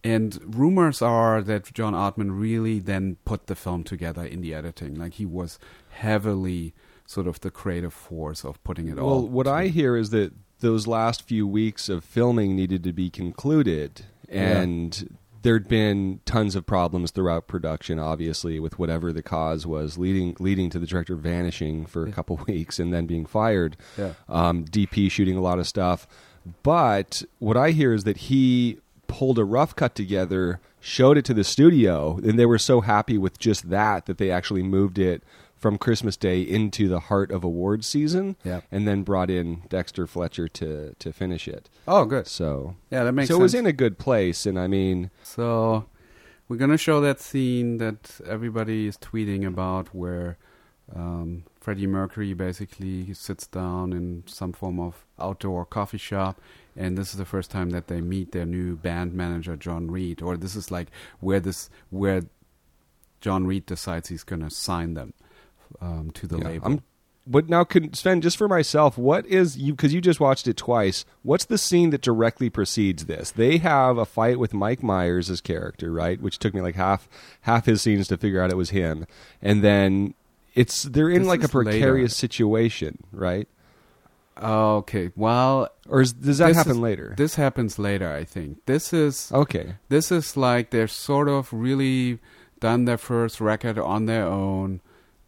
And 0.06 0.54
rumors 0.56 1.02
are 1.02 1.42
that 1.42 1.72
John 1.74 1.94
Ottman 1.94 2.38
really 2.40 2.78
then 2.78 3.16
put 3.24 3.46
the 3.46 3.54
film 3.56 3.82
together 3.84 4.24
in 4.24 4.40
the 4.40 4.54
editing. 4.54 4.94
Like 4.94 5.14
he 5.14 5.26
was 5.26 5.58
heavily 5.90 6.74
sort 7.06 7.26
of 7.26 7.40
the 7.40 7.50
creative 7.50 7.92
force 7.94 8.44
of 8.44 8.62
putting 8.64 8.88
it 8.88 8.98
all. 8.98 9.22
Well, 9.22 9.28
what 9.28 9.46
I 9.46 9.66
hear 9.68 9.96
is 9.96 10.10
that 10.10 10.32
those 10.60 10.86
last 10.86 11.22
few 11.22 11.46
weeks 11.46 11.88
of 11.88 12.04
filming 12.04 12.54
needed 12.56 12.82
to 12.84 12.92
be 12.92 13.10
concluded, 13.10 14.02
Yeah. 14.28 14.58
and 14.60 15.16
there'd 15.42 15.68
been 15.68 16.20
tons 16.24 16.56
of 16.56 16.66
problems 16.66 17.10
throughout 17.12 17.46
production. 17.46 17.98
Obviously, 17.98 18.58
with 18.58 18.78
whatever 18.78 19.12
the 19.12 19.22
cause 19.22 19.66
was, 19.66 19.96
leading 19.98 20.34
leading 20.40 20.70
to 20.70 20.78
the 20.78 20.86
director 20.86 21.14
vanishing 21.14 21.86
for 21.86 22.04
a 22.04 22.08
Yeah. 22.08 22.14
couple 22.14 22.40
weeks 22.48 22.78
and 22.80 22.92
then 22.92 23.06
being 23.06 23.26
fired. 23.26 23.76
Yeah. 23.98 24.14
Um, 24.28 24.64
DP 24.64 25.08
shooting 25.10 25.36
a 25.36 25.40
lot 25.42 25.58
of 25.58 25.66
stuff, 25.68 26.06
but 26.62 27.22
what 27.38 27.56
I 27.56 27.70
hear 27.70 27.92
is 27.92 28.04
that 28.04 28.16
he 28.16 28.78
pulled 29.06 29.38
a 29.38 29.44
rough 29.44 29.74
cut 29.76 29.94
together, 29.94 30.60
showed 30.80 31.16
it 31.18 31.24
to 31.26 31.34
the 31.34 31.44
studio, 31.44 32.16
and 32.24 32.38
they 32.38 32.46
were 32.46 32.58
so 32.58 32.80
happy 32.80 33.18
with 33.18 33.38
just 33.38 33.70
that 33.70 34.06
that 34.06 34.18
they 34.18 34.30
actually 34.30 34.62
moved 34.62 34.98
it 34.98 35.22
from 35.56 35.78
Christmas 35.78 36.16
Day 36.18 36.42
into 36.42 36.86
the 36.86 37.00
heart 37.00 37.30
of 37.30 37.42
awards 37.42 37.86
season, 37.86 38.36
Yeah. 38.44 38.60
and 38.70 38.86
then 38.86 39.02
brought 39.02 39.30
in 39.30 39.62
Dexter 39.68 40.06
Fletcher 40.06 40.48
to 40.48 40.94
to 40.98 41.12
finish 41.12 41.48
it. 41.48 41.68
Oh, 41.88 42.04
good. 42.04 42.26
So, 42.26 42.76
Yeah, 42.90 43.04
that 43.04 43.12
makes 43.12 43.28
so 43.28 43.34
sense. 43.34 43.40
it 43.40 43.42
was 43.42 43.54
in 43.54 43.66
a 43.66 43.72
good 43.72 43.98
place, 43.98 44.44
and 44.46 44.58
I 44.58 44.66
mean, 44.66 45.10
So 45.22 45.86
we're 46.48 46.58
gonna 46.58 46.76
show 46.76 47.00
that 47.00 47.20
scene 47.20 47.78
that 47.78 48.20
everybody 48.26 48.86
is 48.86 48.96
tweeting 48.98 49.46
about, 49.46 49.94
where 49.94 50.36
um, 50.94 51.42
Freddie 51.58 51.86
Mercury 51.88 52.32
basically 52.32 53.12
sits 53.12 53.46
down 53.48 53.92
in 53.92 54.22
some 54.26 54.52
form 54.52 54.78
of 54.78 55.04
outdoor 55.18 55.64
coffee 55.64 55.98
shop, 55.98 56.40
and 56.76 56.96
this 56.98 57.10
is 57.12 57.16
the 57.18 57.24
first 57.24 57.50
time 57.50 57.70
that 57.70 57.86
they 57.88 58.00
meet 58.00 58.32
their 58.32 58.46
new 58.46 58.76
band 58.76 59.12
manager 59.14 59.56
John 59.56 59.90
Reid, 59.90 60.22
or 60.22 60.36
this 60.36 60.54
is 60.56 60.70
like 60.70 60.88
where 61.20 61.40
this 61.40 61.70
where 61.90 62.22
John 63.20 63.46
Reid 63.46 63.66
decides 63.66 64.08
he's 64.08 64.24
going 64.24 64.42
to 64.42 64.50
sign 64.50 64.94
them 64.94 65.14
um, 65.80 66.10
to 66.12 66.26
the 66.26 66.38
Yeah, 66.38 66.44
label. 66.48 66.66
I'm- 66.68 66.82
but 67.28 67.48
now, 67.48 67.64
can 67.64 67.92
Sven, 67.92 68.20
just 68.20 68.36
for 68.36 68.46
myself, 68.46 68.96
what 68.96 69.26
is 69.26 69.58
you 69.58 69.72
because 69.72 69.92
you 69.92 70.00
just 70.00 70.20
watched 70.20 70.46
it 70.46 70.56
twice? 70.56 71.04
What's 71.24 71.44
the 71.46 71.58
scene 71.58 71.90
that 71.90 72.00
directly 72.00 72.48
precedes 72.50 73.06
this? 73.06 73.32
They 73.32 73.58
have 73.58 73.98
a 73.98 74.04
fight 74.06 74.38
with 74.38 74.54
Mike 74.54 74.80
Myers' 74.80 75.40
character, 75.40 75.90
right? 75.90 76.20
Which 76.20 76.38
took 76.38 76.54
me 76.54 76.60
like 76.60 76.76
half 76.76 77.08
half 77.40 77.66
his 77.66 77.82
scenes 77.82 78.06
to 78.08 78.16
figure 78.16 78.40
out 78.40 78.52
it 78.52 78.56
was 78.56 78.70
him, 78.70 79.06
and 79.42 79.64
then 79.64 80.14
it's 80.54 80.84
they're 80.84 81.10
in 81.10 81.22
This 81.22 81.28
like 81.28 81.40
a 81.40 81.44
is 81.46 81.54
later. 81.54 81.70
precarious 81.70 82.16
situation, 82.16 82.98
right? 83.10 83.48
Okay, 84.40 85.10
well, 85.16 85.68
Or 85.88 86.02
is, 86.02 86.12
does 86.12 86.38
that 86.38 86.54
happen 86.54 86.72
is- 86.72 86.78
later? 86.78 87.14
This 87.16 87.36
happens 87.36 87.78
later, 87.78 88.12
I 88.12 88.24
think. 88.24 88.64
This 88.66 88.92
is 88.92 89.32
okay, 89.32 89.76
this 89.88 90.12
is 90.12 90.36
like 90.36 90.70
they're 90.70 90.88
sort 90.88 91.28
of 91.28 91.52
really 91.52 92.18
done 92.60 92.84
their 92.84 92.98
first 92.98 93.40
record 93.40 93.78
on 93.78 94.06
their 94.06 94.26
own 94.26 94.80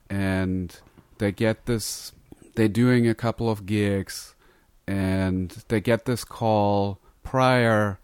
and 0.09 0.81
they 1.18 1.31
get 1.33 1.66
this 1.66 2.12
they're 2.55 2.68
doing 2.68 3.07
a 3.07 3.14
couple 3.14 3.51
of 3.51 3.66
gigs 3.66 4.35
and 4.87 5.51
they 5.68 5.81
get 5.81 6.07
this 6.07 6.25
call 6.25 6.99
prior 7.23 8.01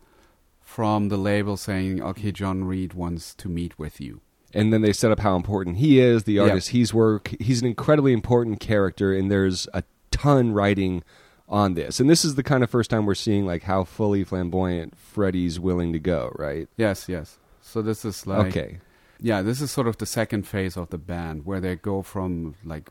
from 0.61 1.09
the 1.09 1.17
label 1.17 1.57
saying 1.57 2.03
okay 2.03 2.33
John 2.33 2.65
Reid 2.65 2.93
wants 2.93 3.35
to 3.37 3.49
meet 3.49 3.79
with 3.79 4.01
you 4.01 4.21
and 4.53 4.73
then 4.73 4.83
they 4.83 4.93
set 4.93 5.11
up 5.11 5.19
how 5.19 5.35
important 5.35 5.79
he 5.79 5.99
is, 5.99 6.25
the 6.25 6.39
artist 6.39 6.69
he's 6.69 6.95
work. 6.95 7.35
He's 7.41 7.61
an 7.61 7.67
incredibly 7.67 8.13
important 8.13 8.61
character, 8.61 9.13
and 9.13 9.29
there's 9.29 9.67
a 9.75 9.83
ton 10.15 10.53
writing 10.53 11.03
on 11.49 11.75
this. 11.75 12.01
And 12.01 12.09
this 12.09 12.25
is 12.25 12.37
the 12.37 12.43
kind 12.43 12.65
of 12.65 12.71
first 12.71 12.91
time 12.91 13.05
we're 13.05 13.15
seeing 13.15 13.47
like 13.47 13.65
how 13.65 13.85
fully 13.85 14.25
flamboyant 14.25 14.97
Freddie's 14.97 15.61
willing 15.61 15.93
to 15.93 15.99
go, 15.99 16.33
right? 16.39 16.69
yes 16.77 17.09
yes 17.09 17.39
so 17.65 17.81
this 17.83 18.05
is 18.05 18.27
like 18.27 18.57
okay. 18.57 18.79
yeah 19.21 19.43
this 19.43 19.61
is 19.61 19.71
sort 19.71 19.89
of 19.89 19.97
the 19.97 20.07
second 20.07 20.47
phase 20.47 20.77
of 20.77 20.91
the 20.91 20.99
band 20.99 21.47
where 21.47 21.61
they 21.61 21.75
go 21.75 22.03
from 22.03 22.55
like 22.65 22.91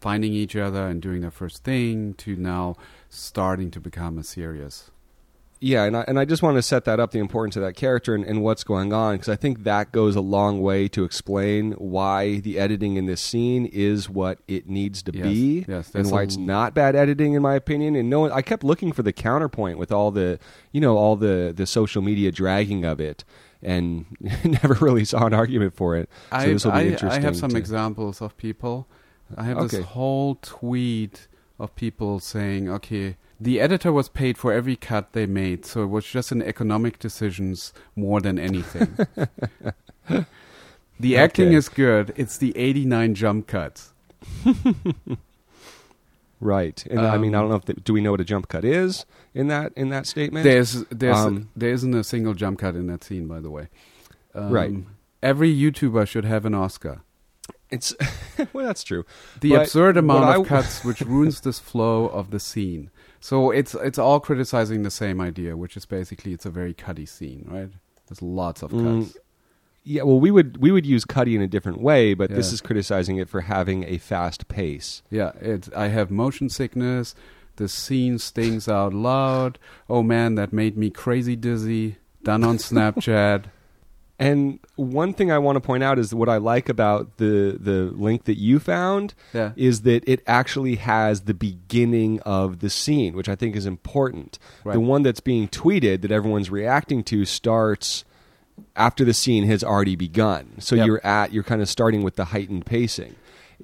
finding 0.00 0.32
each 0.32 0.54
other 0.54 0.86
and 0.86 1.00
doing 1.00 1.22
their 1.22 1.30
first 1.30 1.64
thing 1.64 2.12
to 2.14 2.36
now 2.36 2.76
starting 3.08 3.70
to 3.70 3.80
become 3.80 4.18
a 4.18 4.24
serious 4.24 4.90
Yeah, 5.64 5.84
and 5.84 5.96
I, 5.96 6.04
and 6.08 6.18
I 6.18 6.24
just 6.24 6.42
want 6.42 6.56
to 6.56 6.62
set 6.62 6.84
that 6.86 6.98
up, 6.98 7.12
the 7.12 7.20
importance 7.20 7.54
of 7.54 7.62
that 7.62 7.76
character 7.76 8.16
and, 8.16 8.24
and 8.24 8.42
what's 8.42 8.64
going 8.64 8.92
on, 8.92 9.14
because 9.14 9.28
I 9.28 9.36
think 9.36 9.62
that 9.62 9.92
goes 9.92 10.16
a 10.16 10.20
long 10.20 10.60
way 10.60 10.88
to 10.88 11.04
explain 11.04 11.70
why 11.74 12.40
the 12.40 12.58
editing 12.58 12.96
in 12.96 13.06
this 13.06 13.20
scene 13.20 13.66
is 13.66 14.10
what 14.10 14.40
it 14.48 14.68
needs 14.68 15.04
to 15.04 15.12
Yes, 15.14 15.22
be, 15.24 15.64
yes, 15.68 15.94
and 15.94 16.10
why 16.10 16.22
a 16.22 16.24
it's 16.24 16.36
not 16.36 16.74
bad 16.74 16.96
editing, 16.96 17.34
in 17.34 17.42
my 17.42 17.54
opinion. 17.54 17.94
And 17.94 18.10
no, 18.10 18.20
one, 18.20 18.32
I 18.32 18.42
kept 18.42 18.64
looking 18.64 18.90
for 18.92 19.04
the 19.04 19.12
counterpoint 19.12 19.78
with 19.78 19.92
all 19.92 20.10
the, 20.10 20.40
you 20.72 20.80
know, 20.80 20.96
all 20.96 21.14
the 21.14 21.52
the 21.56 21.64
social 21.66 22.02
media 22.02 22.32
dragging 22.32 22.84
of 22.84 22.98
it, 23.00 23.22
and 23.62 24.06
never 24.44 24.74
really 24.80 25.04
saw 25.04 25.26
an 25.26 25.32
argument 25.32 25.76
for 25.76 25.94
it. 25.96 26.10
So 26.32 26.36
I, 26.38 26.46
this 26.52 26.64
will 26.64 26.72
be 26.72 26.96
I, 26.96 27.08
I 27.16 27.20
have 27.20 27.36
some 27.36 27.50
to- 27.50 27.56
examples 27.56 28.20
of 28.20 28.36
people. 28.36 28.88
I 29.36 29.44
have 29.44 29.58
Okay. 29.58 29.76
this 29.76 29.86
whole 29.86 30.34
tweet 30.42 31.28
of 31.60 31.74
people 31.76 32.18
saying, 32.18 32.68
okay, 32.68 33.16
the 33.42 33.60
editor 33.60 33.92
was 33.92 34.08
paid 34.08 34.38
for 34.38 34.52
every 34.52 34.76
cut 34.76 35.12
they 35.12 35.26
made, 35.26 35.64
so 35.66 35.82
it 35.82 35.86
was 35.86 36.04
just 36.06 36.30
an 36.32 36.42
economic 36.42 36.98
decisions 36.98 37.72
more 37.96 38.20
than 38.20 38.38
anything. 38.38 38.96
the 41.00 41.16
acting 41.16 41.48
Okay. 41.48 41.56
is 41.56 41.68
good. 41.68 42.12
It's 42.16 42.38
the 42.38 42.56
89 42.56 43.14
jump 43.14 43.46
cuts. 43.46 43.92
Right, 46.40 46.84
and 46.90 46.98
I 47.00 47.18
mean, 47.18 47.36
I 47.36 47.38
Um, 47.38 47.42
don't 47.44 47.50
know 47.50 47.56
if 47.56 47.64
the, 47.66 47.74
do 47.74 47.92
we 47.92 48.00
know 48.00 48.10
what 48.10 48.20
a 48.20 48.24
jump 48.24 48.48
cut 48.48 48.64
is 48.64 49.06
in 49.32 49.46
that 49.46 49.72
in 49.76 49.90
that 49.90 50.08
statement? 50.08 50.42
There's 50.42 50.82
there's 50.90 51.16
Um, 51.16 51.48
there 51.54 51.70
isn't 51.70 51.94
a 51.94 52.02
single 52.02 52.34
jump 52.34 52.58
cut 52.58 52.74
in 52.74 52.88
that 52.88 53.04
scene, 53.04 53.28
by 53.28 53.38
the 53.38 53.48
way. 53.48 53.68
Um, 54.34 54.50
Right. 54.50 54.72
Every 55.22 55.54
YouTuber 55.54 56.04
should 56.08 56.24
have 56.24 56.44
an 56.44 56.52
Oscar. 56.52 57.02
It's 57.70 57.94
well, 58.52 58.66
that's 58.66 58.82
true. 58.82 59.04
the 59.40 59.50
But 59.50 59.60
absurd 59.62 59.96
amount 59.96 60.24
what 60.26 60.36
of 60.36 60.46
I- 60.46 60.48
cuts 60.48 60.84
which 60.84 61.00
ruins 61.02 61.42
this 61.42 61.60
flow 61.60 62.06
of 62.08 62.32
the 62.32 62.40
scene. 62.40 62.90
So 63.22 63.52
it's 63.52 63.74
it's 63.76 63.98
all 63.98 64.18
criticizing 64.18 64.82
the 64.82 64.90
same 64.90 65.20
idea, 65.20 65.56
which 65.56 65.76
is 65.76 65.86
basically 65.86 66.32
it's 66.32 66.44
a 66.44 66.50
very 66.50 66.74
cutty 66.74 67.06
scene, 67.06 67.46
right? 67.48 67.70
There's 68.08 68.20
lots 68.20 68.62
of 68.62 68.72
Mm, 68.72 69.04
cuts. 69.04 69.16
Yeah, 69.84 70.02
well, 70.02 70.18
we 70.18 70.32
would 70.32 70.56
we 70.58 70.72
would 70.72 70.84
use 70.84 71.04
Cuddy 71.04 71.36
in 71.36 71.40
a 71.42 71.46
different 71.46 71.80
way, 71.80 72.14
but 72.14 72.30
this 72.30 72.52
is 72.52 72.60
criticizing 72.60 73.16
it 73.18 73.28
for 73.28 73.42
having 73.42 73.84
a 73.84 73.98
fast 73.98 74.48
pace. 74.48 75.02
Yeah, 75.08 75.30
it. 75.40 75.68
I 75.74 75.86
have 75.88 76.10
motion 76.10 76.48
sickness. 76.48 77.14
The 77.56 77.68
scene 77.68 78.18
stings 78.18 78.68
out 78.68 78.92
loud. 78.92 79.58
Oh 79.88 80.02
man, 80.02 80.34
that 80.34 80.52
made 80.52 80.76
me 80.76 80.90
crazy 80.90 81.36
dizzy. 81.36 81.96
Done 82.24 82.42
on 82.42 82.56
Snapchat. 82.70 83.44
And 84.22 84.58
one 84.76 85.12
thing 85.12 85.30
I 85.32 85.38
want 85.38 85.56
to 85.56 85.60
point 85.60 85.82
out 85.82 85.98
is 85.98 86.14
what 86.14 86.28
I 86.28 86.36
like 86.36 86.68
about 86.68 87.16
the 87.16 87.56
the 87.60 87.90
link 87.94 88.24
that 88.24 88.38
you 88.38 88.58
found 88.58 89.14
Yeah. 89.34 89.52
is 89.56 89.82
that 89.82 90.02
it 90.08 90.22
actually 90.26 90.76
has 90.76 91.22
the 91.22 91.34
beginning 91.34 92.20
of 92.20 92.60
the 92.60 92.70
scene, 92.70 93.14
which 93.14 93.28
I 93.28 93.34
think 93.34 93.56
is 93.56 93.66
important. 93.66 94.38
Right. 94.64 94.74
The 94.74 94.80
one 94.80 95.02
that's 95.02 95.20
being 95.20 95.48
tweeted 95.48 96.02
that 96.02 96.10
everyone's 96.12 96.50
reacting 96.50 97.02
to 97.04 97.24
starts 97.24 98.04
after 98.76 99.04
the 99.04 99.14
scene 99.14 99.44
has 99.44 99.64
already 99.64 99.96
begun. 99.96 100.52
So 100.60 100.76
Yep. 100.76 100.86
you're 100.86 101.06
at 101.06 101.32
you're 101.32 101.42
kind 101.42 101.62
of 101.62 101.68
starting 101.68 102.02
with 102.02 102.16
the 102.16 102.26
heightened 102.26 102.66
pacing. 102.66 103.14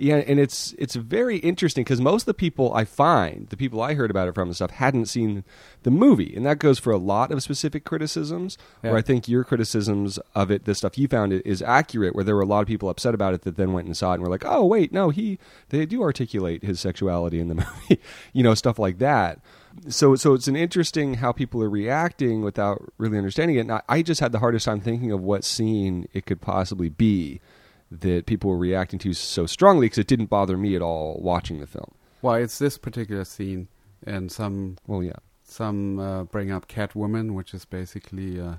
Yeah, 0.01 0.17
and 0.29 0.39
it's 0.39 0.75
it's 0.79 0.95
very 0.95 1.39
interesting 1.39 1.83
because 1.83 2.01
most 2.01 2.23
of 2.23 2.27
the 2.27 2.35
people 2.35 2.73
I 2.73 2.85
find, 2.85 3.49
the 3.49 3.57
people 3.57 3.83
I 3.83 3.95
heard 3.95 4.11
about 4.13 4.29
it 4.29 4.35
from 4.35 4.47
and 4.49 4.55
stuff, 4.55 4.71
hadn't 4.71 5.07
seen 5.07 5.43
the 5.83 5.91
movie, 5.91 6.33
and 6.37 6.47
that 6.47 6.61
goes 6.61 6.79
for 6.79 6.93
a 6.93 6.97
lot 6.99 7.33
of 7.33 7.43
specific 7.43 7.85
criticisms. 7.85 8.57
Yeah. 8.85 8.91
Where 8.91 8.99
I 8.99 9.03
think 9.03 9.27
your 9.29 9.43
criticisms 9.43 10.21
of 10.37 10.53
it, 10.53 10.67
the 10.67 10.75
stuff 10.77 10.97
you 10.99 11.09
found, 11.09 11.33
i- 11.33 11.43
is 11.45 11.63
accurate. 11.63 12.15
Where 12.15 12.23
there 12.23 12.37
were 12.37 12.43
a 12.43 12.47
lot 12.47 12.61
of 12.61 12.69
people 12.69 12.89
upset 12.89 13.13
about 13.13 13.35
it 13.35 13.43
that 13.43 13.57
then 13.57 13.73
went 13.73 13.87
and 13.87 13.97
saw 13.97 14.13
it 14.13 14.15
and 14.15 14.23
were 14.23 14.31
like, 14.31 14.45
"Oh, 14.47 14.65
wait, 14.65 14.93
no, 14.93 15.11
he 15.11 15.39
they 15.71 15.85
do 15.85 16.03
articulate 16.03 16.63
his 16.63 16.79
sexuality 16.79 17.41
in 17.41 17.49
the 17.49 17.55
movie," 17.89 18.01
you 18.33 18.45
know, 18.45 18.55
stuff 18.55 18.79
like 18.79 18.99
that. 18.99 19.41
So, 19.89 20.15
so 20.15 20.33
it's 20.35 20.47
an 20.49 20.57
interesting 20.57 21.15
how 21.15 21.33
people 21.33 21.61
are 21.63 21.69
reacting 21.71 22.43
without 22.43 22.85
really 22.99 23.19
understanding 23.19 23.57
it. 23.57 23.61
And 23.61 23.73
I, 23.73 23.83
I 23.89 24.03
just 24.03 24.21
had 24.21 24.31
the 24.33 24.39
hardest 24.39 24.65
time 24.65 24.81
thinking 24.81 25.11
of 25.13 25.21
what 25.23 25.45
scene 25.45 26.09
it 26.13 26.25
could 26.27 26.41
possibly 26.41 26.89
be 26.89 27.41
that 27.91 28.27
people 28.27 28.51
were 28.51 28.59
reacting 28.59 28.99
to 29.01 29.13
so 29.15 29.47
strongly 29.47 29.87
because 29.87 29.99
it 29.99 30.07
didn't 30.07 30.27
bother 30.27 30.57
me 30.57 30.77
at 30.77 30.83
all 30.83 31.19
watching 31.23 31.61
the 31.61 31.67
film. 31.67 31.93
Well, 32.23 32.35
it's 32.35 32.59
this 32.59 32.79
particular 32.79 33.25
scene, 33.25 33.69
and 34.07 34.31
some 34.31 34.77
Well, 34.87 35.03
yeah. 35.03 35.13
some 35.45 35.99
uh, 35.99 36.25
bring 36.25 36.51
up 36.51 36.69
Catwoman, 36.69 37.33
which 37.35 37.55
is 37.55 37.65
basically 37.65 38.41
uh, 38.41 38.57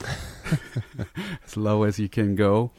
as 1.44 1.56
low 1.56 1.82
as 1.84 1.98
you 1.98 2.08
can 2.08 2.34
go 2.34 2.70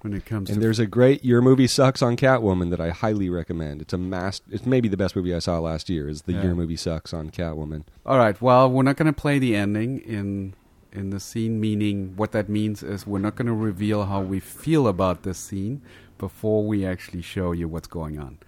when 0.00 0.12
it 0.12 0.24
comes 0.24 0.50
And 0.50 0.62
there's 0.62 0.78
a 0.78 0.86
great 0.86 1.24
Your 1.24 1.40
Movie 1.40 1.66
Sucks 1.66 2.02
on 2.02 2.16
Catwoman 2.16 2.70
that 2.70 2.80
I 2.80 2.90
highly 2.90 3.28
recommend. 3.30 3.82
It's 3.82 3.92
a 3.92 3.98
mass. 3.98 4.40
It's 4.50 4.66
maybe 4.66 4.88
the 4.88 4.96
best 4.96 5.16
movie 5.16 5.34
I 5.34 5.38
saw 5.40 5.58
last 5.58 5.88
year. 5.88 6.08
Is 6.08 6.22
the 6.22 6.32
Yeah. 6.32 6.44
Your 6.44 6.54
Movie 6.54 6.76
Sucks 6.76 7.12
on 7.12 7.30
Catwoman. 7.30 7.84
All 8.06 8.18
right. 8.18 8.40
Well, 8.40 8.70
we're 8.70 8.82
not 8.82 8.96
going 8.96 9.06
to 9.06 9.12
play 9.12 9.38
the 9.38 9.56
ending 9.56 9.98
in 10.00 10.54
in 10.92 11.10
the 11.10 11.20
scene. 11.20 11.60
Meaning, 11.60 12.14
what 12.16 12.32
that 12.32 12.48
means 12.48 12.82
is 12.82 13.06
we're 13.06 13.18
not 13.18 13.36
going 13.36 13.46
to 13.46 13.54
reveal 13.54 14.04
how 14.06 14.20
we 14.20 14.40
feel 14.40 14.88
about 14.88 15.22
this 15.22 15.38
scene 15.38 15.82
before 16.18 16.64
we 16.64 16.84
actually 16.84 17.22
show 17.22 17.52
you 17.52 17.68
what's 17.68 17.88
going 17.88 18.18
on. 18.18 18.38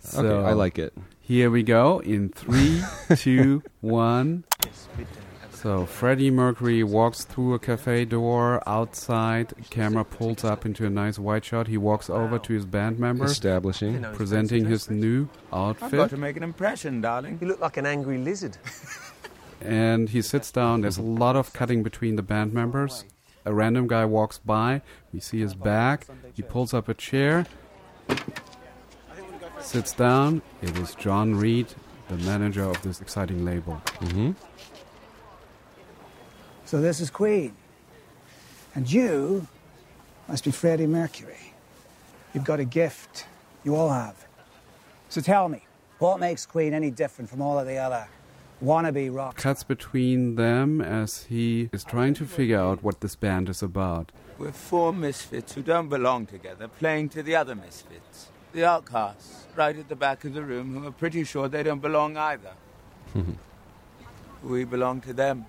So 0.00 0.24
okay, 0.24 0.48
I 0.48 0.52
like 0.52 0.78
it. 0.78 0.94
Here 1.20 1.50
we 1.50 1.62
go 1.62 2.00
in 2.00 2.30
three, 2.30 2.82
two, 3.16 3.62
one. 3.80 4.44
So 5.52 5.86
Freddie 5.86 6.32
Mercury 6.32 6.82
walks 6.82 7.24
through 7.24 7.54
a 7.54 7.58
cafe 7.60 8.04
door 8.04 8.60
outside. 8.68 9.52
Camera 9.70 10.04
pulls 10.04 10.42
up 10.42 10.66
into 10.66 10.84
a 10.84 10.90
nice 10.90 11.20
wide 11.20 11.44
shot. 11.44 11.68
He 11.68 11.76
walks 11.76 12.10
over 12.10 12.40
to 12.40 12.52
his 12.52 12.64
band 12.64 12.98
members, 12.98 13.30
Establishing. 13.30 14.02
presenting 14.14 14.64
his 14.64 14.90
new 14.90 15.28
outfit. 15.52 15.84
I've 15.84 15.90
got 15.92 16.00
outfit, 16.00 16.16
to 16.16 16.20
make 16.20 16.36
an 16.36 16.42
impression, 16.42 17.00
darling. 17.00 17.38
You 17.40 17.46
look 17.46 17.60
like 17.60 17.76
an 17.76 17.86
angry 17.86 18.18
lizard. 18.18 18.56
and 19.64 20.08
he 20.10 20.22
sits 20.22 20.50
down. 20.50 20.80
There's 20.80 20.98
a 20.98 21.02
lot 21.02 21.36
of 21.36 21.52
cutting 21.52 21.82
between 21.82 22.16
the 22.16 22.22
band 22.22 22.52
members. 22.52 23.04
A 23.44 23.52
random 23.52 23.86
guy 23.88 24.04
walks 24.04 24.38
by. 24.38 24.82
We 25.12 25.20
see 25.20 25.40
his 25.40 25.54
back. 25.54 26.06
He 26.32 26.42
pulls 26.42 26.72
up 26.72 26.88
a 26.88 26.94
chair, 26.94 27.46
sits 29.60 29.92
down. 29.92 30.42
It 30.60 30.76
is 30.78 30.94
John 30.94 31.34
Reid, 31.34 31.66
the 32.08 32.16
manager 32.18 32.62
of 32.62 32.80
this 32.82 33.00
exciting 33.00 33.44
label. 33.44 33.74
hmm 34.00 34.32
So 36.64 36.80
this 36.80 37.00
is 37.00 37.10
Queen. 37.10 37.54
And 38.74 38.90
you 38.90 39.46
must 40.28 40.44
be 40.44 40.50
Freddie 40.50 40.86
Mercury. 40.86 41.52
You've 42.32 42.44
got 42.44 42.60
a 42.60 42.64
gift. 42.64 43.26
You 43.64 43.76
all 43.76 43.90
have. 43.90 44.24
So 45.08 45.20
tell 45.20 45.48
me, 45.48 45.66
what 45.98 46.18
makes 46.18 46.46
Queen 46.46 46.72
any 46.72 46.90
different 46.90 47.28
from 47.28 47.42
all 47.42 47.58
of 47.58 47.66
the 47.66 47.76
other 47.76 48.08
wannabe 48.62 49.14
rock? 49.14 49.36
cuts 49.36 49.62
between 49.64 50.36
them 50.36 50.80
as 50.80 51.24
he 51.24 51.68
is 51.72 51.84
trying 51.84 52.14
to 52.14 52.24
figure 52.24 52.58
out 52.58 52.82
what 52.82 53.00
this 53.00 53.16
band 53.16 53.48
is 53.48 53.62
about. 53.62 54.12
We're 54.38 54.52
four 54.52 54.92
misfits 54.92 55.54
who 55.54 55.62
don't 55.62 55.88
belong 55.88 56.26
together, 56.26 56.68
playing 56.68 57.10
to 57.10 57.22
the 57.22 57.36
other 57.36 57.54
misfits. 57.54 58.28
the 58.52 58.64
outcasts 58.64 59.46
right 59.56 59.76
at 59.78 59.88
the 59.88 59.96
back 59.96 60.24
of 60.24 60.34
the 60.34 60.42
room 60.42 60.74
who 60.74 60.86
are 60.86 60.92
pretty 60.92 61.24
sure 61.24 61.48
they 61.48 61.62
don't 61.62 61.80
belong 61.80 62.16
either. 62.16 62.52
we 64.42 64.64
belong 64.64 65.00
to 65.02 65.12
them. 65.12 65.44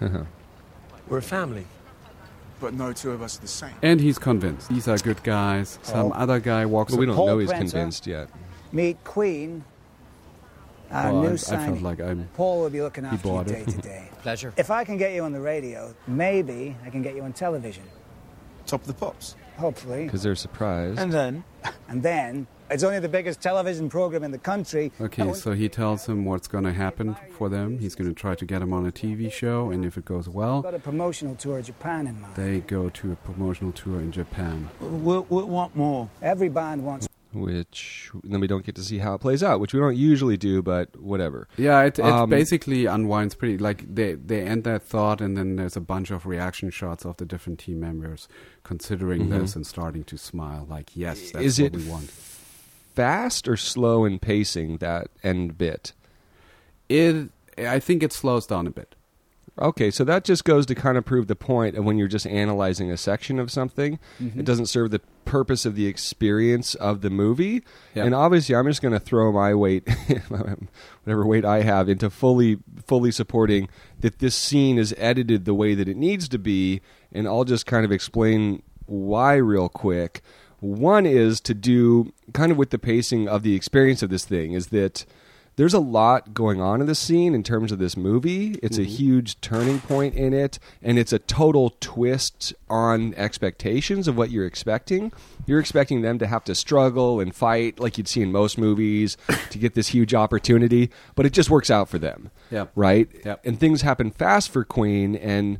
We're 1.08 1.18
a 1.18 1.22
family. 1.22 1.66
But 2.60 2.74
no 2.74 2.92
two 2.92 3.10
of 3.10 3.22
us 3.22 3.38
are 3.38 3.42
the 3.42 3.48
same. 3.48 3.72
And 3.82 4.00
he's 4.00 4.18
convinced. 4.18 4.68
These 4.68 4.86
are 4.88 4.96
good 4.98 5.22
guys. 5.22 5.78
Some 5.82 6.08
Oh. 6.12 6.14
other 6.14 6.38
guy 6.40 6.64
walks 6.66 6.92
But 6.92 7.00
we 7.00 7.06
don't 7.06 7.16
Paul 7.16 7.26
know 7.26 7.38
he's 7.38 7.48
Prenter. 7.50 7.70
convinced 7.70 8.06
yet. 8.06 8.28
Meet 8.70 9.02
Queen, 9.04 9.64
our 10.92 11.12
Well, 11.12 11.22
I, 11.22 11.26
new 11.26 11.32
I 11.32 11.36
signing. 11.36 11.66
felt 11.74 11.82
like 11.82 12.00
I'm. 12.00 12.28
Paul 12.34 12.60
will 12.60 12.70
be 12.70 12.82
looking 12.82 13.04
after 13.04 13.16
you 13.28 13.34
bought 13.34 13.46
day 13.46 13.64
to 13.64 13.78
day. 13.92 14.08
Pleasure. 14.22 14.52
If 14.56 14.70
I 14.70 14.84
can 14.84 14.96
get 14.96 15.12
you 15.14 15.22
on 15.24 15.32
the 15.32 15.40
radio, 15.40 15.94
maybe 16.06 16.76
I 16.84 16.90
can 16.90 17.02
get 17.02 17.14
you 17.16 17.22
on 17.22 17.32
television. 17.32 17.84
Top 18.66 18.80
of 18.82 18.86
the 18.86 18.94
pops. 18.94 19.34
Hopefully. 19.58 20.04
Because 20.04 20.22
they're 20.22 20.34
surprised. 20.34 20.98
And 20.98 21.12
then, 21.12 21.44
And 21.88 22.02
then, 22.02 22.46
it's 22.70 22.82
only 22.82 23.00
the 23.00 23.08
biggest 23.08 23.42
television 23.42 23.90
program 23.90 24.24
in 24.24 24.30
the 24.30 24.38
country. 24.38 24.90
Okay, 24.98 25.22
Oh, 25.24 25.34
so 25.34 25.52
he 25.52 25.68
tells 25.68 26.06
him 26.08 26.24
what's 26.24 26.48
going 26.48 26.64
to 26.64 26.72
happen 26.72 27.14
for 27.36 27.50
them. 27.50 27.78
He's 27.78 27.94
going 27.94 28.08
to 28.08 28.18
try 28.18 28.34
to 28.34 28.44
get 28.46 28.62
him 28.62 28.72
on 28.72 28.86
a 28.86 28.90
TV 28.92 29.30
show, 29.30 29.70
and 29.70 29.84
if 29.84 29.98
it 29.98 30.06
goes 30.06 30.26
well, 30.26 30.62
got 30.62 30.72
a 30.74 30.78
promotional 30.78 31.34
tour 31.34 31.58
of 31.58 31.66
Japan 31.66 32.06
in 32.06 32.18
mind. 32.20 32.34
they 32.34 32.60
go 32.60 32.88
to 32.88 33.12
a 33.12 33.16
promotional 33.16 33.72
tour 33.72 34.00
in 34.00 34.10
Japan. 34.10 34.70
we, 34.80 35.18
we 35.18 35.42
want 35.42 35.76
more. 35.76 36.08
Every 36.22 36.48
band 36.48 36.82
wants 36.82 37.06
which 37.32 38.10
then 38.24 38.40
we 38.40 38.46
don't 38.46 38.64
get 38.64 38.74
to 38.76 38.82
see 38.84 38.98
how 38.98 39.14
it 39.14 39.20
plays 39.20 39.42
out, 39.42 39.60
which 39.60 39.72
we 39.74 39.80
don't 39.80 39.96
usually 39.96 40.36
do, 40.36 40.62
but 40.62 40.94
whatever. 41.00 41.48
Yeah, 41.56 41.82
it, 41.82 41.98
it 41.98 42.04
Um, 42.04 42.28
basically 42.30 42.86
unwinds 42.86 43.34
pretty. 43.34 43.58
Like 43.58 43.92
they 43.94 44.14
they 44.14 44.42
end 44.42 44.64
that 44.64 44.82
thought, 44.82 45.20
and 45.20 45.36
then 45.36 45.56
there's 45.56 45.76
a 45.76 45.80
bunch 45.80 46.10
of 46.10 46.26
reaction 46.26 46.70
shots 46.70 47.04
of 47.04 47.16
the 47.16 47.24
different 47.24 47.58
team 47.58 47.80
members 47.80 48.28
considering 48.64 49.26
Mhm. 49.28 49.40
this 49.40 49.56
and 49.56 49.66
starting 49.66 50.04
to 50.04 50.16
smile. 50.16 50.66
Like, 50.68 50.90
yes, 50.94 51.30
that's 51.32 51.44
Is 51.44 51.60
what 51.60 51.72
we 51.72 51.84
want. 51.84 52.10
Fast 52.94 53.48
or 53.48 53.56
slow 53.56 54.04
in 54.04 54.18
pacing 54.18 54.76
that 54.78 55.08
end 55.22 55.56
bit? 55.56 55.92
It, 56.88 57.30
I 57.58 57.78
think 57.78 58.02
it 58.02 58.12
slows 58.12 58.46
down 58.46 58.66
a 58.66 58.70
bit. 58.70 58.94
Okay, 59.60 59.90
so 59.90 60.02
that 60.04 60.24
just 60.24 60.44
goes 60.44 60.64
to 60.66 60.74
kind 60.74 60.96
of 60.96 61.04
prove 61.04 61.26
the 61.26 61.36
point 61.36 61.76
of 61.76 61.84
when 61.84 61.98
you're 61.98 62.08
just 62.08 62.26
analyzing 62.26 62.90
a 62.90 62.96
section 62.96 63.38
of 63.38 63.50
something, 63.50 63.98
Mm-hmm. 64.20 64.40
it 64.40 64.46
doesn't 64.46 64.66
serve 64.66 64.90
the 64.90 65.00
purpose 65.26 65.66
of 65.66 65.74
the 65.76 65.86
experience 65.86 66.74
of 66.76 67.02
the 67.02 67.10
movie. 67.10 67.62
Yeah. 67.94 68.04
And 68.04 68.14
obviously, 68.14 68.54
I'm 68.54 68.66
just 68.66 68.80
going 68.80 68.94
to 68.94 68.98
throw 69.00 69.30
my 69.30 69.54
weight, 69.54 69.86
whatever 70.28 71.26
weight 71.26 71.44
I 71.44 71.62
have, 71.62 71.88
into 71.88 72.08
fully 72.10 72.58
fully 72.86 73.10
supporting 73.12 73.68
that 74.00 74.18
this 74.20 74.34
scene 74.34 74.78
is 74.78 74.94
edited 74.98 75.44
the 75.44 75.54
way 75.54 75.74
that 75.74 75.88
it 75.88 75.96
needs 75.96 76.28
to 76.30 76.38
be, 76.38 76.80
and 77.12 77.26
I'll 77.28 77.44
just 77.44 77.66
kind 77.66 77.84
of 77.84 77.92
explain 77.92 78.62
why 78.86 79.34
real 79.34 79.68
quick. 79.68 80.22
One 80.60 81.06
is 81.06 81.40
to 81.42 81.54
do 81.54 82.12
kind 82.32 82.52
of 82.52 82.58
with 82.58 82.70
the 82.70 82.78
pacing 82.78 83.28
of 83.28 83.42
the 83.42 83.54
experience 83.56 84.02
of 84.02 84.10
this 84.10 84.24
thing 84.24 84.52
is 84.52 84.68
that 84.68 85.04
there's 85.56 85.74
a 85.74 85.80
lot 85.80 86.32
going 86.32 86.60
on 86.60 86.80
in 86.80 86.86
the 86.86 86.94
scene 86.94 87.34
in 87.34 87.42
terms 87.42 87.72
of 87.72 87.78
this 87.78 87.96
movie. 87.96 88.58
It's 88.62 88.78
a 88.78 88.82
mm-hmm. 88.82 88.90
huge 88.90 89.40
turning 89.40 89.80
point 89.80 90.14
in 90.14 90.32
it, 90.32 90.58
and 90.82 90.98
it's 90.98 91.12
a 91.12 91.18
total 91.18 91.76
twist 91.80 92.54
on 92.70 93.14
expectations 93.14 94.08
of 94.08 94.16
what 94.16 94.30
you're 94.30 94.46
expecting. 94.46 95.12
You're 95.46 95.60
expecting 95.60 96.02
them 96.02 96.18
to 96.18 96.26
have 96.26 96.44
to 96.44 96.54
struggle 96.54 97.20
and 97.20 97.34
fight 97.34 97.78
like 97.78 97.98
you'd 97.98 98.08
see 98.08 98.22
in 98.22 98.32
most 98.32 98.56
movies 98.56 99.16
to 99.50 99.58
get 99.58 99.74
this 99.74 99.88
huge 99.88 100.14
opportunity, 100.14 100.90
but 101.14 101.26
it 101.26 101.32
just 101.32 101.50
works 101.50 101.70
out 101.70 101.88
for 101.88 101.98
them. 101.98 102.30
Yep. 102.50 102.72
Right? 102.74 103.08
And 103.44 103.60
things 103.60 103.82
happen 103.82 104.10
fast 104.10 104.50
for 104.50 104.64
Queen, 104.64 105.16
and 105.16 105.58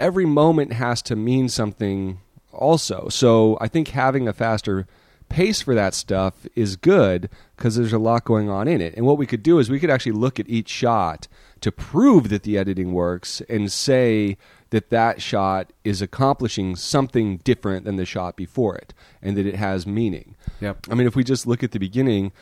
every 0.00 0.26
moment 0.26 0.72
has 0.74 1.02
to 1.02 1.16
mean 1.16 1.48
something 1.48 2.20
also. 2.52 3.08
So 3.08 3.58
I 3.60 3.68
think 3.68 3.88
having 3.88 4.26
a 4.26 4.32
faster 4.32 4.86
pace 5.28 5.62
for 5.62 5.74
that 5.74 5.94
stuff 5.94 6.46
is 6.54 6.76
good 6.76 7.28
because 7.56 7.76
there's 7.76 7.92
a 7.92 7.98
lot 7.98 8.24
going 8.24 8.48
on 8.48 8.68
in 8.68 8.80
it. 8.80 8.94
And 8.94 9.06
what 9.06 9.18
we 9.18 9.26
could 9.26 9.42
do 9.42 9.58
is 9.58 9.70
we 9.70 9.80
could 9.80 9.90
actually 9.90 10.12
look 10.12 10.38
at 10.38 10.48
each 10.48 10.68
shot 10.68 11.28
to 11.60 11.72
prove 11.72 12.28
that 12.28 12.42
the 12.42 12.56
editing 12.56 12.92
works 12.92 13.42
and 13.48 13.70
say 13.70 14.36
that 14.70 14.90
that 14.90 15.22
shot 15.22 15.72
is 15.84 16.02
accomplishing 16.02 16.76
something 16.76 17.38
different 17.38 17.84
than 17.84 17.96
the 17.96 18.04
shot 18.04 18.36
before 18.36 18.76
it 18.76 18.92
and 19.22 19.36
that 19.36 19.46
it 19.46 19.56
has 19.56 19.86
meaning. 19.86 20.34
Yep. 20.60 20.86
I 20.90 20.94
mean, 20.94 21.06
if 21.06 21.16
we 21.16 21.24
just 21.24 21.46
look 21.46 21.62
at 21.62 21.72
the 21.72 21.78
beginning, 21.78 22.32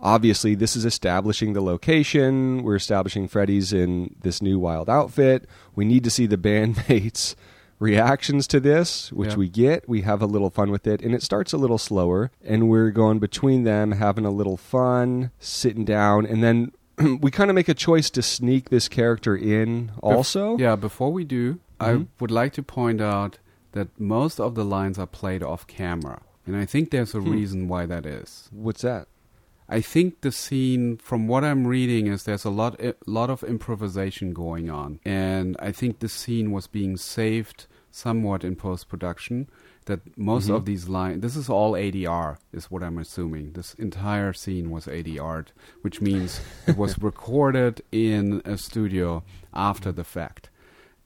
obviously 0.00 0.54
this 0.54 0.76
is 0.76 0.84
establishing 0.84 1.52
the 1.52 1.60
location. 1.60 2.62
We're 2.62 2.76
establishing 2.76 3.28
Freddy's 3.28 3.72
in 3.72 4.16
this 4.20 4.40
new 4.40 4.58
wild 4.58 4.88
outfit. 4.88 5.46
We 5.74 5.84
need 5.84 6.04
to 6.04 6.10
see 6.10 6.26
the 6.26 6.36
bandmates' 6.38 7.34
reactions 7.78 8.46
to 8.48 8.60
this, 8.60 9.12
which 9.12 9.30
Yeah. 9.30 9.36
we 9.36 9.48
get. 9.48 9.88
We 9.88 10.02
have 10.02 10.22
a 10.22 10.26
little 10.26 10.50
fun 10.50 10.70
with 10.70 10.86
it, 10.86 11.02
and 11.02 11.14
it 11.14 11.22
starts 11.22 11.52
a 11.52 11.56
little 11.58 11.78
slower, 11.78 12.30
and 12.44 12.68
we're 12.68 12.90
going 12.90 13.18
between 13.18 13.64
them, 13.64 13.92
having 13.92 14.24
a 14.24 14.30
little 14.30 14.56
fun, 14.56 15.30
sitting 15.38 15.84
down, 15.84 16.26
and 16.26 16.42
then 16.42 16.72
we 17.20 17.30
kind 17.30 17.50
of 17.50 17.54
make 17.54 17.68
a 17.68 17.74
choice 17.74 18.08
to 18.10 18.22
sneak 18.22 18.70
this 18.70 18.88
character 18.88 19.36
in 19.36 19.90
also. 20.02 20.56
Yeah, 20.58 20.76
before 20.76 21.12
we 21.12 21.24
do, 21.24 21.58
I 21.80 21.90
Mhm. 21.92 22.06
would 22.20 22.30
like 22.30 22.52
to 22.54 22.62
point 22.62 23.00
out 23.00 23.38
that 23.72 23.88
most 23.98 24.38
of 24.38 24.54
the 24.54 24.64
lines 24.64 24.98
are 24.98 25.06
played 25.06 25.42
off 25.42 25.66
camera. 25.66 26.20
And 26.46 26.54
I 26.56 26.64
think 26.66 26.90
there's 26.90 27.14
a 27.14 27.20
Hmm. 27.20 27.30
reason 27.32 27.68
why 27.68 27.86
that 27.86 28.06
is. 28.06 28.48
What's 28.52 28.82
that? 28.82 29.08
I 29.78 29.80
think 29.80 30.20
the 30.20 30.30
scene, 30.30 30.98
from 30.98 31.26
what 31.26 31.42
I'm 31.44 31.66
reading, 31.66 32.06
is 32.06 32.22
there's 32.22 32.44
a 32.44 32.50
lot, 32.60 32.80
a 32.80 32.94
lot 33.06 33.28
of 33.30 33.42
improvisation 33.42 34.32
going 34.32 34.70
on, 34.70 35.00
and 35.04 35.56
I 35.58 35.72
think 35.72 35.98
the 35.98 36.08
scene 36.08 36.52
was 36.52 36.66
being 36.68 36.96
saved 36.96 37.66
somewhat 37.90 38.44
in 38.44 38.54
post 38.56 38.88
production. 38.88 39.48
That 39.86 40.00
most 40.16 40.48
Mhm. 40.48 40.54
of 40.56 40.64
these 40.64 40.88
lines, 40.88 41.20
this 41.20 41.36
is 41.36 41.48
all 41.50 41.76
ADR, 41.76 42.38
is 42.58 42.70
what 42.70 42.82
I'm 42.82 42.98
assuming. 42.98 43.52
This 43.52 43.74
entire 43.74 44.32
scene 44.32 44.70
was 44.70 44.88
ADR, 44.88 45.44
which 45.82 46.00
means 46.00 46.40
it 46.70 46.76
was 46.78 46.96
recorded 47.10 47.82
in 47.92 48.40
a 48.44 48.56
studio 48.56 49.22
after 49.52 49.90
the 49.92 50.04
fact. 50.04 50.48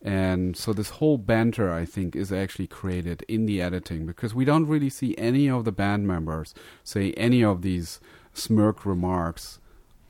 And 0.00 0.56
so 0.56 0.72
this 0.72 0.90
whole 0.98 1.18
banter, 1.18 1.72
I 1.72 1.84
think, 1.84 2.14
is 2.14 2.30
actually 2.32 2.68
created 2.68 3.24
in 3.26 3.46
the 3.46 3.60
editing 3.60 4.06
because 4.06 4.32
we 4.32 4.44
don't 4.44 4.68
really 4.68 4.90
see 4.90 5.12
any 5.18 5.48
of 5.50 5.64
the 5.64 5.72
band 5.72 6.06
members 6.06 6.54
say 6.84 7.12
any 7.14 7.42
of 7.42 7.62
these 7.62 7.98
smirk 8.38 8.86
remarks 8.86 9.58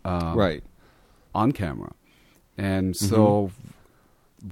um, 0.05 0.37
right. 0.37 0.63
on 1.35 1.53
camera. 1.53 1.93
And 2.57 2.97
so 2.97 3.51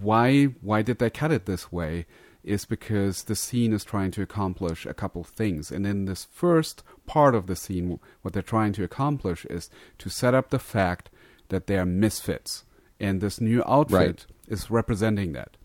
why 0.00 0.44
why 0.60 0.82
did 0.82 0.98
they 0.98 1.10
cut 1.10 1.32
it 1.32 1.46
this 1.46 1.70
way? 1.72 2.06
Is 2.44 2.64
because 2.64 3.24
the 3.24 3.34
scene 3.34 3.72
is 3.72 3.84
trying 3.84 4.12
to 4.12 4.22
accomplish 4.22 4.86
a 4.86 4.94
couple 4.94 5.22
of 5.22 5.26
things. 5.28 5.72
And 5.72 5.84
in 5.86 6.04
this 6.04 6.28
first 6.30 6.84
part 7.04 7.34
of 7.34 7.46
the 7.48 7.56
scene, 7.56 7.98
what 8.22 8.34
they're 8.34 8.42
trying 8.42 8.72
to 8.74 8.84
accomplish 8.84 9.44
is 9.46 9.68
to 9.98 10.08
set 10.08 10.34
up 10.34 10.50
the 10.50 10.60
fact 10.60 11.10
that 11.48 11.66
they 11.66 11.76
are 11.76 11.86
misfits. 11.86 12.64
And 13.00 13.20
this 13.20 13.40
new 13.40 13.62
outfit 13.66 13.92
Right. 13.92 14.26
is 14.48 14.70
representing 14.70 15.32
that. 15.32 15.56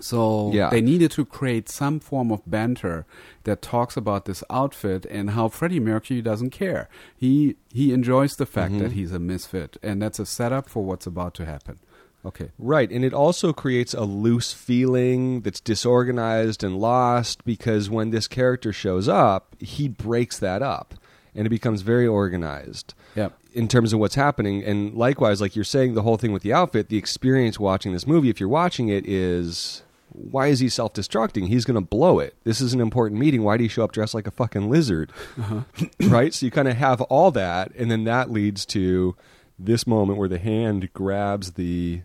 So 0.00 0.50
Yeah. 0.52 0.70
they 0.70 0.80
needed 0.80 1.10
to 1.12 1.24
create 1.24 1.68
some 1.68 2.00
form 2.00 2.30
of 2.30 2.42
banter 2.46 3.04
that 3.44 3.60
talks 3.60 3.96
about 3.96 4.24
this 4.24 4.44
outfit 4.48 5.04
and 5.10 5.30
how 5.30 5.48
Freddie 5.48 5.80
Mercury 5.80 6.22
doesn't 6.22 6.50
care. 6.50 6.88
He 7.16 7.56
he 7.72 7.92
enjoys 7.92 8.36
the 8.36 8.46
fact 8.46 8.78
that 8.78 8.90
mm-hmm. 8.90 8.94
he's 8.94 9.12
a 9.12 9.18
misfit, 9.18 9.76
and 9.82 10.00
that's 10.00 10.18
a 10.18 10.26
setup 10.26 10.68
for 10.68 10.84
what's 10.84 11.06
about 11.06 11.34
to 11.34 11.44
happen. 11.44 11.78
Okay. 12.24 12.50
Right, 12.58 12.90
and 12.90 13.04
it 13.04 13.14
also 13.14 13.52
creates 13.52 13.94
a 13.94 14.02
loose 14.02 14.52
feeling 14.52 15.40
that's 15.40 15.60
disorganized 15.60 16.62
and 16.62 16.78
lost 16.78 17.44
because 17.44 17.88
when 17.88 18.10
this 18.10 18.28
character 18.28 18.72
shows 18.72 19.08
up, 19.08 19.56
he 19.58 19.88
breaks 19.88 20.38
that 20.38 20.60
up 20.62 20.94
and 21.34 21.46
it 21.46 21.50
becomes 21.50 21.82
very 21.82 22.06
organized. 22.06 22.94
Yep. 23.16 23.36
In 23.52 23.68
terms 23.68 23.92
of 23.92 23.98
what's 23.98 24.14
happening, 24.14 24.62
and 24.62 24.94
likewise, 24.94 25.40
like 25.40 25.56
you're 25.56 25.64
saying, 25.64 25.94
the 25.94 26.02
whole 26.02 26.16
thing 26.16 26.32
with 26.32 26.42
the 26.42 26.52
outfit, 26.52 26.88
the 26.88 26.96
experience 26.96 27.58
watching 27.58 27.92
this 27.92 28.06
movie, 28.06 28.30
if 28.30 28.38
you're 28.38 28.48
watching 28.48 28.88
it, 28.88 29.04
is 29.06 29.82
why 30.12 30.48
is 30.48 30.60
he 30.60 30.68
self 30.68 30.92
destructing? 30.92 31.48
He's 31.48 31.64
going 31.64 31.74
to 31.76 31.80
blow 31.80 32.18
it. 32.18 32.34
This 32.44 32.60
is 32.60 32.72
an 32.74 32.80
important 32.80 33.20
meeting. 33.20 33.42
Why 33.42 33.56
do 33.56 33.62
you 33.62 33.68
show 33.68 33.84
up 33.84 33.92
dressed 33.92 34.14
like 34.14 34.26
a 34.26 34.32
fucking 34.32 34.68
lizard? 34.68 35.12
Uh-huh. 35.38 35.62
right? 36.08 36.34
So 36.34 36.46
you 36.46 36.52
kind 36.52 36.68
of 36.68 36.76
have 36.76 37.00
all 37.02 37.30
that, 37.32 37.72
and 37.76 37.90
then 37.90 38.04
that 38.04 38.30
leads 38.30 38.66
to 38.66 39.16
this 39.58 39.86
moment 39.86 40.18
where 40.18 40.28
the 40.28 40.38
hand 40.38 40.92
grabs 40.92 41.52
the, 41.52 42.02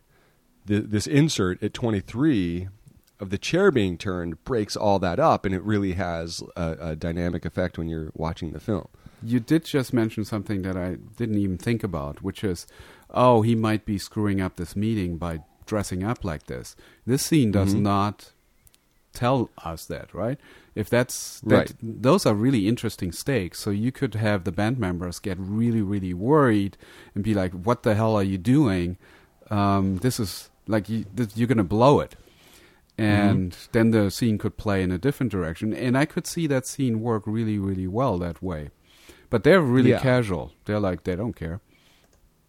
the 0.66 0.80
this 0.80 1.08
insert 1.08 1.62
at 1.64 1.74
23 1.74 2.68
of 3.20 3.30
the 3.30 3.38
chair 3.38 3.72
being 3.72 3.98
turned 3.98 4.44
breaks 4.44 4.76
all 4.76 5.00
that 5.00 5.20
up, 5.20 5.46
and 5.46 5.56
it 5.56 5.64
really 5.64 5.94
has 5.94 6.44
a, 6.56 6.78
a 6.80 6.96
dynamic 6.96 7.46
effect 7.46 7.78
when 7.78 7.88
you're 7.88 8.12
watching 8.14 8.52
the 8.52 8.60
film. 8.60 8.88
You 9.26 9.40
did 9.40 9.66
just 9.66 9.94
mention 9.94 10.24
something 10.26 10.62
that 10.62 10.78
I 10.78 10.98
didn't 11.18 11.38
even 11.40 11.58
think 11.58 11.84
about, 11.84 12.22
which 12.22 12.44
is, 12.44 12.68
oh, 13.10 13.42
he 13.42 13.56
might 13.56 13.86
be 13.86 13.98
screwing 13.98 14.40
up 14.42 14.56
this 14.56 14.76
meeting 14.76 15.18
by 15.18 15.40
dressing 15.66 16.04
up 16.04 16.24
like 16.24 16.46
this. 16.46 16.76
This 17.06 17.24
scene 17.24 17.52
does 17.52 17.74
Mhm. 17.74 17.82
not 17.82 18.32
tell 19.14 19.50
us 19.64 19.86
that, 19.86 20.14
right? 20.14 20.38
If 20.76 20.90
that's 20.90 21.40
that, 21.42 21.56
Right. 21.56 21.74
those 21.82 22.26
are 22.26 22.36
really 22.36 22.68
interesting 22.68 23.12
stakes. 23.12 23.60
So 23.60 23.70
you 23.72 23.92
could 23.92 24.14
have 24.16 24.44
the 24.44 24.52
band 24.52 24.78
members 24.78 25.20
get 25.20 25.38
really, 25.40 25.82
really 25.82 26.14
worried 26.14 26.78
and 27.16 27.24
be 27.24 27.34
like, 27.34 27.54
"What 27.54 27.84
the 27.84 27.96
hell 27.96 28.16
are 28.16 28.24
you 28.24 28.38
doing? 28.38 28.98
Um, 29.50 29.98
this 29.98 30.20
is 30.20 30.50
like 30.68 30.90
you, 30.90 31.06
this, 31.16 31.36
you're 31.38 31.48
going 31.48 31.58
to 31.60 31.64
blow 31.64 32.00
it." 32.02 32.16
And 32.98 33.56
then 33.72 33.92
the 33.92 34.10
scene 34.10 34.38
could 34.38 34.56
play 34.58 34.82
in 34.84 34.92
a 34.92 34.98
different 34.98 35.32
direction, 35.32 35.74
and 35.74 35.98
I 35.98 36.06
could 36.06 36.26
see 36.28 36.48
that 36.48 36.66
scene 36.68 37.02
work 37.02 37.24
really, 37.26 37.58
really 37.58 37.88
well 37.88 38.18
that 38.20 38.42
way. 38.42 38.70
But 39.30 39.44
they're 39.44 39.62
really 39.62 39.92
Yeah. 39.92 40.00
casual. 40.00 40.52
They're 40.66 40.80
like 40.80 41.04
they 41.04 41.16
don't 41.16 41.36
care. 41.36 41.62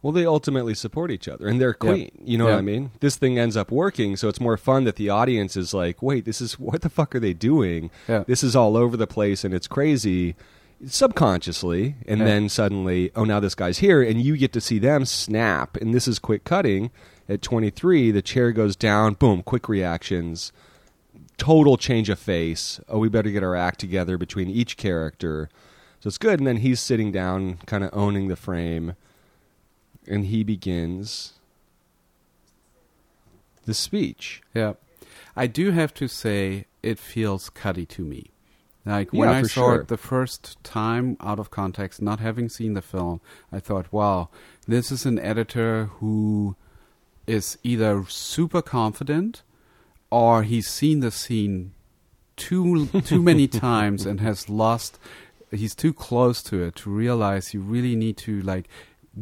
Well, 0.02 0.12
they 0.12 0.26
ultimately 0.26 0.74
support 0.74 1.10
each 1.10 1.26
other, 1.26 1.48
and 1.48 1.60
they're 1.60 1.70
Yeah. 1.82 1.90
queen. 1.90 2.10
You 2.24 2.38
know 2.38 2.44
what 2.44 2.54
I 2.54 2.60
mean? 2.60 2.90
This 3.00 3.16
thing 3.16 3.38
ends 3.38 3.56
up 3.56 3.72
working, 3.72 4.16
so 4.16 4.28
it's 4.28 4.40
more 4.40 4.56
fun 4.56 4.84
that 4.84 4.96
the 4.96 5.08
audience 5.10 5.56
is 5.56 5.74
like, 5.74 6.00
"Wait, 6.02 6.24
this 6.24 6.40
is 6.40 6.52
what 6.60 6.82
the 6.82 6.88
fuck 6.88 7.14
are 7.14 7.20
they 7.20 7.32
doing? 7.32 7.90
Yeah. 8.08 8.22
This 8.26 8.44
is 8.44 8.54
all 8.54 8.76
over 8.76 8.96
the 8.96 9.06
place, 9.06 9.44
and 9.44 9.52
it's 9.52 9.66
crazy." 9.66 10.36
Subconsciously, 10.86 11.96
and 12.06 12.20
then 12.20 12.48
suddenly, 12.48 13.10
oh, 13.16 13.24
now 13.24 13.40
this 13.40 13.54
guy's 13.54 13.78
here, 13.78 14.02
and 14.02 14.20
you 14.20 14.36
get 14.36 14.52
to 14.52 14.60
see 14.60 14.78
them 14.78 15.04
snap. 15.04 15.76
And 15.76 15.94
this 15.94 16.06
is 16.06 16.18
quick 16.18 16.44
cutting. 16.44 16.90
At 17.28 17.42
23, 17.42 18.10
the 18.10 18.22
chair 18.22 18.52
goes 18.52 18.76
down, 18.76 19.14
boom, 19.14 19.42
quick 19.42 19.68
reactions, 19.68 20.52
total 21.38 21.76
change 21.76 22.08
of 22.08 22.18
face. 22.18 22.78
Oh, 22.88 22.98
we 22.98 23.08
better 23.08 23.30
get 23.30 23.42
our 23.42 23.56
act 23.56 23.80
together 23.80 24.16
between 24.18 24.48
each 24.48 24.76
character. 24.76 25.48
So 26.06 26.08
it's 26.08 26.18
good. 26.18 26.38
And 26.38 26.46
then 26.46 26.58
he's 26.58 26.78
sitting 26.78 27.10
down, 27.10 27.56
kind 27.66 27.82
of 27.82 27.90
owning 27.92 28.28
the 28.28 28.36
frame, 28.36 28.94
and 30.06 30.26
he 30.26 30.44
begins 30.44 31.32
the 33.64 33.74
speech. 33.74 34.40
Yeah. 34.54 34.74
I 35.34 35.48
do 35.48 35.72
have 35.72 35.92
to 35.94 36.06
say 36.06 36.66
it 36.80 37.00
feels 37.00 37.50
cutty 37.50 37.86
to 37.86 38.02
me. 38.02 38.30
Like 38.84 39.12
when 39.12 39.28
Yeah, 39.28 39.38
I 39.38 39.42
saw 39.42 39.48
sure. 39.48 39.80
it 39.80 39.88
the 39.88 39.96
first 39.96 40.62
time 40.62 41.16
out 41.18 41.40
of 41.40 41.50
context, 41.50 42.00
not 42.00 42.20
having 42.20 42.48
seen 42.48 42.74
the 42.74 42.82
film, 42.82 43.20
I 43.50 43.58
thought, 43.58 43.92
wow, 43.92 44.28
this 44.68 44.92
is 44.92 45.06
an 45.06 45.18
editor 45.18 45.86
who 45.98 46.54
is 47.26 47.58
either 47.64 48.04
super 48.06 48.62
confident 48.62 49.42
or 50.12 50.44
he's 50.44 50.68
seen 50.68 51.00
the 51.00 51.10
scene 51.10 51.72
too 52.36 52.86
too 53.04 53.22
many 53.22 53.48
times 53.66 54.06
and 54.06 54.20
has 54.20 54.48
lost 54.48 55.00
he's 55.50 55.74
too 55.74 55.92
close 55.92 56.42
to 56.44 56.62
it 56.62 56.76
to 56.76 56.90
realize 56.90 57.54
you 57.54 57.61
really 57.61 57.94
need 57.96 58.16
to 58.18 58.40
like 58.42 58.68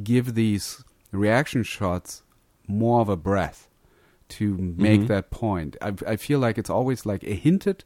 give 0.03 0.35
these 0.35 0.83
reaction 1.13 1.63
shots 1.63 2.23
more 2.67 3.01
of 3.01 3.09
a 3.09 3.17
breath 3.17 3.69
to 4.31 4.57
make 4.57 5.03
Mhm. 5.03 5.07
that 5.09 5.31
point. 5.31 5.77
I, 5.83 5.93
I 6.07 6.17
feel 6.17 6.39
like 6.39 6.57
it's 6.59 6.71
always 6.71 7.05
like 7.07 7.23
a 7.25 7.35
hinted 7.35 7.85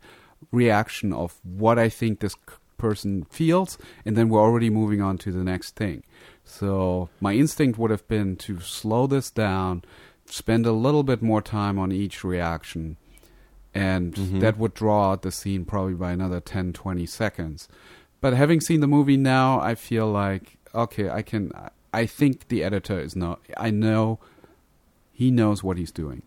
reaction 0.53 1.13
of 1.13 1.41
what 1.43 1.79
I 1.79 1.89
think 1.89 2.21
this 2.21 2.37
person 2.79 3.25
feels, 3.29 3.77
and 4.07 4.17
then 4.17 4.29
we're 4.29 4.41
already 4.41 4.71
moving 4.71 5.03
on 5.03 5.19
to 5.19 5.33
the 5.33 5.43
next 5.43 5.75
thing. 5.75 6.05
So 6.45 7.09
my 7.21 7.35
instinct 7.35 7.77
would 7.79 7.91
have 7.91 8.07
been 8.07 8.37
to 8.37 8.61
slow 8.61 9.07
this 9.09 9.31
down, 9.31 9.83
spend 10.27 10.65
a 10.65 10.73
little 10.73 11.03
bit 11.03 11.21
more 11.21 11.43
time 11.43 11.77
on 11.79 11.91
each 11.91 12.23
reaction, 12.23 12.97
and 13.75 14.15
Mhm. 14.15 14.41
that 14.41 14.57
would 14.59 14.75
draw 14.75 15.11
out 15.11 15.23
the 15.23 15.33
scene 15.33 15.65
probably 15.65 15.95
by 15.95 16.13
another 16.13 16.41
10, 16.41 16.73
20 16.73 17.05
seconds. 17.05 17.69
But 18.21 18.35
having 18.35 18.61
seen 18.61 18.81
the 18.81 18.89
movie 18.89 19.17
now, 19.17 19.61
I 19.61 19.75
feel 19.75 20.11
like 20.11 20.59
okay, 20.75 21.09
I 21.09 21.23
can. 21.23 21.53
I 21.93 22.07
think 22.07 22.49
the 22.49 22.63
editor 22.63 22.99
is 23.01 23.17
not. 23.17 23.41
I 23.57 23.71
know 23.71 24.19
he 25.13 25.31
knows 25.31 25.63
what 25.63 25.79
he's 25.79 25.91
doing. 25.91 26.23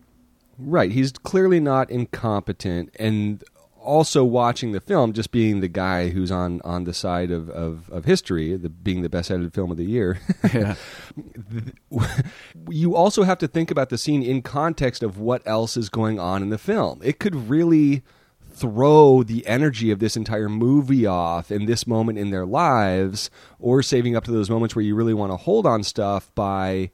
Right. 0.58 0.92
He's 0.92 1.12
clearly 1.12 1.60
not 1.60 1.90
incompetent, 1.90 2.94
and 2.98 3.42
also 3.82 4.24
watching 4.24 4.72
the 4.72 4.80
film, 4.80 5.12
just 5.12 5.30
being 5.30 5.60
the 5.60 5.68
guy 5.68 6.10
who's 6.10 6.30
on, 6.30 6.60
on 6.62 6.84
the 6.84 6.94
side 6.94 7.30
of, 7.30 7.50
of, 7.50 7.90
of 7.90 8.04
history, 8.04 8.56
the, 8.56 8.68
being 8.68 9.02
the 9.02 9.08
best 9.08 9.30
edited 9.30 9.52
film 9.52 9.70
of 9.70 9.76
the 9.76 9.84
year. 9.84 10.20
yeah, 10.54 10.74
you 12.68 12.94
also 12.94 13.24
have 13.24 13.38
to 13.38 13.48
think 13.48 13.70
about 13.70 13.88
the 13.88 13.98
scene 13.98 14.22
in 14.22 14.42
context 14.42 15.02
of 15.02 15.18
what 15.18 15.42
else 15.46 15.76
is 15.76 15.88
going 15.88 16.18
on 16.18 16.42
in 16.42 16.50
the 16.50 16.58
film. 16.58 17.00
It 17.02 17.18
could 17.18 17.34
really 17.34 18.02
throw 18.54 19.22
the 19.22 19.46
energy 19.46 19.90
of 19.90 19.98
this 19.98 20.16
entire 20.16 20.48
movie 20.48 21.06
off 21.06 21.50
in 21.50 21.66
this 21.66 21.86
moment 21.86 22.18
in 22.18 22.30
their 22.30 22.46
lives, 22.46 23.30
or 23.58 23.82
saving 23.82 24.16
up 24.16 24.24
to 24.24 24.30
those 24.30 24.50
moments 24.50 24.76
where 24.76 24.84
you 24.84 24.94
really 24.94 25.14
want 25.14 25.32
to 25.32 25.36
hold 25.36 25.66
on 25.66 25.82
stuff 25.82 26.30
by 26.34 26.90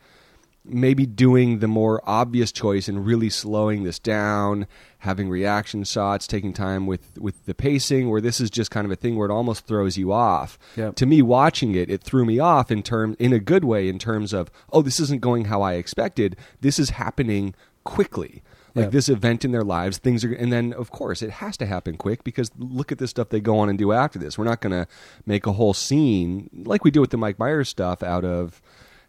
maybe 0.70 1.06
doing 1.06 1.60
the 1.60 1.68
more 1.68 2.02
obvious 2.04 2.52
choice 2.52 2.88
and 2.88 3.06
really 3.06 3.30
slowing 3.30 3.84
this 3.84 3.98
down, 3.98 4.66
having 4.98 5.28
reaction 5.28 5.84
shots, 5.84 6.26
taking 6.26 6.52
time 6.52 6.86
with 6.86 7.18
with 7.18 7.46
the 7.46 7.54
pacing. 7.54 8.10
Where 8.10 8.20
this 8.20 8.40
is 8.40 8.50
just 8.50 8.70
kind 8.70 8.84
of 8.84 8.90
a 8.90 8.96
thing 8.96 9.16
where 9.16 9.28
it 9.28 9.32
almost 9.32 9.66
throws 9.66 9.96
you 9.96 10.12
off. 10.12 10.58
Yep. 10.76 10.96
To 10.96 11.06
me, 11.06 11.22
watching 11.22 11.74
it, 11.74 11.90
it 11.90 12.02
threw 12.02 12.24
me 12.24 12.38
off 12.38 12.70
in 12.70 12.82
term 12.82 13.16
in 13.18 13.32
a 13.32 13.40
good 13.40 13.64
way 13.64 13.88
in 13.88 13.98
terms 13.98 14.32
of 14.32 14.50
oh, 14.72 14.82
this 14.82 15.00
isn't 15.00 15.20
going 15.20 15.46
how 15.46 15.62
I 15.62 15.74
expected. 15.74 16.36
This 16.60 16.78
is 16.78 16.90
happening 16.90 17.54
quickly. 17.84 18.42
Like 18.74 18.86
Yeah. 18.86 18.90
this 18.90 19.08
event 19.08 19.44
in 19.44 19.52
their 19.52 19.62
lives, 19.64 19.98
things 19.98 20.24
are, 20.24 20.32
and 20.32 20.52
then 20.52 20.72
of 20.74 20.90
course 20.90 21.22
it 21.22 21.30
has 21.30 21.56
to 21.56 21.66
happen 21.66 21.96
quick 21.96 22.22
because 22.24 22.50
look 22.58 22.92
at 22.92 22.98
the 22.98 23.08
stuff 23.08 23.30
they 23.30 23.40
go 23.40 23.58
on 23.58 23.68
and 23.68 23.78
do 23.78 23.92
after 23.92 24.18
this. 24.18 24.36
We're 24.38 24.44
not 24.44 24.60
going 24.60 24.72
to 24.72 24.86
make 25.26 25.46
a 25.46 25.52
whole 25.52 25.74
scene 25.74 26.50
like 26.64 26.84
we 26.84 26.90
do 26.90 27.00
with 27.00 27.10
the 27.10 27.16
Mike 27.16 27.38
Myers 27.38 27.68
stuff 27.68 28.02
out 28.02 28.24
of 28.24 28.60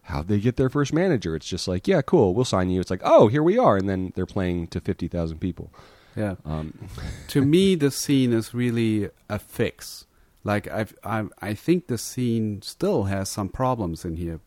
how 0.03 0.23
they 0.23 0.39
get 0.39 0.55
their 0.55 0.69
first 0.69 0.93
manager. 0.93 1.35
It's 1.35 1.47
just 1.47 1.67
like, 1.67 1.87
yeah, 1.87 2.01
cool, 2.01 2.33
we'll 2.33 2.45
sign 2.45 2.69
you. 2.69 2.79
It's 2.79 2.89
like, 2.89 3.01
oh, 3.03 3.27
here 3.27 3.43
we 3.43 3.57
are, 3.57 3.77
and 3.77 3.87
then 3.89 4.11
they're 4.15 4.25
playing 4.25 4.67
to 4.67 4.79
fifty 4.79 5.07
thousand 5.07 5.39
people. 5.39 5.71
yeah. 6.15 6.35
Um, 6.45 6.89
to 7.27 7.41
me, 7.45 7.75
the 7.75 7.91
scene 7.91 8.33
is 8.33 8.53
really 8.53 9.09
a 9.29 9.37
fix. 9.39 10.05
Like 10.43 10.67
I've, 10.69 10.95
I, 11.03 11.25
I 11.41 11.53
think 11.53 11.87
the 11.87 11.97
scene 11.97 12.61
still 12.61 13.03
has 13.03 13.29
some 13.29 13.49
problems 13.49 14.05
in 14.05 14.15
here, 14.15 14.39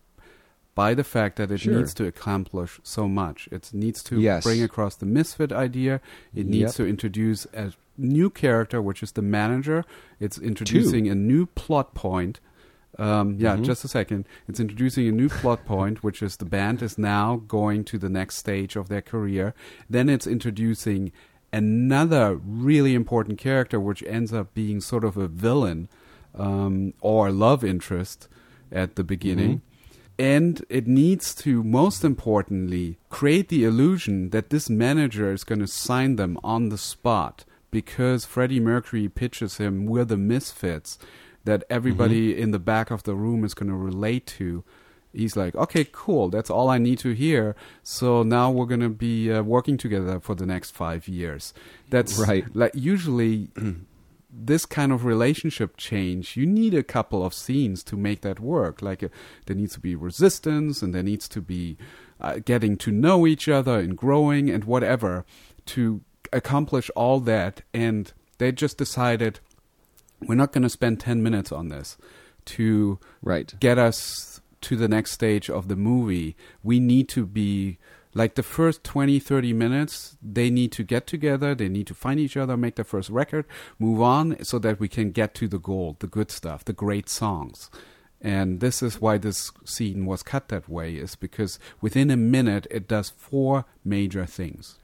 by 0.83 0.95
the 0.95 1.05
fact 1.05 1.37
that 1.37 1.51
it 1.53 1.61
Sure. 1.61 1.75
needs 1.77 1.93
to 1.95 2.05
accomplish 2.13 2.73
so 2.83 3.07
much. 3.23 3.49
It 3.57 3.71
needs 3.73 4.03
to 4.09 4.15
Yes. 4.21 4.43
bring 4.43 4.63
across 4.69 4.95
the 4.97 5.07
misfit 5.19 5.53
idea. 5.53 6.01
It 6.35 6.47
needs 6.47 6.71
Yep. 6.73 6.75
to 6.79 6.87
introduce 6.95 7.47
a 7.55 7.67
new 7.97 8.29
character, 8.31 8.79
which 8.89 9.01
is 9.07 9.13
the 9.13 9.23
manager. 9.39 9.85
It's 10.19 10.39
introducing 10.39 11.05
a 11.09 11.15
new 11.15 11.47
plot 11.47 11.95
point. 11.95 12.41
Um, 12.99 13.37
yeah, 13.39 13.57
Mhm. 13.57 13.65
just 13.65 13.85
a 13.85 13.89
second. 13.89 14.27
It's 14.49 14.61
introducing 14.61 15.07
a 15.09 15.13
new 15.13 15.29
plot 15.29 15.61
point, 15.75 16.03
which 16.07 16.21
is 16.27 16.37
the 16.37 16.45
band 16.57 16.83
is 16.83 16.99
now 16.99 17.27
going 17.59 17.85
to 17.85 17.97
the 17.99 18.09
next 18.19 18.35
stage 18.37 18.75
of 18.77 18.89
their 18.89 19.03
career. 19.13 19.55
Then 19.89 20.09
it's 20.09 20.27
introducing 20.27 21.13
another 21.53 22.27
really 22.45 22.95
important 22.95 23.39
character, 23.39 23.79
which 23.79 24.03
ends 24.19 24.33
up 24.33 24.53
being 24.55 24.81
sort 24.81 25.05
of 25.05 25.17
a 25.17 25.29
villain 25.29 25.89
um, 26.35 26.93
or 27.01 27.31
love 27.31 27.63
interest 27.63 28.27
at 28.73 28.97
the 28.97 29.05
beginning. 29.05 29.61
And 30.23 30.65
it 30.69 30.87
needs 30.87 31.35
to, 31.35 31.65
most 31.65 32.05
importantly, 32.05 32.97
create 33.11 33.49
the 33.49 33.65
illusion 33.65 34.31
that 34.31 34.51
this 34.51 34.71
manager 34.71 35.33
is 35.33 35.43
going 35.43 35.59
to 35.59 35.67
sign 35.67 36.15
them 36.15 36.39
on 36.45 36.69
the 36.69 36.79
spot 36.79 37.45
because 37.73 38.25
Freddie 38.25 38.61
Mercury 38.61 39.09
pitches 39.09 39.57
him, 39.57 39.85
we're 39.85 40.05
the 40.05 40.17
misfits 40.17 40.97
that 41.43 41.65
everybody 41.69 42.41
in 42.41 42.53
the 42.53 42.61
back 42.61 42.93
of 42.93 43.03
the 43.03 43.17
room 43.17 43.43
is 43.43 43.53
going 43.53 43.69
to 43.69 43.75
relate 43.75 44.27
to. 44.27 44.63
He's 45.13 45.37
like, 45.37 45.57
okay, 45.57 45.89
cool, 45.91 46.29
that's 46.29 46.51
all 46.51 46.69
I 46.69 46.79
need 46.79 47.01
to 47.01 47.15
hear. 47.15 47.57
So 47.83 48.23
now 48.23 48.49
we're 48.49 48.67
going 48.67 48.79
to 48.81 48.91
be 48.91 49.33
uh, 49.33 49.43
working 49.43 49.77
together 49.77 50.21
for 50.21 50.37
the 50.37 50.47
next 50.47 50.71
five 50.71 51.09
years. 51.09 51.53
That's 51.91 52.17
Right. 52.17 52.45
Like 52.55 52.77
usually, 52.77 53.49
this 54.33 54.65
kind 54.65 54.93
of 54.93 55.05
relationship 55.05 55.77
change, 55.77 56.37
you 56.37 56.47
need 56.47 56.75
a 56.75 56.83
couple 56.83 57.25
of 57.25 57.35
scenes 57.35 57.83
to 57.85 57.97
make 57.97 58.23
that 58.23 58.41
work. 58.41 58.81
Like 58.81 59.03
uh, 59.03 59.09
there 59.47 59.57
needs 59.57 59.75
to 59.75 59.81
be 59.81 59.95
resistance, 59.95 60.83
and 60.83 60.95
there 60.95 61.03
needs 61.03 61.29
to 61.29 61.41
be 61.41 61.77
uh, 62.21 62.39
getting 62.45 62.77
to 62.79 62.91
know 62.91 63.27
each 63.27 63.49
other 63.49 63.79
and 63.79 63.97
growing 63.97 64.49
and 64.49 64.65
whatever 64.65 65.25
to 65.67 66.01
accomplish 66.33 66.91
all 66.97 67.21
that. 67.21 67.63
And 67.75 68.13
they 68.39 68.53
just 68.53 68.79
decided 68.79 69.41
we're 70.21 70.35
not 70.35 70.53
going 70.53 70.63
to 70.63 70.71
spend 70.71 71.01
ten 71.01 71.23
minutes 71.23 71.53
on 71.53 71.69
this 71.69 71.99
to 72.45 72.99
right. 73.23 73.53
get 73.61 73.79
us 73.79 74.41
to 74.63 74.77
the 74.77 74.89
next 74.89 75.13
stage 75.13 75.51
of 75.51 75.69
the 75.69 75.77
movie, 75.77 76.37
we 76.63 76.81
need 76.81 77.09
to 77.11 77.27
be 77.27 77.79
like 78.15 78.35
the 78.35 78.43
first 78.43 78.85
20, 78.85 79.19
30 79.19 79.53
minutes, 79.53 80.17
they 80.23 80.51
need 80.51 80.73
to 80.73 80.83
get 80.83 81.07
together, 81.07 81.55
they 81.55 81.69
need 81.69 81.87
to 81.87 81.95
find 81.95 82.21
each 82.21 82.37
other, 82.37 82.57
make 82.57 82.77
their 82.77 82.85
first 82.85 83.09
record, 83.11 83.47
move 83.79 84.03
on 84.03 84.43
so 84.45 84.59
that 84.59 84.79
we 84.79 84.89
can 84.89 85.11
get 85.13 85.35
to 85.35 85.49
the 85.49 85.59
goal, 85.59 85.97
the 86.01 86.07
good 86.07 86.31
stuff, 86.31 86.65
the 86.65 86.73
great 86.73 87.09
songs. 87.09 87.71
And 88.21 88.61
this 88.61 88.83
is 88.83 89.01
why 89.01 89.19
this 89.19 89.51
scene 89.65 90.07
was 90.07 90.23
cut 90.23 90.49
that 90.49 90.69
way, 90.69 90.95
is 90.95 91.17
because 91.17 91.59
within 91.81 92.11
a 92.11 92.17
minute 92.17 92.67
it 92.71 92.87
does 92.87 93.11
four 93.11 93.65
major 93.85 94.27
things. 94.27 94.79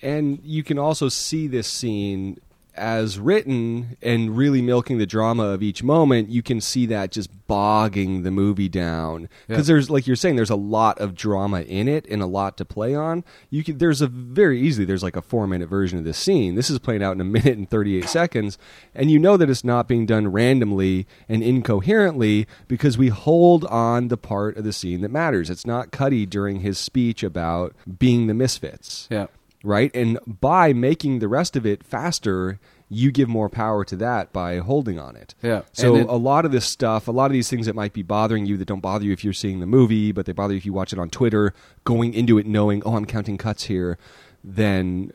And 0.00 0.40
you 0.42 0.62
can 0.62 0.78
also 0.78 1.08
see 1.08 1.46
this 1.46 1.68
scene 1.68 2.38
as 2.76 3.18
written 3.18 3.96
and 4.02 4.36
really 4.36 4.62
milking 4.62 4.98
the 4.98 5.06
drama 5.06 5.44
of 5.44 5.62
each 5.62 5.82
moment. 5.82 6.28
You 6.30 6.42
can 6.42 6.60
see 6.60 6.86
that 6.86 7.10
just 7.10 7.30
bogging 7.46 8.22
the 8.22 8.30
movie 8.30 8.68
down 8.68 9.28
because 9.46 9.68
Yeah. 9.68 9.74
there's, 9.74 9.90
like 9.90 10.06
you're 10.06 10.16
saying, 10.16 10.36
there's 10.36 10.50
a 10.50 10.56
lot 10.56 10.98
of 10.98 11.14
drama 11.14 11.60
in 11.62 11.88
it 11.88 12.06
and 12.10 12.20
a 12.22 12.26
lot 12.26 12.56
to 12.58 12.64
play 12.64 12.94
on. 12.94 13.24
You 13.50 13.62
can, 13.64 13.78
there's 13.78 14.00
a 14.02 14.06
very 14.08 14.60
easily 14.60 14.84
there's 14.84 15.02
like 15.02 15.16
a 15.16 15.22
four 15.22 15.46
minute 15.46 15.68
version 15.68 15.98
of 15.98 16.04
this 16.04 16.18
scene. 16.18 16.54
This 16.56 16.70
is 16.70 16.78
playing 16.78 17.02
out 17.02 17.12
in 17.14 17.20
a 17.20 17.24
minute 17.36 17.56
and 17.56 17.68
38 17.70 18.08
seconds, 18.08 18.58
and 18.94 19.10
you 19.10 19.18
know 19.18 19.36
that 19.36 19.48
it's 19.50 19.64
not 19.64 19.88
being 19.88 20.06
done 20.06 20.28
randomly 20.32 21.06
and 21.28 21.42
incoherently 21.42 22.46
because 22.68 22.98
we 22.98 23.08
hold 23.08 23.64
on 23.66 24.08
the 24.08 24.16
part 24.16 24.56
of 24.56 24.64
the 24.64 24.72
scene 24.72 25.00
that 25.02 25.10
matters. 25.10 25.50
It's 25.50 25.66
not 25.66 25.90
cutty 25.92 26.26
during 26.26 26.60
his 26.60 26.78
speech 26.78 27.22
about 27.22 27.74
being 27.98 28.26
the 28.26 28.34
misfits 28.34 29.06
Yeah. 29.10 29.26
Right? 29.66 29.90
And 29.94 30.18
by 30.26 30.72
making 30.72 31.18
the 31.18 31.28
rest 31.28 31.56
of 31.56 31.66
it 31.66 31.82
faster, 31.84 32.58
you 32.88 33.10
give 33.10 33.28
more 33.28 33.48
power 33.48 33.84
to 33.84 33.96
that 33.96 34.32
by 34.32 34.58
holding 34.58 34.98
on 34.98 35.16
it. 35.16 35.34
Yeah. 35.42 35.62
So 35.72 35.96
it- 35.96 36.06
a 36.08 36.14
lot 36.14 36.44
of 36.44 36.52
this 36.52 36.64
stuff, 36.64 37.08
a 37.08 37.10
lot 37.12 37.26
of 37.26 37.32
these 37.32 37.50
things 37.50 37.66
that 37.66 37.74
might 37.74 37.92
be 37.92 38.02
bothering 38.02 38.46
you 38.46 38.56
that 38.58 38.66
don't 38.68 38.80
bother 38.80 39.04
you 39.04 39.12
if 39.12 39.24
you're 39.24 39.32
seeing 39.32 39.58
the 39.60 39.66
movie, 39.66 40.12
but 40.12 40.24
they 40.26 40.32
bother 40.32 40.54
you 40.54 40.58
if 40.58 40.66
you 40.66 40.72
watch 40.72 40.92
it 40.92 40.98
on 40.98 41.10
Twitter, 41.10 41.52
going 41.84 42.14
into 42.14 42.38
it 42.38 42.46
knowing, 42.46 42.82
oh, 42.86 42.94
I'm 42.94 43.04
counting 43.06 43.36
cuts 43.38 43.64
here, 43.64 43.98
then 44.44 45.10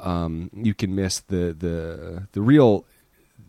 um, 0.00 0.50
you 0.54 0.72
can 0.74 0.94
miss 0.94 1.20
the 1.20 1.54
the 1.56 2.28
the 2.32 2.40
real, 2.40 2.86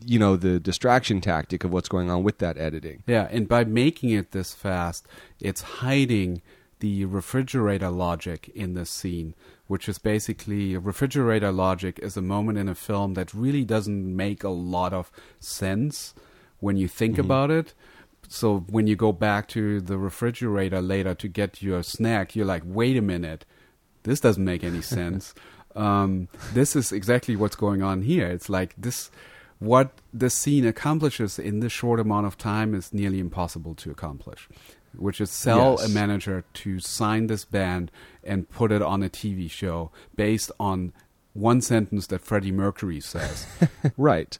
you 0.05 0.19
know, 0.19 0.35
the 0.35 0.59
distraction 0.59 1.21
tactic 1.21 1.63
of 1.63 1.71
what's 1.71 1.87
going 1.87 2.09
on 2.09 2.21
with 2.23 2.39
that 2.39 2.57
editing. 2.57 3.03
Yeah, 3.07 3.27
and 3.31 3.47
by 3.47 3.63
making 3.63 4.09
it 4.09 4.31
this 4.31 4.53
fast, 4.53 5.07
it's 5.39 5.61
hiding 5.61 6.41
the 6.79 7.05
refrigerator 7.05 7.89
logic 7.89 8.51
in 8.53 8.73
this 8.73 8.89
scene, 8.89 9.33
which 9.67 9.87
is 9.87 9.97
basically 9.97 10.77
refrigerator 10.77 11.51
logic 11.51 11.99
is 11.99 12.17
a 12.17 12.21
moment 12.21 12.57
in 12.57 12.67
a 12.67 12.75
film 12.75 13.13
that 13.13 13.33
really 13.33 13.63
doesn't 13.63 14.15
make 14.15 14.43
a 14.43 14.49
lot 14.49 14.93
of 14.93 15.11
sense 15.39 16.13
when 16.59 16.77
you 16.77 16.87
think 16.87 17.17
about 17.17 17.51
it. 17.51 17.73
So 18.27 18.59
when 18.69 18.87
you 18.87 18.95
go 18.95 19.11
back 19.11 19.47
to 19.49 19.81
the 19.81 19.97
refrigerator 19.97 20.81
later 20.81 21.13
to 21.15 21.27
get 21.27 21.61
your 21.61 21.83
snack, 21.83 22.35
you're 22.35 22.45
like, 22.45 22.63
wait 22.65 22.97
a 22.97 23.01
minute, 23.01 23.45
this 24.03 24.19
doesn't 24.19 24.43
make 24.43 24.63
any 24.63 24.81
sense. 24.97 25.33
um, 25.75 26.27
this 26.53 26.75
is 26.75 26.91
exactly 26.91 27.35
what's 27.35 27.55
going 27.55 27.81
on 27.81 28.03
here. 28.03 28.27
It's 28.27 28.49
like 28.49 28.73
this 28.77 29.11
what 29.59 29.91
the 30.13 30.29
scene 30.29 30.65
accomplishes 30.67 31.39
in 31.39 31.61
this 31.61 31.71
short 31.71 31.99
amount 31.99 32.27
of 32.27 32.37
time 32.37 32.75
is 32.75 32.93
nearly 32.93 33.19
impossible 33.19 33.73
to 33.75 33.91
accomplish, 33.91 34.49
which 34.97 35.19
is 35.21 35.29
sell 35.29 35.77
Yes. 35.79 35.89
a 35.89 35.93
manager 35.93 36.43
to 36.53 36.79
sign 36.79 37.27
this 37.27 37.45
band 37.45 37.91
and 38.23 38.49
put 38.49 38.71
it 38.71 38.81
on 38.81 39.03
a 39.03 39.09
TV 39.09 39.49
show 39.49 39.91
based 40.15 40.51
on 40.59 40.93
one 41.33 41.61
sentence 41.61 42.07
that 42.07 42.21
Freddie 42.21 42.51
Mercury 42.51 42.99
says. 42.99 43.47
Right. 43.97 44.37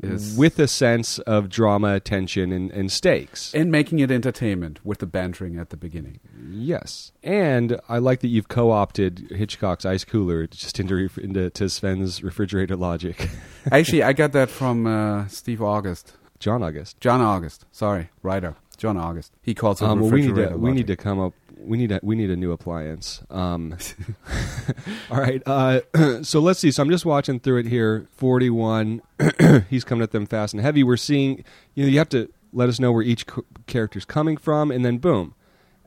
Is- 0.00 0.36
With 0.36 0.60
a 0.60 0.68
sense 0.68 1.18
of 1.18 1.48
drama, 1.48 1.98
tension, 1.98 2.52
and, 2.52 2.70
and 2.70 2.92
stakes. 2.92 3.52
and 3.52 3.68
making 3.72 3.98
it 3.98 4.12
entertainment 4.12 4.78
with 4.86 4.98
the 4.98 5.06
bantering 5.06 5.58
at 5.58 5.70
the 5.70 5.76
beginning. 5.76 6.20
Yes, 6.48 7.10
and 7.24 7.80
I 7.88 7.98
like 7.98 8.20
that 8.20 8.28
you've 8.28 8.46
co-opted 8.46 9.26
Hitchcock's 9.34 9.84
ice 9.84 10.04
cooler 10.04 10.46
just 10.46 10.78
into 10.78 11.08
into 11.20 11.50
to 11.50 11.68
Sven's 11.68 12.22
refrigerator 12.22 12.76
logic. 12.76 13.28
Actually, 13.72 14.04
I 14.04 14.12
got 14.12 14.30
that 14.32 14.50
from 14.50 14.86
uh, 14.86 15.26
Steve 15.26 15.60
August. 15.60 16.12
John 16.38 16.62
August. 16.62 17.00
John 17.00 17.20
August. 17.20 17.64
Sorry, 17.72 18.10
writer. 18.22 18.54
John 18.78 18.96
August. 18.96 19.32
He 19.42 19.54
calls 19.54 19.82
it 19.82 19.84
Um, 19.84 20.00
well, 20.00 20.10
we 20.10 20.22
need 20.22 20.36
to 20.36 20.56
we 20.56 20.72
need 20.72 20.86
to 20.86 20.96
come 20.96 21.20
up. 21.20 21.34
We 21.58 21.76
need 21.76 21.90
a 21.92 22.00
we 22.02 22.14
need 22.14 22.30
a 22.30 22.36
new 22.36 22.52
appliance. 22.52 23.20
Um, 23.28 23.76
all 25.10 25.20
right. 25.20 25.42
Uh, 25.44 25.80
so 26.22 26.40
let's 26.40 26.60
see. 26.60 26.70
So 26.70 26.82
I'm 26.82 26.88
just 26.88 27.04
watching 27.04 27.40
through 27.40 27.58
it 27.58 27.66
here. 27.66 28.06
Forty 28.12 28.48
one. 28.48 29.02
He's 29.68 29.84
coming 29.84 30.02
at 30.02 30.12
them 30.12 30.24
fast 30.24 30.54
and 30.54 30.62
heavy. 30.62 30.82
We're 30.82 30.96
seeing. 30.96 31.44
You 31.74 31.84
know, 31.84 31.90
you 31.90 31.98
have 31.98 32.08
to 32.10 32.30
let 32.52 32.68
us 32.68 32.78
know 32.80 32.92
where 32.92 33.02
each 33.02 33.26
c- 33.28 33.42
character's 33.66 34.04
coming 34.04 34.36
from, 34.36 34.70
and 34.70 34.84
then 34.84 34.98
boom, 34.98 35.34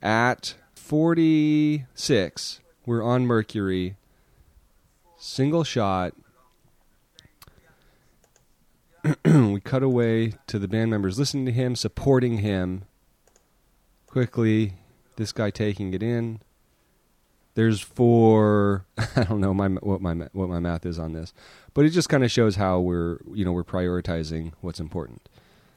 at 0.01 0.55
forty 0.75 1.85
six, 1.95 2.59
we're 2.85 3.01
on 3.01 3.25
Mercury. 3.25 3.95
Single 5.17 5.63
shot. 5.63 6.13
we 9.25 9.59
cut 9.61 9.83
away 9.83 10.33
to 10.47 10.59
the 10.59 10.67
band 10.67 10.91
members 10.91 11.17
listening 11.17 11.45
to 11.45 11.51
him, 11.51 11.75
supporting 11.75 12.39
him. 12.39 12.83
Quickly, 14.07 14.73
this 15.15 15.31
guy 15.31 15.49
taking 15.49 15.93
it 15.93 16.03
in. 16.03 16.41
There's 17.53 17.81
four. 17.81 18.85
I 19.15 19.23
don't 19.23 19.41
know 19.41 19.53
my 19.53 19.67
what 19.67 20.01
my 20.01 20.13
what 20.33 20.49
my 20.49 20.59
math 20.59 20.85
is 20.85 20.99
on 20.99 21.13
this, 21.13 21.33
but 21.73 21.85
it 21.85 21.89
just 21.89 22.09
kind 22.09 22.23
of 22.23 22.31
shows 22.31 22.55
how 22.55 22.79
we're 22.79 23.19
you 23.33 23.43
know 23.45 23.51
we're 23.51 23.63
prioritizing 23.63 24.53
what's 24.61 24.79
important. 24.79 25.27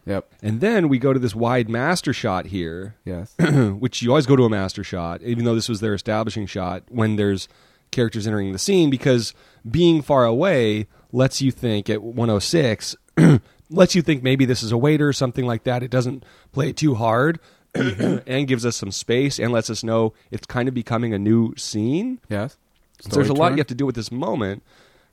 Yep. 0.07 0.35
And 0.43 0.61
then 0.61 0.89
we 0.89 0.99
go 0.99 1.13
to 1.13 1.19
this 1.19 1.35
wide 1.35 1.69
master 1.69 2.13
shot 2.13 2.47
here, 2.47 2.95
Yes. 3.05 3.35
which 3.39 4.03
you 4.03 4.11
always 4.11 4.27
go 4.27 4.37
to 4.37 4.45
a 4.45 4.51
master 4.51 4.85
shot, 4.85 5.23
even 5.23 5.45
though 5.45 5.55
this 5.55 5.69
was 5.69 5.81
their 5.81 5.95
establishing 5.95 6.47
shot 6.47 6.83
when 6.89 7.17
there's 7.17 7.49
characters 7.91 8.27
entering 8.27 8.53
the 8.53 8.59
scene, 8.59 8.91
because 8.91 9.33
being 9.69 10.03
far 10.03 10.25
away 10.27 10.89
lets 11.11 11.41
you 11.41 11.51
think 11.51 11.89
at 11.89 12.03
106, 12.03 12.97
lets 13.71 13.95
you 13.95 14.03
think 14.03 14.23
maybe 14.23 14.45
this 14.45 14.63
is 14.63 14.73
a 14.73 14.79
waiter 14.79 15.09
or 15.09 15.13
something 15.13 15.47
like 15.47 15.65
that. 15.65 15.83
It 15.83 15.91
doesn't 15.91 16.25
play 16.53 16.71
it 16.71 16.77
too 16.77 16.95
hard 16.95 17.41
and 17.75 18.47
gives 18.47 18.65
us 18.65 18.77
some 18.77 18.93
space 18.93 19.39
and 19.39 19.53
lets 19.53 19.71
us 19.71 19.83
know 19.83 20.15
it's 20.31 20.47
kind 20.47 20.69
of 20.69 20.75
becoming 20.75 21.13
a 21.15 21.19
new 21.19 21.55
scene. 21.57 22.21
yes. 22.29 22.57
So 23.01 23.11
there's 23.11 23.29
a 23.29 23.35
lot 23.35 23.53
you 23.53 23.59
have 23.59 23.67
to 23.67 23.75
do 23.75 23.85
with 23.85 23.97
this 23.97 24.13
moment 24.13 24.63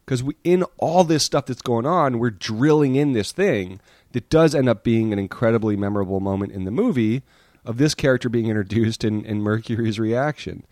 because 0.05 0.23
we, 0.23 0.35
in 0.43 0.63
all 0.77 1.03
this 1.03 1.25
stuff 1.25 1.47
that's 1.47 1.61
going 1.61 1.85
on, 1.85 2.19
we're 2.19 2.29
drilling 2.29 2.95
in 2.95 3.13
this 3.13 3.31
thing 3.31 3.79
that 4.11 4.29
does 4.29 4.53
end 4.53 4.69
up 4.69 4.83
being 4.83 5.11
an 5.11 5.19
incredibly 5.19 5.75
memorable 5.75 6.19
moment 6.19 6.51
in 6.51 6.63
the 6.63 6.71
movie 6.71 7.23
of 7.65 7.77
this 7.77 7.95
character 7.95 8.29
being 8.29 8.47
introduced 8.47 9.03
and, 9.03 9.25
and 9.25 9.43
Mercury's 9.43 9.99
reaction. 9.99 10.63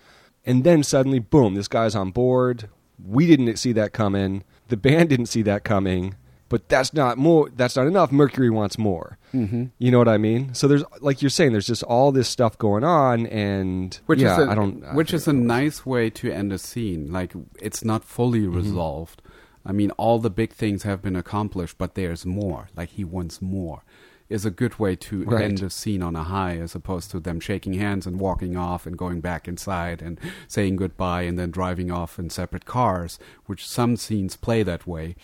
And 0.45 0.63
then 0.63 0.84
suddenly, 0.84 1.19
boom, 1.19 1.55
this 1.55 1.67
guy's 1.67 1.95
on 1.95 2.11
board. 2.11 2.69
We 3.03 3.27
didn't 3.27 3.57
see 3.57 3.71
that 3.73 3.93
coming. 3.93 4.43
The 4.67 4.77
band 4.77 5.09
didn't 5.09 5.27
see 5.27 5.41
that 5.43 5.63
coming. 5.63 6.15
But 6.49 6.67
that's 6.67 6.93
not 6.93 7.17
more. 7.17 7.49
That's 7.55 7.75
not 7.75 7.85
enough. 7.87 8.11
Mercury 8.11 8.49
wants 8.49 8.77
more. 8.77 9.17
Mm-hmm. 9.33 9.65
You 9.77 9.91
know 9.91 9.99
what 9.99 10.07
I 10.07 10.17
mean? 10.17 10.53
So 10.55 10.67
there's, 10.67 10.83
like 10.99 11.21
you're 11.21 11.29
saying, 11.29 11.51
there's 11.51 11.67
just 11.67 11.83
all 11.83 12.11
this 12.11 12.27
stuff 12.27 12.57
going 12.57 12.83
on, 12.83 13.27
and 13.27 13.97
Which 14.07 14.19
yeah, 14.19 14.33
is 14.41 14.47
a, 14.47 14.51
I 14.51 14.55
don't. 14.55 14.83
I 14.83 14.95
which 14.95 15.13
is 15.13 15.27
a 15.27 15.29
what 15.29 15.35
it 15.35 15.39
was. 15.39 15.47
nice 15.47 15.85
way 15.85 16.09
to 16.09 16.31
end 16.31 16.51
a 16.51 16.57
scene. 16.57 17.11
Like 17.11 17.33
it's 17.61 17.83
not 17.85 18.03
fully 18.03 18.41
Mm-hmm. 18.41 18.55
resolved. 18.55 19.21
I 19.65 19.71
mean, 19.71 19.91
all 19.91 20.17
the 20.19 20.29
big 20.31 20.53
things 20.53 20.83
have 20.83 21.01
been 21.01 21.15
accomplished, 21.15 21.77
but 21.77 21.93
there's 21.93 22.25
more. 22.25 22.69
Like 22.75 22.89
he 22.89 23.03
wants 23.03 23.41
more. 23.41 23.83
Is 24.29 24.45
a 24.45 24.51
good 24.51 24.77
way 24.79 24.95
to 24.95 25.23
Right. 25.25 25.43
end 25.43 25.61
a 25.63 25.69
scene 25.71 26.01
on 26.03 26.15
a 26.15 26.23
high, 26.23 26.57
as 26.57 26.75
opposed 26.75 27.09
to 27.11 27.19
them 27.19 27.39
shaking 27.39 27.73
hands 27.73 28.05
and 28.07 28.19
walking 28.19 28.55
off 28.55 28.85
and 28.87 28.95
going 28.97 29.21
back 29.21 29.47
inside 29.47 30.01
and 30.03 30.19
saying 30.47 30.75
goodbye 30.77 31.23
and 31.23 31.37
then 31.37 31.49
driving 31.51 31.89
off 31.91 32.17
in 32.19 32.29
separate 32.29 32.65
cars. 32.65 33.19
Which 33.47 33.67
some 33.67 33.95
scenes 33.97 34.35
play 34.35 34.61
that 34.63 34.85
way, 34.87 35.15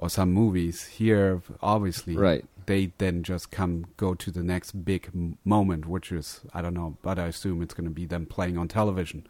or 0.00 0.08
some 0.08 0.32
movies. 0.32 0.86
Here, 0.86 1.40
obviously, 1.62 2.16
Right. 2.16 2.44
they 2.66 2.92
then 2.98 3.22
just 3.22 3.50
come 3.52 3.84
go 3.96 4.14
to 4.14 4.30
the 4.32 4.42
next 4.42 4.84
big 4.84 5.10
moment, 5.44 5.86
which 5.86 6.10
is 6.10 6.40
I 6.52 6.62
don't 6.62 6.74
know, 6.74 6.96
but 7.02 7.18
I 7.18 7.26
assume 7.26 7.62
it's 7.62 7.74
going 7.74 7.84
to 7.88 7.94
be 7.94 8.06
them 8.06 8.26
playing 8.26 8.56
on 8.58 8.66
television 8.66 9.26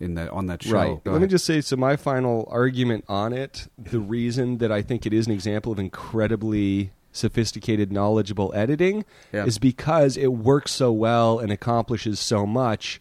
in 0.00 0.14
that 0.14 0.30
on 0.30 0.46
that 0.46 0.62
show. 0.62 0.72
Right. 0.72 1.04
Go 1.04 1.12
Let 1.12 1.20
me 1.22 1.28
just 1.28 1.44
say 1.44 1.60
so 1.60 1.76
my 1.76 1.96
final 1.96 2.48
argument 2.50 3.04
on 3.08 3.32
it, 3.32 3.68
the 3.78 4.00
reason 4.00 4.58
that 4.58 4.72
I 4.72 4.82
think 4.82 5.06
it 5.06 5.12
is 5.12 5.26
an 5.26 5.32
example 5.32 5.70
of 5.72 5.78
incredibly 5.78 6.92
sophisticated 7.12 7.92
knowledgeable 7.92 8.52
editing 8.54 9.04
Yeah. 9.32 9.44
is 9.46 9.58
because 9.58 10.16
it 10.16 10.32
works 10.34 10.72
so 10.72 10.92
well 10.92 11.38
and 11.38 11.50
accomplishes 11.52 12.20
so 12.20 12.44
much 12.46 13.00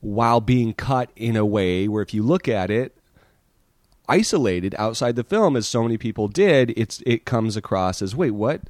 while 0.00 0.40
being 0.40 0.72
cut 0.72 1.10
in 1.16 1.36
a 1.36 1.44
way 1.46 1.86
where 1.86 2.02
if 2.02 2.12
you 2.14 2.22
look 2.22 2.48
at 2.48 2.70
it 2.70 2.96
isolated 4.08 4.74
outside 4.78 5.16
the 5.16 5.24
film 5.24 5.56
as 5.56 5.68
so 5.68 5.82
many 5.82 5.96
people 5.96 6.28
did, 6.28 6.72
it's 6.76 7.02
it 7.06 7.24
comes 7.24 7.56
across 7.56 8.02
as 8.02 8.16
wait, 8.16 8.32
what? 8.32 8.62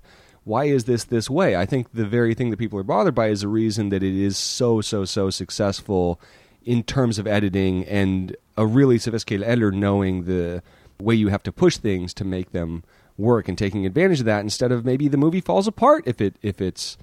Why 0.45 0.65
is 0.65 0.85
this 0.85 1.05
this 1.05 1.31
way? 1.31 1.55
I 1.55 1.67
think 1.67 1.93
the 1.93 2.05
very 2.05 2.35
thing 2.35 2.51
that 2.51 2.57
people 2.57 2.79
are 2.79 2.85
bothered 2.85 3.15
by 3.15 3.29
is 3.29 3.43
the 3.43 3.49
reason 3.49 3.91
that 3.91 4.03
it 4.03 4.15
is 4.15 4.37
so 4.37 4.81
so 4.81 5.05
so 5.05 5.31
successful 5.31 6.21
in 6.65 6.83
terms 6.83 7.19
of 7.19 7.27
editing 7.27 7.85
and 7.85 8.37
a 8.57 8.67
really 8.67 8.99
sophisticated 8.99 9.47
editor 9.47 9.73
knowing 9.73 10.25
the 10.25 10.63
way 11.01 11.15
you 11.15 11.29
have 11.29 11.43
to 11.43 11.53
push 11.53 11.77
things 11.77 12.15
to 12.15 12.25
make 12.25 12.53
them 12.53 12.85
work 13.19 13.49
and 13.49 13.59
taking 13.59 13.87
advantage 13.87 14.21
of 14.21 14.27
that 14.27 14.41
instead 14.41 14.73
of 14.73 14.85
maybe 14.85 15.09
the 15.09 15.17
movie 15.17 15.41
falls 15.41 15.67
apart 15.67 16.05
if 16.07 16.21
it 16.21 16.37
if 16.43 16.61
it's 16.61 16.97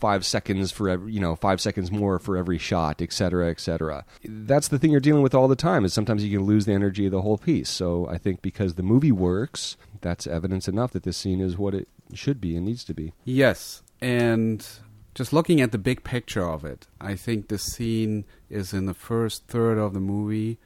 five 0.00 0.24
seconds 0.24 0.70
for 0.70 0.88
every 0.88 1.12
you 1.12 1.20
know 1.20 1.36
five 1.36 1.60
seconds 1.60 1.90
more 1.90 2.18
for 2.18 2.36
every 2.36 2.58
shot 2.58 3.00
et 3.02 3.12
cetera 3.12 3.50
et 3.50 3.60
cetera. 3.60 4.04
That's 4.24 4.68
the 4.68 4.78
thing 4.78 4.90
you're 4.90 5.00
dealing 5.00 5.22
with 5.22 5.34
all 5.34 5.48
the 5.48 5.56
time 5.56 5.84
is 5.84 5.92
sometimes 5.92 6.24
you 6.24 6.36
can 6.36 6.46
lose 6.46 6.66
the 6.66 6.72
energy 6.72 7.06
of 7.06 7.12
the 7.12 7.22
whole 7.22 7.38
piece. 7.38 7.68
So 7.68 8.08
i 8.08 8.18
think 8.18 8.42
because 8.42 8.74
the 8.74 8.82
movie 8.82 9.12
works 9.12 9.76
that's 10.00 10.26
evidence 10.26 10.68
enough 10.68 10.92
that 10.92 11.02
this 11.02 11.16
scene 11.16 11.40
is 11.40 11.58
what 11.58 11.74
it 11.74 11.88
should 12.14 12.40
be 12.40 12.56
and 12.56 12.64
needs 12.64 12.84
to 12.84 12.94
be. 12.94 13.12
Yes, 13.24 13.82
and 14.00 14.66
just 15.14 15.32
looking 15.32 15.60
at 15.60 15.72
the 15.72 15.78
big 15.78 16.04
picture 16.04 16.46
of 16.46 16.64
it, 16.64 16.86
I 17.00 17.14
think 17.14 17.48
the 17.48 17.58
scene 17.58 18.24
is 18.50 18.72
in 18.72 18.86
the 18.86 18.94
first 18.94 19.46
third 19.46 19.78
of 19.78 19.94
the 19.94 20.00
movie, 20.00 20.58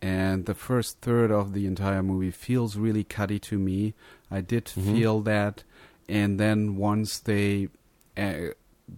and 0.00 0.46
the 0.46 0.54
first 0.54 1.00
third 1.00 1.30
of 1.30 1.52
the 1.52 1.66
entire 1.66 2.02
movie 2.02 2.30
feels 2.30 2.76
really 2.76 3.04
cutty 3.04 3.38
to 3.40 3.58
me. 3.58 3.94
I 4.30 4.40
did 4.40 4.68
feel 4.68 5.20
that, 5.20 5.64
and 6.08 6.40
then 6.40 6.76
once 6.76 7.18
they 7.18 7.68
uh, 8.16 8.54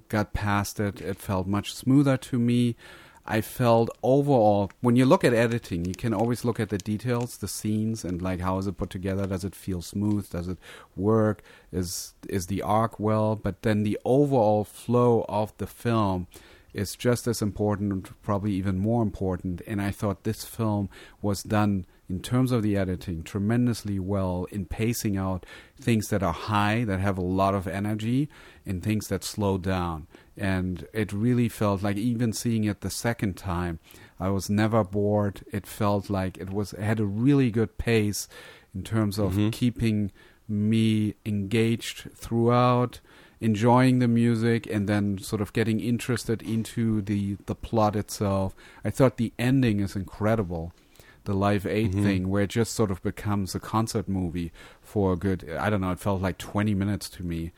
got 0.09 0.33
past 0.33 0.81
it, 0.81 1.01
it 1.01 1.19
felt 1.19 1.47
much 1.47 1.75
smoother 1.75 2.17
to 2.17 2.39
me. 2.39 2.77
I 3.25 3.41
felt 3.41 3.89
overall, 4.03 4.71
when 4.81 4.97
you 4.97 5.05
look 5.05 5.23
at 5.23 5.33
editing, 5.33 5.85
you 5.85 5.95
can 5.95 6.13
always 6.13 6.45
look 6.45 6.59
at 6.59 6.71
the 6.71 6.79
details, 6.79 7.37
the 7.37 7.47
scenes, 7.47 8.05
and 8.05 8.21
like 8.21 8.41
how 8.41 8.59
is 8.59 8.67
it 8.67 8.77
put 8.77 8.91
together? 8.91 9.27
Does 9.27 9.45
it 9.45 9.55
feel 9.55 9.81
smooth? 9.81 10.29
Does 10.29 10.49
it 10.49 10.59
work? 10.97 11.43
Is 11.73 12.15
is 12.29 12.49
the 12.49 12.63
arc 12.63 12.99
well? 12.99 13.37
But 13.37 13.63
then 13.63 13.85
the 13.85 13.99
overall 14.05 14.65
flow 14.65 15.25
of 15.29 15.57
the 15.59 15.69
film 15.69 16.27
is 16.75 16.97
just 16.97 17.29
as 17.29 17.43
important, 17.43 18.11
probably 18.23 18.53
even 18.53 18.79
more 18.79 19.03
important. 19.03 19.63
And 19.67 19.81
I 19.81 19.93
thought 19.93 20.25
this 20.25 20.45
film 20.45 20.89
was 21.21 21.43
done 21.43 21.87
in 22.09 22.21
terms 22.21 22.53
of 22.53 22.63
the 22.63 22.77
editing 22.77 23.23
tremendously 23.23 23.99
well 23.99 24.47
in 24.51 24.67
pacing 24.67 25.17
out 25.17 25.47
things 25.81 26.09
that 26.09 26.23
are 26.23 26.33
high, 26.33 26.85
that 26.85 27.01
have 27.01 27.17
a 27.17 27.23
lot 27.23 27.55
of 27.55 27.67
energy, 27.67 28.29
and 28.67 28.83
things 28.83 29.09
that 29.09 29.25
slow 29.25 29.57
down. 29.57 30.07
And 30.37 30.87
it 30.93 31.13
really 31.13 31.49
felt 31.49 31.83
like 31.83 31.97
even 31.97 32.33
seeing 32.33 32.65
it 32.65 32.81
the 32.81 32.91
second 32.91 33.37
time, 33.37 33.79
I 34.21 34.29
was 34.31 34.51
never 34.51 34.85
bored. 34.85 35.43
It 35.53 35.67
felt 35.67 36.11
like 36.11 36.37
it 36.39 36.51
was 36.51 36.73
it 36.75 36.81
had 36.81 37.01
a 37.01 37.07
really 37.07 37.51
good 37.51 37.79
pace 37.79 38.29
in 38.75 38.83
terms 38.83 39.19
of 39.19 39.35
Mhm. 39.35 39.53
keeping 39.53 40.13
me 40.49 41.15
engaged 41.25 42.09
throughout 42.15 43.01
enjoying 43.41 43.99
the 43.99 44.09
music 44.09 44.67
and 44.71 44.89
then 44.89 45.19
sort 45.19 45.41
of 45.41 45.53
getting 45.53 45.81
interested 45.81 46.43
into 46.43 47.01
the 47.03 47.37
the 47.47 47.55
plot 47.55 47.97
itself. 47.97 48.55
I 48.85 48.91
thought 48.91 49.17
the 49.17 49.33
ending 49.39 49.81
is 49.81 49.97
incredible. 49.97 50.73
The 51.25 51.35
Live 51.35 51.67
Aid 51.67 51.93
Mhm. 51.93 52.03
thing 52.03 52.29
where 52.31 52.43
it 52.43 52.51
just 52.51 52.73
sort 52.75 52.91
of 52.91 53.03
becomes 53.03 53.55
a 53.55 53.61
concert 53.61 54.09
movie 54.09 54.53
for 54.81 55.13
a 55.13 55.17
good 55.17 55.49
I 55.59 55.71
don't 55.71 55.81
know, 55.81 55.93
it 55.93 56.01
felt 56.01 56.21
like 56.23 56.39
20 56.39 56.75
minutes 56.75 57.09
to 57.11 57.23
me. 57.23 57.53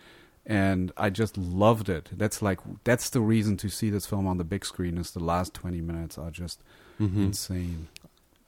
And 0.46 0.92
I 0.98 1.08
just 1.08 1.38
loved 1.38 1.88
it. 1.88 2.10
That's 2.12 2.42
like 2.42 2.60
that's 2.84 3.08
the 3.08 3.22
reason 3.22 3.56
to 3.58 3.68
see 3.70 3.88
this 3.88 4.04
film 4.06 4.26
on 4.26 4.36
the 4.36 4.44
big 4.44 4.66
screen 4.66 4.98
is 4.98 5.12
the 5.12 5.24
last 5.24 5.54
20 5.54 5.80
minutes 5.80 6.18
are 6.18 6.30
just 6.30 6.62
Mhm. 7.00 7.16
insane. 7.26 7.88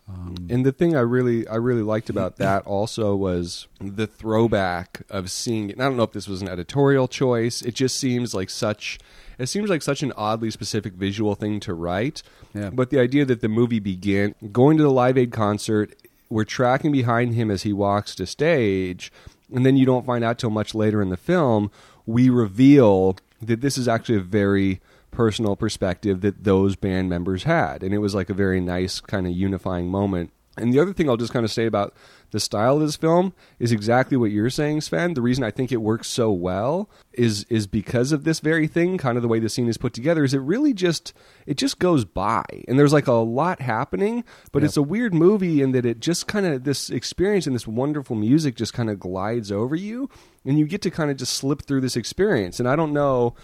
Um, 0.08 0.36
And 0.48 0.64
the 0.64 0.72
thing 0.72 0.94
I 0.96 1.00
really 1.00 1.46
I 1.48 1.56
really 1.56 1.82
liked 1.82 2.08
about 2.10 2.36
that 2.38 2.64
also 2.66 3.14
was 3.16 3.66
the 3.80 4.06
throwback 4.06 5.02
of 5.10 5.30
seeing 5.30 5.70
it. 5.70 5.72
And 5.74 5.82
I 5.82 5.86
don't 5.86 5.96
know 5.96 6.04
if 6.04 6.12
this 6.12 6.28
was 6.28 6.42
an 6.42 6.48
editorial 6.48 7.08
choice. 7.08 7.62
It 7.62 7.74
just 7.74 7.98
seems 7.98 8.34
like 8.34 8.50
such 8.50 8.98
it 9.38 9.48
seems 9.48 9.68
like 9.68 9.82
such 9.82 10.02
an 10.02 10.12
oddly 10.16 10.50
specific 10.50 10.94
visual 10.94 11.34
thing 11.34 11.60
to 11.60 11.74
write. 11.74 12.22
Yeah. 12.54 12.70
But 12.70 12.90
the 12.90 12.98
idea 12.98 13.24
that 13.26 13.40
the 13.40 13.48
movie 13.48 13.80
began 13.80 14.34
going 14.52 14.76
to 14.78 14.82
the 14.82 14.90
Live 14.90 15.18
Aid 15.18 15.30
concert, 15.30 15.94
we're 16.30 16.44
tracking 16.44 16.90
behind 16.90 17.34
him 17.34 17.50
as 17.50 17.62
he 17.62 17.72
walks 17.72 18.14
to 18.14 18.26
stage, 18.26 19.12
and 19.52 19.66
then 19.66 19.76
you 19.76 19.84
don't 19.84 20.06
find 20.06 20.24
out 20.24 20.38
till 20.38 20.50
much 20.50 20.74
later 20.74 21.02
in 21.02 21.10
the 21.10 21.16
film, 21.16 21.70
we 22.06 22.30
reveal 22.30 23.16
that 23.42 23.60
this 23.60 23.76
is 23.76 23.86
actually 23.86 24.16
a 24.16 24.22
very 24.22 24.80
personal 25.16 25.56
perspective 25.56 26.20
that 26.20 26.44
those 26.44 26.76
band 26.76 27.08
members 27.08 27.44
had. 27.44 27.82
And 27.82 27.94
it 27.94 27.98
was 27.98 28.14
like 28.14 28.28
a 28.28 28.34
very 28.34 28.60
nice 28.60 29.00
kind 29.00 29.26
of 29.26 29.32
unifying 29.32 29.88
moment. 29.88 30.30
And 30.58 30.72
the 30.72 30.80
other 30.80 30.94
thing 30.94 31.08
I'll 31.08 31.18
just 31.18 31.32
kind 31.34 31.44
of 31.44 31.50
say 31.52 31.66
about 31.66 31.94
the 32.30 32.40
style 32.40 32.76
of 32.76 32.80
this 32.80 32.96
film 32.96 33.34
is 33.58 33.72
exactly 33.72 34.16
what 34.16 34.30
you're 34.30 34.48
saying, 34.48 34.80
Sven. 34.80 35.12
The 35.12 35.20
reason 35.20 35.44
I 35.44 35.50
think 35.50 35.70
it 35.70 35.82
works 35.82 36.08
so 36.08 36.32
well 36.32 36.88
is 37.12 37.44
is 37.50 37.66
because 37.66 38.10
of 38.10 38.24
this 38.24 38.40
very 38.40 38.66
thing, 38.66 38.96
kind 38.96 39.18
of 39.18 39.22
the 39.22 39.28
way 39.28 39.38
the 39.38 39.50
scene 39.50 39.68
is 39.68 39.76
put 39.76 39.92
together, 39.92 40.24
is 40.24 40.32
it 40.32 40.38
really 40.38 40.72
just 40.72 41.12
it 41.44 41.58
just 41.58 41.78
goes 41.78 42.06
by. 42.06 42.44
And 42.66 42.78
there's 42.78 42.92
like 42.92 43.06
a 43.06 43.12
lot 43.12 43.60
happening, 43.60 44.24
but 44.50 44.62
Yep. 44.62 44.68
it's 44.68 44.76
a 44.78 44.82
weird 44.82 45.12
movie 45.12 45.60
in 45.60 45.72
that 45.72 45.84
it 45.84 46.00
just 46.00 46.26
kind 46.26 46.46
of 46.46 46.64
this 46.64 46.88
experience 46.88 47.46
and 47.46 47.54
this 47.54 47.68
wonderful 47.68 48.16
music 48.16 48.54
just 48.54 48.72
kind 48.72 48.88
of 48.88 48.98
glides 48.98 49.52
over 49.52 49.76
you 49.76 50.08
and 50.44 50.58
you 50.58 50.66
get 50.66 50.80
to 50.82 50.90
kind 50.90 51.10
of 51.10 51.18
just 51.18 51.34
slip 51.34 51.62
through 51.62 51.82
this 51.82 51.96
experience. 51.96 52.58
And 52.60 52.68
I 52.68 52.76
don't 52.76 52.94
know 52.94 53.34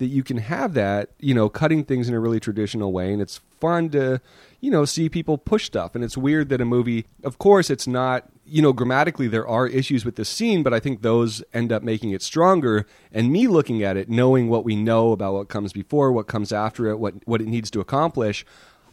that 0.00 0.06
you 0.06 0.22
can 0.22 0.38
have 0.38 0.72
that, 0.72 1.10
you 1.18 1.34
know, 1.34 1.50
cutting 1.50 1.84
things 1.84 2.08
in 2.08 2.14
a 2.14 2.20
really 2.20 2.40
traditional 2.40 2.90
way. 2.90 3.12
And 3.12 3.20
it's 3.20 3.42
fun 3.60 3.90
to, 3.90 4.22
you 4.58 4.70
know, 4.70 4.86
see 4.86 5.10
people 5.10 5.36
push 5.36 5.66
stuff. 5.66 5.94
And 5.94 6.02
it's 6.02 6.16
weird 6.16 6.48
that 6.48 6.60
a 6.62 6.64
movie, 6.64 7.04
of 7.22 7.36
course, 7.36 7.68
it's 7.68 7.86
not, 7.86 8.24
you 8.46 8.62
know, 8.62 8.72
grammatically 8.72 9.28
there 9.28 9.46
are 9.46 9.66
issues 9.66 10.06
with 10.06 10.16
the 10.16 10.24
scene, 10.24 10.62
but 10.62 10.72
I 10.72 10.80
think 10.80 11.02
those 11.02 11.44
end 11.52 11.70
up 11.70 11.82
making 11.82 12.12
it 12.12 12.22
stronger. 12.22 12.86
And 13.12 13.30
me 13.30 13.46
looking 13.46 13.82
at 13.82 13.98
it, 13.98 14.08
knowing 14.08 14.48
what 14.48 14.64
we 14.64 14.74
know 14.74 15.12
about 15.12 15.34
what 15.34 15.48
comes 15.50 15.74
before, 15.74 16.10
what 16.12 16.26
comes 16.26 16.50
after 16.50 16.86
it, 16.86 16.98
what, 16.98 17.16
what 17.26 17.42
it 17.42 17.46
needs 17.46 17.70
to 17.72 17.80
accomplish, 17.80 18.46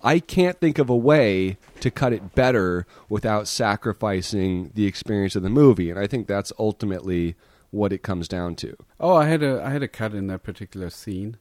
I 0.04 0.20
can't 0.20 0.60
think 0.60 0.78
of 0.78 0.90
a 0.90 0.96
way 0.96 1.56
to 1.80 1.90
cut 1.90 2.12
it 2.12 2.36
better 2.36 2.86
without 3.08 3.48
sacrificing 3.48 4.72
the 4.76 4.86
experience 4.86 5.38
of 5.38 5.44
the 5.44 5.50
movie. 5.50 5.90
And 5.90 5.98
I 5.98 6.06
think 6.06 6.28
that's 6.28 6.52
ultimately 6.60 7.36
what 7.72 7.92
it 7.94 8.02
comes 8.04 8.28
down 8.28 8.56
to. 8.58 8.76
Oh, 9.00 9.16
I 9.16 9.26
had 9.26 9.44
a 9.44 9.62
I 9.64 9.70
had 9.72 9.84
a 9.84 9.88
cut 9.88 10.14
in 10.14 10.28
that 10.28 10.44
particular 10.44 10.90
scene 10.90 11.38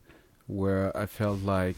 where 0.47 0.97
I 0.97 1.07
felt 1.07 1.41
like 1.43 1.77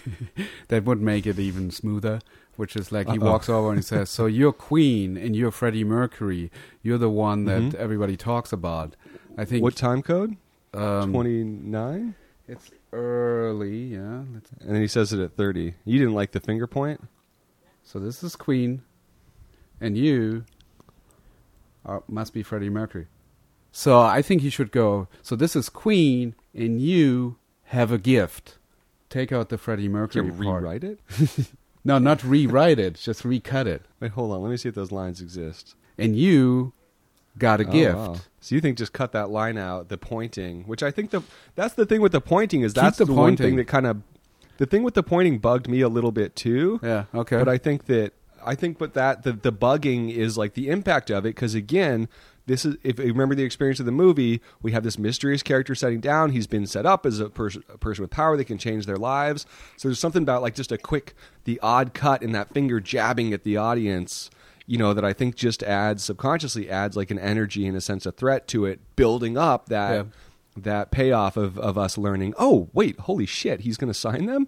that 0.68 0.84
would 0.84 1.00
make 1.00 1.26
it 1.26 1.38
even 1.38 1.70
smoother. 1.70 2.20
Which 2.56 2.76
is 2.76 2.92
like 2.92 3.08
he 3.08 3.18
Uh-oh. 3.18 3.24
walks 3.30 3.48
over 3.48 3.70
and 3.70 3.78
he 3.78 3.82
says, 3.82 4.10
"So 4.10 4.26
you're 4.26 4.52
Queen 4.52 5.16
and 5.16 5.34
you're 5.34 5.50
Freddie 5.50 5.84
Mercury. 5.84 6.50
You're 6.82 6.98
the 6.98 7.08
one 7.08 7.46
that 7.46 7.62
Mhm. 7.62 7.74
everybody 7.76 8.14
talks 8.16 8.52
about." 8.52 8.94
I 9.38 9.46
think 9.46 9.62
What 9.62 9.74
time 9.74 10.02
code? 10.02 10.36
um, 10.74 11.12
29? 11.12 12.14
It's 12.46 12.70
early, 12.92 13.84
yeah. 13.94 14.24
Let's, 14.34 14.50
And 14.60 14.74
then 14.74 14.82
he 14.82 14.86
says 14.86 15.14
it 15.14 15.20
at 15.20 15.34
30. 15.34 15.74
You 15.86 15.98
didn't 15.98 16.12
like 16.14 16.32
the 16.32 16.40
finger 16.40 16.66
point? 16.66 17.00
so 17.82 17.98
this 17.98 18.22
is 18.22 18.36
Queen, 18.36 18.82
and 19.80 19.96
you 19.96 20.44
are, 21.86 22.02
must 22.06 22.34
be 22.34 22.42
Freddie 22.42 22.68
Mercury. 22.70 23.06
So 23.72 23.98
I 24.00 24.20
think 24.22 24.42
he 24.42 24.50
should 24.50 24.70
go. 24.70 25.08
So 25.22 25.34
this 25.34 25.56
is 25.56 25.68
Queen, 25.68 26.34
and 26.54 26.80
you 26.80 27.36
have 27.64 27.90
a 27.90 27.98
gift. 27.98 28.58
Take 29.08 29.32
out 29.32 29.48
the 29.48 29.58
Freddie 29.58 29.84
Can 29.84 29.92
Mercury 29.92 30.26
you 30.26 30.32
part. 30.32 30.62
rewrite 30.62 30.84
it? 30.84 31.00
No, 31.84 31.98
not 31.98 32.22
rewrite 32.22 32.78
it. 32.78 32.94
Just 32.94 33.24
recut 33.24 33.66
it. 33.66 33.82
Wait, 33.98 34.12
hold 34.12 34.30
on. 34.30 34.40
Let 34.40 34.50
me 34.52 34.56
see 34.56 34.68
if 34.68 34.74
those 34.76 34.92
lines 34.92 35.20
exist. 35.20 35.74
And 35.98 36.14
you 36.16 36.74
got 37.38 37.60
a 37.60 37.66
Oh, 37.66 37.72
gift. 37.72 37.96
wow. 37.96 38.16
So 38.40 38.54
you 38.54 38.60
think 38.60 38.78
just 38.78 38.92
cut 38.92 39.10
that 39.10 39.30
line 39.30 39.58
out, 39.58 39.88
the 39.88 39.98
pointing, 39.98 40.62
which 40.68 40.84
I 40.84 40.92
think 40.92 41.10
the 41.10 41.22
that's 41.56 41.74
the 41.74 41.84
thing 41.84 42.00
with 42.00 42.12
the 42.12 42.20
pointing 42.20 42.60
is 42.60 42.72
Keep 42.72 42.82
that's 42.84 42.98
the 42.98 43.04
the, 43.06 43.12
one 43.14 43.36
thing 43.36 43.56
that 43.56 43.66
kind 43.66 43.88
of 43.88 44.00
the 44.58 44.66
thing 44.66 44.84
with 44.84 44.94
the 44.94 45.02
pointing 45.02 45.38
bugged 45.40 45.66
me 45.68 45.80
a 45.80 45.88
little 45.88 46.12
bit 46.12 46.36
too. 46.36 46.78
Yeah. 46.84 47.06
Okay. 47.12 47.36
But 47.38 47.48
I 47.48 47.58
think 47.58 47.86
that 47.86 48.12
I 48.44 48.54
think 48.54 48.78
but 48.78 48.94
that 48.94 49.22
the 49.22 49.32
the 49.32 49.52
bugging 49.52 50.10
is 50.14 50.36
like 50.38 50.54
the 50.54 50.68
impact 50.68 51.10
of 51.10 51.24
it 51.24 51.30
because 51.34 51.54
again, 51.54 52.08
this 52.46 52.64
is 52.64 52.76
if 52.82 52.98
you 52.98 53.06
remember 53.06 53.34
the 53.34 53.44
experience 53.44 53.78
of 53.80 53.86
the 53.86 53.92
movie, 53.92 54.40
we 54.62 54.72
have 54.72 54.82
this 54.82 54.98
mysterious 54.98 55.42
character 55.42 55.74
setting 55.74 56.00
down. 56.00 56.30
He's 56.30 56.46
been 56.46 56.66
set 56.66 56.84
up 56.86 57.06
as 57.06 57.20
a, 57.20 57.30
pers- 57.30 57.56
a 57.68 57.78
person 57.78 58.02
with 58.02 58.10
power 58.10 58.36
that 58.36 58.44
can 58.46 58.58
change 58.58 58.86
their 58.86 58.96
lives. 58.96 59.46
So 59.76 59.88
there's 59.88 59.98
something 60.00 60.22
about 60.22 60.42
like 60.42 60.54
just 60.54 60.72
a 60.72 60.78
quick, 60.78 61.14
the 61.44 61.60
odd 61.62 61.94
cut 61.94 62.22
and 62.22 62.34
that 62.34 62.52
finger 62.52 62.80
jabbing 62.80 63.32
at 63.32 63.44
the 63.44 63.56
audience. 63.56 64.30
You 64.66 64.78
know 64.78 64.94
that 64.94 65.04
I 65.04 65.12
think 65.12 65.34
just 65.34 65.62
adds 65.64 66.04
subconsciously 66.04 66.70
adds 66.70 66.96
like 66.96 67.10
an 67.10 67.18
energy 67.18 67.66
and 67.66 67.76
a 67.76 67.80
sense 67.80 68.06
of 68.06 68.16
threat 68.16 68.46
to 68.48 68.64
it, 68.64 68.80
building 68.96 69.36
up 69.36 69.68
that 69.68 69.92
Yeah. 69.94 70.02
that 70.56 70.90
payoff 70.92 71.36
of, 71.36 71.58
of 71.58 71.76
us 71.76 71.98
learning. 71.98 72.34
Oh 72.38 72.68
wait, 72.72 72.98
holy 73.00 73.26
shit, 73.26 73.60
he's 73.62 73.76
going 73.76 73.92
to 73.92 73.98
sign 73.98 74.26
them. 74.26 74.46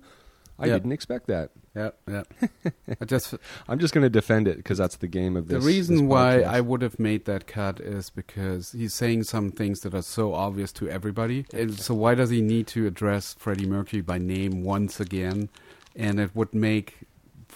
I 0.58 0.66
Yeah. 0.66 0.74
didn't 0.74 0.92
expect 0.92 1.26
that. 1.26 1.50
Yeah. 1.74 1.90
Yeah. 2.08 2.22
I 3.00 3.04
just 3.04 3.34
I'm 3.68 3.78
just 3.78 3.92
going 3.92 4.02
to 4.02 4.10
defend 4.10 4.46
it 4.46 4.58
because 4.58 4.78
that's 4.78 4.96
the 4.96 5.08
game 5.08 5.36
of 5.36 5.48
this. 5.48 5.62
The 5.62 5.66
reason 5.66 5.96
this 5.96 6.04
why. 6.04 6.40
I 6.42 6.60
would 6.60 6.82
have 6.82 6.98
made 6.98 7.24
that 7.24 7.46
cut 7.46 7.80
is 7.80 8.10
because 8.10 8.72
he's 8.72 8.94
saying 8.94 9.24
some 9.24 9.50
things 9.50 9.80
that 9.80 9.94
are 9.94 10.02
so 10.02 10.34
obvious 10.34 10.72
to 10.74 10.88
everybody. 10.88 11.46
And 11.52 11.78
so 11.78 11.94
why 11.94 12.14
does 12.14 12.30
he 12.30 12.40
need 12.40 12.68
to 12.68 12.86
address 12.86 13.34
Freddie 13.38 13.66
Mercury 13.66 14.02
by 14.02 14.18
name 14.18 14.62
once 14.62 15.00
again? 15.00 15.48
And 15.96 16.20
it 16.20 16.30
would 16.34 16.54
make 16.54 17.06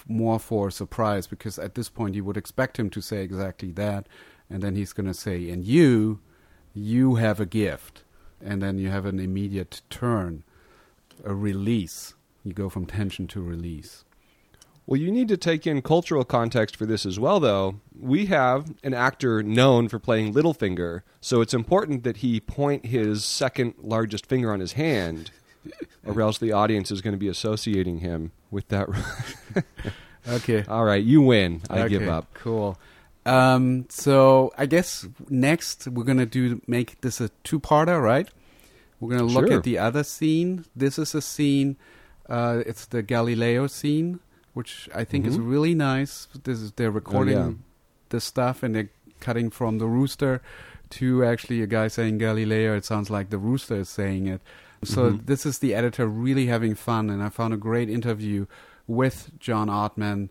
more 0.07 0.39
for 0.39 0.69
a 0.69 0.73
surprise 0.73 1.27
because 1.27 1.59
at 1.59 1.75
this 1.75 1.89
point 1.89 2.15
you 2.15 2.25
would 2.25 2.37
expect 2.37 2.79
him 2.79 2.91
to 2.91 3.01
say 3.01 3.23
exactly 3.23 3.71
that, 3.73 4.07
and 4.51 4.63
then 4.63 4.75
he's 4.75 4.93
going 4.93 5.07
to 5.07 5.15
say, 5.15 5.49
"And 5.51 5.65
you, 5.65 6.21
you 6.75 7.17
have 7.17 7.39
a 7.39 7.47
gift," 7.47 8.03
and 8.41 8.63
then 8.63 8.79
you 8.79 8.91
have 8.91 9.07
an 9.07 9.21
immediate 9.21 9.83
turn, 9.91 10.43
a 11.25 11.35
release. 11.35 12.15
You 12.45 12.53
go 12.53 12.69
from 12.69 12.87
tension 12.87 13.27
to 13.29 13.41
release. 13.43 14.05
Well, 14.89 14.99
you 14.99 15.13
need 15.13 15.29
to 15.29 15.37
take 15.37 15.67
in 15.67 15.83
cultural 15.83 16.25
context 16.25 16.75
for 16.75 16.87
this 16.87 17.05
as 17.05 17.21
well, 17.21 17.41
though. 17.41 17.79
We 17.95 18.25
have 18.27 18.73
an 18.83 18.95
actor 18.95 19.43
known 19.43 19.89
for 19.89 19.99
playing 19.99 20.33
Littlefinger, 20.33 21.03
so 21.21 21.43
it's 21.43 21.53
important 21.53 22.05
that 22.05 22.17
he 22.19 22.41
point 22.41 22.87
his 22.87 23.23
second 23.23 23.75
largest 23.83 24.25
finger 24.25 24.51
on 24.51 24.61
his 24.61 24.73
hand, 24.73 25.31
or 26.07 26.19
else 26.23 26.39
the 26.39 26.53
audience 26.53 26.91
is 26.91 27.03
going 27.03 27.13
to 27.13 27.19
be 27.19 27.29
associating 27.29 27.99
him 27.99 28.33
with 28.51 28.69
that. 28.69 28.89
Okay. 30.29 30.63
All 30.69 30.85
right, 30.85 31.03
you 31.03 31.23
win. 31.23 31.63
I 31.71 31.81
Okay, 31.81 31.89
give 31.91 32.09
up. 32.09 32.35
Cool. 32.35 32.77
Um, 33.25 33.87
so 33.89 34.53
I 34.59 34.67
guess 34.67 35.07
next 35.31 35.89
we're 35.89 36.05
gonna 36.05 36.27
do 36.27 36.61
make 36.67 37.01
this 37.01 37.19
a 37.21 37.31
two-parter, 37.45 38.03
right? 38.03 38.29
We're 39.01 39.17
gonna 39.17 39.23
look 39.31 39.47
Sure. 39.49 39.57
at 39.57 39.63
the 39.65 39.79
other 39.79 40.03
scene. 40.05 40.67
This 40.77 40.99
is 40.99 41.15
a 41.15 41.23
scene. 41.23 41.77
Uh, 42.29 42.63
it's 42.67 42.85
the 42.85 43.03
Galileo 43.03 43.69
scene, 43.69 44.21
which 44.55 44.89
I 44.95 45.05
think 45.05 45.27
is 45.27 45.39
Mhm. 45.39 45.51
really 45.51 45.75
nice. 45.75 46.29
This 46.45 46.61
is 46.61 46.73
they're 46.73 46.91
recording 46.91 47.37
yeah. 47.37 47.53
the 48.11 48.21
stuff 48.21 48.63
and 48.63 48.75
they're 48.75 48.91
cutting 49.21 49.51
from 49.51 49.79
the 49.79 49.87
rooster 49.87 50.41
to 50.91 51.25
actually 51.25 51.61
a 51.63 51.67
guy 51.67 51.89
saying 51.89 52.19
Galileo. 52.19 52.77
It 52.77 52.85
sounds 52.85 53.11
like 53.11 53.31
the 53.31 53.39
rooster 53.39 53.77
is 53.77 53.89
saying 53.89 54.27
it. 54.27 54.41
So 54.85 55.11
Mhm. 55.13 55.27
this 55.27 55.45
is 55.45 55.59
the 55.59 55.75
editor 55.75 56.07
really 56.07 56.47
having 56.47 56.75
fun, 56.75 57.11
and 57.11 57.23
I 57.23 57.29
found 57.31 57.53
a 57.53 57.57
great 57.57 57.91
interview 57.91 58.47
with 58.87 59.31
John 59.41 59.69
Ottman 59.69 60.29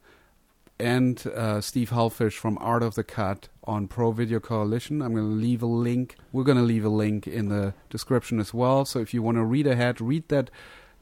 and 0.80 1.26
uh, 1.36 1.60
Steve 1.60 1.90
Hullfish 1.90 2.38
from 2.38 2.58
Art 2.62 2.84
of 2.84 2.96
the 2.96 3.04
Cut 3.04 3.50
on 3.64 3.88
Pro 3.88 4.12
Video 4.12 4.40
Coalition. 4.40 5.02
I'm 5.02 5.14
going 5.14 5.28
to 5.28 5.36
leave 5.36 5.62
a 5.64 5.66
link. 5.68 6.16
We're 6.32 6.44
going 6.44 6.58
to 6.58 6.64
leave 6.64 6.86
a 6.86 6.90
link 6.90 7.28
in 7.28 7.50
the 7.50 7.74
description 7.90 8.40
as 8.40 8.54
well. 8.54 8.86
So 8.86 9.00
if 9.00 9.14
you 9.14 9.22
want 9.22 9.38
to 9.38 9.44
read 9.44 9.68
ahead, 9.68 10.00
read 10.00 10.28
that 10.30 10.50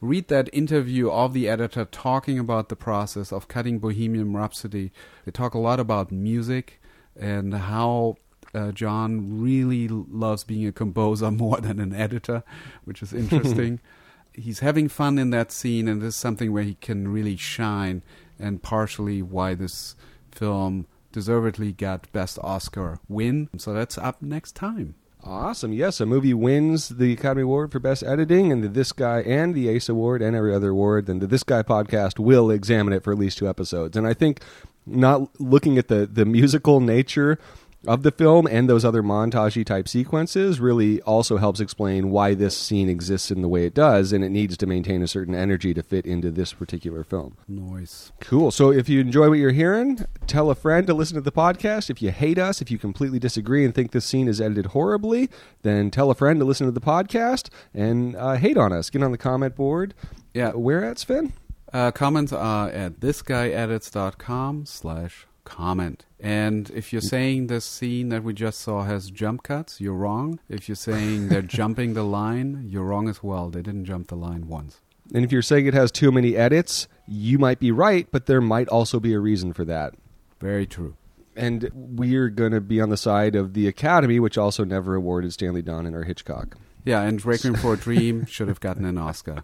read 0.06 0.28
that 0.30 0.50
interview 0.54 1.10
of 1.10 1.34
the 1.34 1.50
editor 1.50 1.86
talking 1.86 2.40
about 2.40 2.70
the 2.70 2.76
process 2.76 3.32
of 3.32 3.48
cutting 3.48 3.80
Bohemian 3.80 4.36
Rhapsody. 4.36 4.92
They 5.26 5.32
talk 5.32 5.54
a 5.54 5.60
lot 5.60 5.80
about 5.80 6.12
music 6.12 6.82
and 7.20 7.54
how 7.54 8.18
uh, 8.54 8.72
John 8.72 9.42
really 9.42 9.88
loves 9.88 10.44
being 10.44 10.66
a 10.66 10.72
composer 10.72 11.32
more 11.44 11.60
than 11.60 11.80
an 11.80 11.94
editor, 11.94 12.44
which 12.86 13.02
is 13.02 13.14
interesting. 13.14 13.80
He's 14.34 14.60
having 14.60 14.90
fun 14.90 15.18
in 15.18 15.30
that 15.30 15.52
scene, 15.52 15.88
and 15.88 16.02
this 16.02 16.16
is 16.16 16.20
something 16.20 16.52
where 16.52 16.64
he 16.64 16.76
can 16.76 17.08
really 17.08 17.38
shine, 17.38 18.04
and 18.38 18.62
partially 18.62 19.22
why 19.22 19.56
this 19.56 19.96
film 20.30 20.88
deservedly 21.14 21.72
got 21.72 22.12
Best 22.12 22.38
Oscar 22.44 23.00
win. 23.08 23.48
So 23.58 23.74
that's 23.74 23.98
up 23.98 24.22
next 24.22 24.54
time. 24.54 24.96
Awesome. 25.28 25.74
Yes, 25.74 26.00
a 26.00 26.06
movie 26.06 26.36
wins 26.36 26.88
the 26.90 27.14
Academy 27.14 27.42
Award 27.42 27.72
for 27.72 27.80
Best 27.80 28.04
Editing 28.04 28.52
and 28.52 28.64
the 28.64 28.68
This 28.68 28.92
Guy 28.92 29.22
and 29.22 29.56
the 29.56 29.70
Ace 29.70 29.90
Award 29.90 30.22
and 30.22 30.36
every 30.36 30.54
other 30.54 30.70
award, 30.70 31.08
then 31.08 31.18
the 31.18 31.26
This 31.26 31.42
Guy 31.42 31.64
podcast 31.64 32.20
will 32.20 32.52
examine 32.52 32.94
it 32.94 33.04
for 33.04 33.12
at 33.12 33.18
least 33.18 33.40
two 33.40 33.50
episodes. 33.50 33.98
And 33.98 34.06
I 34.06 34.14
think 34.14 34.42
not 34.86 35.28
looking 35.42 35.80
at 35.80 35.88
the, 35.88 36.06
the 36.06 36.26
musical 36.26 36.80
nature 36.80 37.40
of 37.88 38.04
the 38.04 38.12
film 38.12 38.48
and 38.48 38.70
those 38.70 38.86
other 38.86 39.04
montagey 39.04 39.66
type 39.66 39.88
sequences 39.88 40.60
really 40.60 41.02
also 41.02 41.38
helps 41.38 41.60
explain 41.60 42.10
why 42.10 42.34
this 42.34 42.58
scene 42.58 42.90
exists 42.90 43.32
in 43.32 43.42
the 43.42 43.48
way 43.48 43.66
it 43.66 43.74
does 43.74 44.12
and 44.12 44.24
it 44.24 44.30
needs 44.30 44.58
to 44.58 44.66
maintain 44.66 45.02
a 45.02 45.08
certain 45.08 45.36
energy 45.36 45.74
to 45.74 45.84
fit 45.84 46.06
into 46.06 46.32
this 46.32 46.54
particular 46.54 47.04
film. 47.04 47.38
Noise. 47.48 48.12
Cool. 48.20 48.52
So 48.52 48.72
if 48.72 48.90
you 48.90 49.00
enjoy 49.00 49.30
what 49.30 49.40
you're 49.40 49.52
hearing, 49.52 50.06
tell 50.28 50.50
a 50.50 50.56
friend 50.56 50.88
to 50.88 50.94
listen 50.94 51.16
to 51.16 51.22
the 51.22 51.32
podcast. 51.32 51.90
If 51.90 52.02
you 52.02 52.12
hate 52.12 52.38
us, 52.38 52.62
if 52.62 52.70
you 52.72 52.78
completely 52.78 53.20
disagree 53.20 53.66
and 53.66 53.74
think 53.74 53.92
this 53.92 54.06
scene 54.06 54.28
is 54.28 54.42
edited 54.42 54.68
horribly, 54.68 55.30
then 55.62 55.92
tell 55.92 56.10
a 56.12 56.16
friend 56.16 56.40
to 56.40 56.46
listen 56.46 56.66
to 56.68 56.72
the 56.72 56.82
podcast 56.82 57.50
and 57.74 58.16
uh, 58.16 58.34
hate 58.34 58.58
on 58.58 58.72
us. 58.74 58.90
Get 58.90 59.04
on 59.04 59.12
the 59.12 59.18
comment 59.18 59.56
board. 59.56 59.94
Yeah. 60.34 60.52
Where 60.52 60.84
at, 60.84 61.00
Sven? 61.00 61.34
Uh, 61.74 61.92
comments 61.92 62.32
are 62.32 62.70
at 62.70 63.00
thisguyedits.com 63.02 64.66
slash 64.66 65.28
comment. 65.46 66.06
And 66.20 66.70
if 66.72 66.92
you're 66.92 67.02
saying 67.02 67.48
the 67.48 67.62
scene 67.62 68.10
that 68.10 68.24
we 68.24 68.34
just 68.34 68.60
saw 68.60 68.84
has 68.84 69.10
jump 69.10 69.44
cuts, 69.44 69.80
you're 69.80 69.94
wrong. 69.94 70.40
If 70.50 70.68
you're 70.68 70.76
saying 70.76 71.30
they're 71.30 71.42
jumping 71.60 71.94
the 71.94 72.04
line, 72.04 72.66
you're 72.68 72.84
wrong 72.84 73.08
as 73.08 73.24
well. 73.24 73.50
They 73.50 73.62
didn't 73.62 73.86
jump 73.86 74.08
the 74.08 74.16
line 74.16 74.48
once. 74.48 74.82
And 75.14 75.24
if 75.24 75.32
you're 75.32 75.42
saying 75.44 75.68
it 75.68 75.74
has 75.76 75.92
too 75.92 76.12
many 76.12 76.36
edits, 76.36 76.88
you 77.08 77.38
might 77.38 77.60
be 77.60 77.72
right, 77.72 78.08
but 78.12 78.26
there 78.26 78.42
might 78.42 78.68
also 78.68 79.00
be 79.00 79.14
a 79.14 79.20
reason 79.20 79.54
for 79.54 79.64
that. 79.66 79.94
Very 80.42 80.66
true. 80.66 80.96
And 81.36 81.70
we're 81.74 82.30
going 82.30 82.54
to 82.54 82.62
be 82.62 82.82
on 82.82 82.90
the 82.90 82.98
side 82.98 83.36
of 83.36 83.54
the 83.54 83.68
Academy, 83.68 84.20
which 84.20 84.38
also 84.38 84.64
never 84.64 84.96
awarded 84.96 85.32
Stanley 85.34 85.62
Donen 85.62 85.94
or 85.94 86.04
Hitchcock. 86.04 86.58
Yeah, 86.86 87.02
and 87.02 87.24
Requiem 87.24 87.56
for 87.56 87.74
a 87.74 87.78
Dream 87.78 88.26
should 88.28 88.48
have 88.48 88.60
gotten 88.60 88.86
an 88.86 88.98
Oscar. 88.98 89.44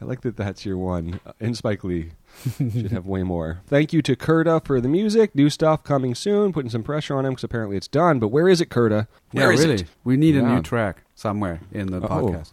I 0.00 0.04
like 0.04 0.22
that 0.22 0.36
that's 0.36 0.64
your 0.66 0.78
one. 0.78 1.20
Uh, 1.24 1.32
And 1.40 1.56
Spike 1.56 1.84
Lee 1.84 2.12
should 2.58 2.90
have 2.92 3.06
way 3.06 3.22
more. 3.22 3.60
Thank 3.66 3.92
you 3.92 4.02
to 4.02 4.16
Kurta 4.16 4.64
for 4.64 4.80
the 4.80 4.88
music. 4.88 5.34
New 5.34 5.48
stuff 5.50 5.84
coming 5.84 6.14
soon. 6.14 6.52
Putting 6.52 6.70
some 6.70 6.82
pressure 6.82 7.14
on 7.16 7.24
him 7.24 7.32
because 7.32 7.44
apparently 7.44 7.76
it's 7.76 7.88
done. 7.88 8.18
But 8.18 8.28
where 8.28 8.48
is 8.48 8.60
it, 8.60 8.68
Kurta? 8.68 9.06
yeah, 9.32 9.42
Where 9.42 9.52
is 9.52 9.60
really. 9.60 9.74
it? 9.74 9.84
We 10.04 10.16
need 10.16 10.36
a 10.36 10.42
new 10.42 10.62
track 10.62 11.02
somewhere 11.14 11.60
in 11.72 11.86
the 11.88 11.98
Oh. 12.00 12.08
podcast. 12.08 12.52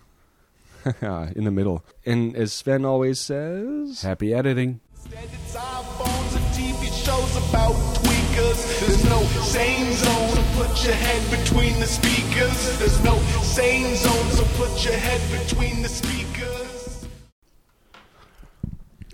In 1.36 1.44
the 1.44 1.52
middle. 1.52 1.84
And 2.06 2.36
as 2.38 2.54
Sven 2.54 2.86
always 2.86 3.20
says, 3.20 4.02
Happy 4.02 4.34
editing. 4.34 4.80
It's 5.12 5.56
iPhones 5.56 6.36
and 6.36 6.46
TV 6.56 6.86
shows 7.06 7.36
about 7.50 7.74
tweakers. 8.00 8.80
There's 8.80 9.04
no 9.10 9.22
sane 9.44 9.92
zone, 9.94 10.30
so 10.30 10.64
put 10.64 10.86
your 10.86 10.94
head 10.96 11.40
between 11.40 11.80
the 11.82 11.86
speakers. 11.86 12.80
There's 12.80 13.04
no 13.04 13.18
sane 13.44 13.96
zone, 13.98 14.32
so 14.32 14.44
put 14.56 14.84
your 14.86 14.94
head 14.94 15.22
between 15.42 15.82
the 15.82 15.90
speakers. 15.90 16.29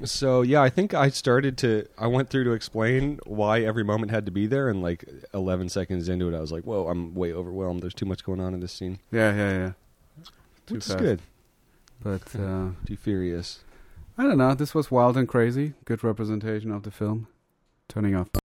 So 0.04 0.42
yeah, 0.42 0.62
I 0.62 0.70
think 0.70 0.94
I 0.94 1.10
started 1.10 1.58
to, 1.60 1.88
I 1.98 2.08
went 2.08 2.30
through 2.30 2.44
to 2.46 2.52
explain 2.52 3.20
why 3.26 3.62
every 3.62 3.84
moment 3.84 4.12
had 4.12 4.26
to 4.26 4.32
be 4.32 4.48
there. 4.48 4.68
And 4.70 4.82
like 4.82 5.06
11 5.34 5.70
seconds 5.70 6.10
into 6.10 6.28
it, 6.28 6.36
I 6.36 6.42
was 6.42 6.52
like, 6.52 6.64
whoa, 6.64 6.88
I'm 6.88 7.14
way 7.16 7.32
overwhelmed. 7.34 7.82
There's 7.82 7.94
too 7.94 8.06
much 8.06 8.24
going 8.24 8.40
on 8.40 8.54
in 8.54 8.60
this 8.60 8.74
scene. 8.74 9.00
Yeah, 9.12 9.34
yeah, 9.36 9.52
yeah. 9.58 9.72
Too 10.68 10.76
Which 10.76 10.86
is 10.86 10.92
fast. 10.92 11.00
good. 11.00 11.22
But 12.04 12.36
uh, 12.40 12.70
Too 12.86 12.98
furious. 12.98 13.60
I 14.18 14.24
don't 14.24 14.38
know. 14.38 14.54
This 14.54 14.74
was 14.76 14.90
wild 14.92 15.18
and 15.18 15.28
crazy. 15.28 15.74
Good 15.86 16.04
representation 16.04 16.72
of 16.72 16.84
the 16.84 16.92
film. 16.92 17.28
Turning 17.88 18.16
off. 18.16 18.30